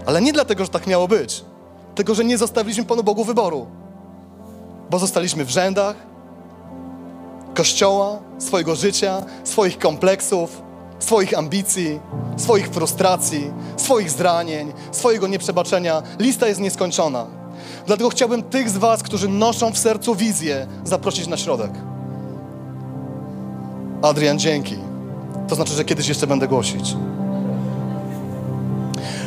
Ale 0.07 0.23
nie 0.23 0.33
dlatego, 0.33 0.65
że 0.65 0.71
tak 0.71 0.87
miało 0.87 1.09
być, 1.09 1.45
tylko 1.95 2.15
że 2.15 2.25
nie 2.25 2.39
zostawiliśmy 2.39 2.85
Panu 2.85 3.03
Bogu 3.03 3.25
wyboru. 3.25 3.67
Bo 4.91 4.99
zostaliśmy 4.99 5.45
w 5.45 5.51
rzędach 5.51 5.97
Kościoła, 7.55 8.19
swojego 8.39 8.77
życia, 8.77 9.23
swoich 9.45 9.79
kompleksów, 9.79 10.63
swoich 10.99 11.39
ambicji, 11.39 12.01
swoich 12.37 12.69
frustracji, 12.69 13.51
swoich 13.77 14.11
zranień, 14.11 14.73
swojego 14.93 15.29
nieprzebaczenia. 15.29 16.03
Lista 16.19 16.47
jest 16.47 16.61
nieskończona. 16.61 17.27
Dlatego 17.87 18.11
chciałbym 18.11 18.43
tych 18.43 18.71
z 18.71 18.77
Was, 18.77 19.03
którzy 19.03 19.29
noszą 19.29 19.73
w 19.73 19.79
sercu 19.79 20.15
wizję, 20.15 20.67
zaprosić 20.85 21.27
na 21.27 21.37
środek. 21.37 21.71
Adrian, 24.03 24.39
dzięki. 24.39 24.77
To 25.49 25.55
znaczy, 25.55 25.73
że 25.73 25.85
kiedyś 25.85 26.09
jeszcze 26.09 26.27
będę 26.27 26.49
głosić. 26.49 26.97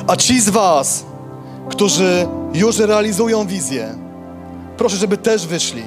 A 0.10 0.16
ci 0.16 0.42
z 0.42 0.50
Was, 0.50 1.06
którzy 1.70 2.28
już 2.54 2.80
realizują 2.80 3.48
wizję, 3.48 3.96
proszę, 4.78 4.96
żeby 4.96 5.18
też 5.18 5.48
wyszli 5.48 5.84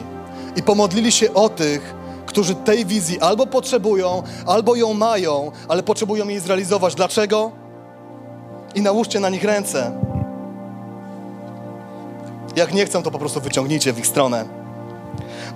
i 0.57 0.62
pomodlili 0.62 1.12
się 1.12 1.35
o 1.35 1.49
tych, 1.49 1.95
którzy 2.27 2.55
tej 2.55 2.87
wizji 2.87 3.20
albo 3.20 3.47
potrzebują, 3.47 4.23
albo 4.47 4.75
ją 4.75 4.95
mają, 4.95 5.53
ale 5.68 5.83
potrzebują 5.83 6.29
jej 6.29 6.41
zrealizować. 6.41 6.95
Dlaczego? 6.95 7.51
I 8.75 8.81
nałóżcie 8.83 9.20
na 9.20 9.29
nich 9.29 9.45
ręce. 9.45 9.93
Jak 12.57 12.75
nie 12.75 12.87
chcą, 12.87 13.03
to 13.03 13.11
po 13.11 13.18
prostu 13.18 13.41
wyciągnijcie 13.41 13.93
w 13.93 13.99
ich 13.99 14.07
stronę. 14.07 14.45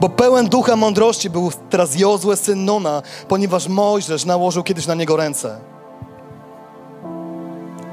Bo 0.00 0.08
pełen 0.08 0.48
ducha 0.48 0.76
mądrości 0.76 1.30
był 1.30 1.50
teraz 1.70 1.98
Jozue, 1.98 2.36
syn 2.36 2.64
Nona, 2.64 3.02
ponieważ 3.28 3.68
Mojżesz 3.68 4.24
nałożył 4.24 4.62
kiedyś 4.62 4.86
na 4.86 4.94
niego 4.94 5.16
ręce. 5.16 5.75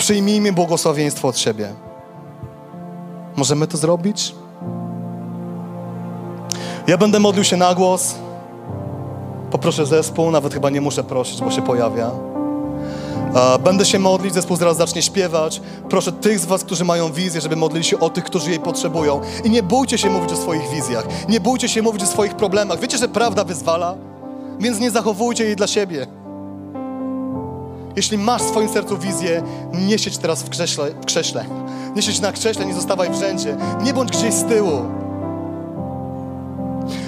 Przyjmijmy 0.03 0.51
błogosławieństwo 0.51 1.27
od 1.27 1.37
siebie. 1.37 1.73
Możemy 3.35 3.67
to 3.67 3.77
zrobić? 3.77 4.35
Ja 6.87 6.97
będę 6.97 7.19
modlił 7.19 7.43
się 7.43 7.57
na 7.57 7.75
głos. 7.75 8.15
Poproszę 9.51 9.85
zespół, 9.85 10.31
nawet 10.31 10.53
chyba 10.53 10.69
nie 10.69 10.81
muszę 10.81 11.03
prosić, 11.03 11.41
bo 11.41 11.51
się 11.51 11.61
pojawia. 11.61 12.11
Będę 13.63 13.85
się 13.85 13.99
modlić, 13.99 14.33
zespół 14.33 14.57
zaraz 14.57 14.77
zacznie 14.77 15.01
śpiewać. 15.01 15.61
Proszę 15.89 16.11
tych 16.11 16.39
z 16.39 16.45
Was, 16.45 16.63
którzy 16.63 16.85
mają 16.85 17.11
wizję, 17.11 17.41
żeby 17.41 17.55
modlili 17.55 17.85
się 17.85 17.99
o 17.99 18.09
tych, 18.09 18.23
którzy 18.23 18.49
jej 18.49 18.59
potrzebują. 18.59 19.21
I 19.43 19.49
nie 19.49 19.63
bójcie 19.63 19.97
się 19.97 20.09
mówić 20.09 20.31
o 20.31 20.35
swoich 20.35 20.69
wizjach. 20.69 21.07
Nie 21.29 21.39
bójcie 21.39 21.69
się 21.69 21.81
mówić 21.81 22.03
o 22.03 22.07
swoich 22.07 22.35
problemach. 22.35 22.79
Wiecie, 22.79 22.97
że 22.97 23.07
prawda 23.07 23.43
wyzwala? 23.43 23.95
Więc 24.59 24.79
nie 24.79 24.91
zachowujcie 24.91 25.43
jej 25.43 25.55
dla 25.55 25.67
siebie. 25.67 26.07
Jeśli 27.95 28.17
masz 28.17 28.41
w 28.41 28.49
swoim 28.49 28.69
sercu 28.69 28.97
wizję, 28.97 29.43
nie 29.73 29.99
siedź 29.99 30.17
teraz 30.17 30.43
w 30.43 30.49
krześle. 30.49 30.91
W 31.01 31.05
krześle. 31.05 31.45
Nie 31.95 32.01
siedź 32.01 32.19
na 32.19 32.31
krześle, 32.31 32.65
nie 32.65 32.73
zostawaj 32.73 33.09
w 33.09 33.15
rzędzie. 33.15 33.57
Nie 33.83 33.93
bądź 33.93 34.11
gdzieś 34.11 34.33
z 34.33 34.43
tyłu. 34.43 34.81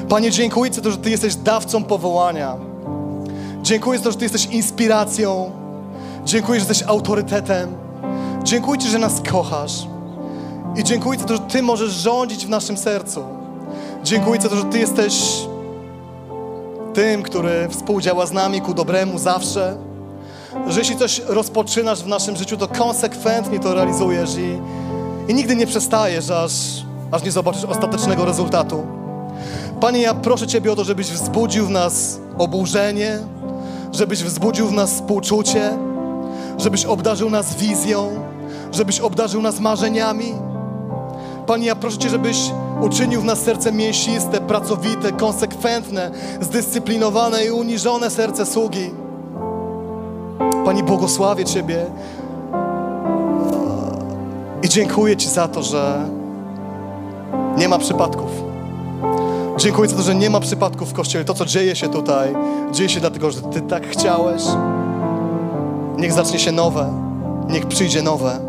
Panie, 0.10 0.32
dziękuję 0.32 0.72
Ci 0.72 0.82
że 0.84 0.98
Ty 0.98 1.10
jesteś 1.10 1.36
dawcą 1.36 1.84
powołania. 1.84 2.56
Dziękuję 3.62 4.00
za 4.00 4.04
to, 4.04 4.12
że 4.12 4.18
Ty 4.18 4.26
jesteś 4.26 4.46
inspiracją. 4.46 5.52
Dziękuję, 6.26 6.60
że 6.60 6.68
jesteś 6.68 6.88
autorytetem. 6.88 7.70
Dziękuję 8.44 8.80
Ci, 8.80 8.90
że 8.90 9.00
nas 9.00 9.22
kochasz. 9.32 9.88
I 10.76 10.84
dziękuję 10.84 11.20
za 11.20 11.26
to, 11.26 11.36
że 11.36 11.42
Ty 11.42 11.62
możesz 11.62 11.92
rządzić 11.92 12.46
w 12.46 12.50
naszym 12.50 12.78
sercu. 12.78 13.24
Dziękuję 14.04 14.42
za 14.42 14.50
to, 14.50 14.56
że 14.56 14.64
Ty 14.64 14.80
jesteś 14.80 15.46
tym, 16.94 17.24
który 17.24 17.68
współdziała 17.70 18.26
z 18.26 18.32
nami 18.32 18.62
ku 18.62 18.74
dobremu 18.74 19.20
zawsze. 19.20 19.78
Że 20.68 20.80
jeśli 20.80 20.98
coś 20.98 21.22
rozpoczynasz 21.28 22.04
w 22.04 22.08
naszym 22.08 22.36
życiu, 22.36 22.58
to 22.58 22.68
konsekwentnie 22.68 23.60
to 23.60 23.74
realizujesz 23.74 24.36
i, 24.38 24.58
i 25.32 25.34
nigdy 25.34 25.56
nie 25.56 25.68
przestajesz, 25.68 26.30
aż, 26.30 26.52
aż 27.12 27.24
nie 27.24 27.32
zobaczysz 27.32 27.64
ostatecznego 27.64 28.26
rezultatu. 28.26 28.84
Panie, 29.82 30.02
ja 30.02 30.14
proszę 30.14 30.48
Ciebie 30.48 30.72
o 30.72 30.76
to, 30.76 30.84
żebyś 30.84 31.08
wzbudził 31.08 31.66
w 31.66 31.70
nas 31.70 32.20
oburzenie, 32.38 33.20
żebyś 33.92 34.24
wzbudził 34.24 34.68
w 34.68 34.74
nas 34.74 34.94
współczucie, 34.94 35.78
żebyś 36.58 36.86
obdarzył 36.86 37.30
nas 37.30 37.56
wizją, 37.56 38.10
żebyś 38.72 39.00
obdarzył 39.00 39.42
nas 39.42 39.60
marzeniami. 39.60 40.34
Panie, 41.48 41.68
ja 41.68 41.76
proszę 41.76 41.98
Cię, 41.98 42.10
żebyś 42.10 42.38
uczynił 42.82 43.22
w 43.22 43.26
nas 43.26 43.40
serce 43.40 43.72
mięsiste, 43.72 44.42
pracowite, 44.42 45.12
konsekwentne, 45.12 46.12
zdyscyplinowane 46.42 47.46
i 47.46 47.52
uniżone 47.52 48.10
serce 48.10 48.46
sługi. 48.46 49.05
Panie, 50.66 50.84
błogosławię 50.84 51.46
Ciebie 51.46 51.86
i 54.64 54.70
dziękuję 54.70 55.18
Ci 55.18 55.30
za 55.30 55.48
to, 55.48 55.64
że 55.64 56.10
nie 57.58 57.70
ma 57.70 57.78
przypadków. 57.78 58.32
Dziękuję 59.58 59.90
za 59.90 59.96
to, 59.96 60.02
że 60.02 60.16
nie 60.16 60.30
ma 60.30 60.40
przypadków 60.40 60.90
w 60.90 60.94
Kościele. 60.94 61.26
To, 61.26 61.34
co 61.34 61.46
dzieje 61.46 61.76
się 61.76 61.90
tutaj, 61.90 62.36
dzieje 62.72 62.90
się 62.90 63.00
dlatego, 63.00 63.32
że 63.32 63.42
Ty 63.42 63.62
tak 63.62 63.88
chciałeś. 63.88 64.44
Niech 65.98 66.14
zacznie 66.14 66.40
się 66.40 66.52
nowe, 66.52 66.94
niech 67.50 67.66
przyjdzie 67.66 68.02
nowe. 68.02 68.40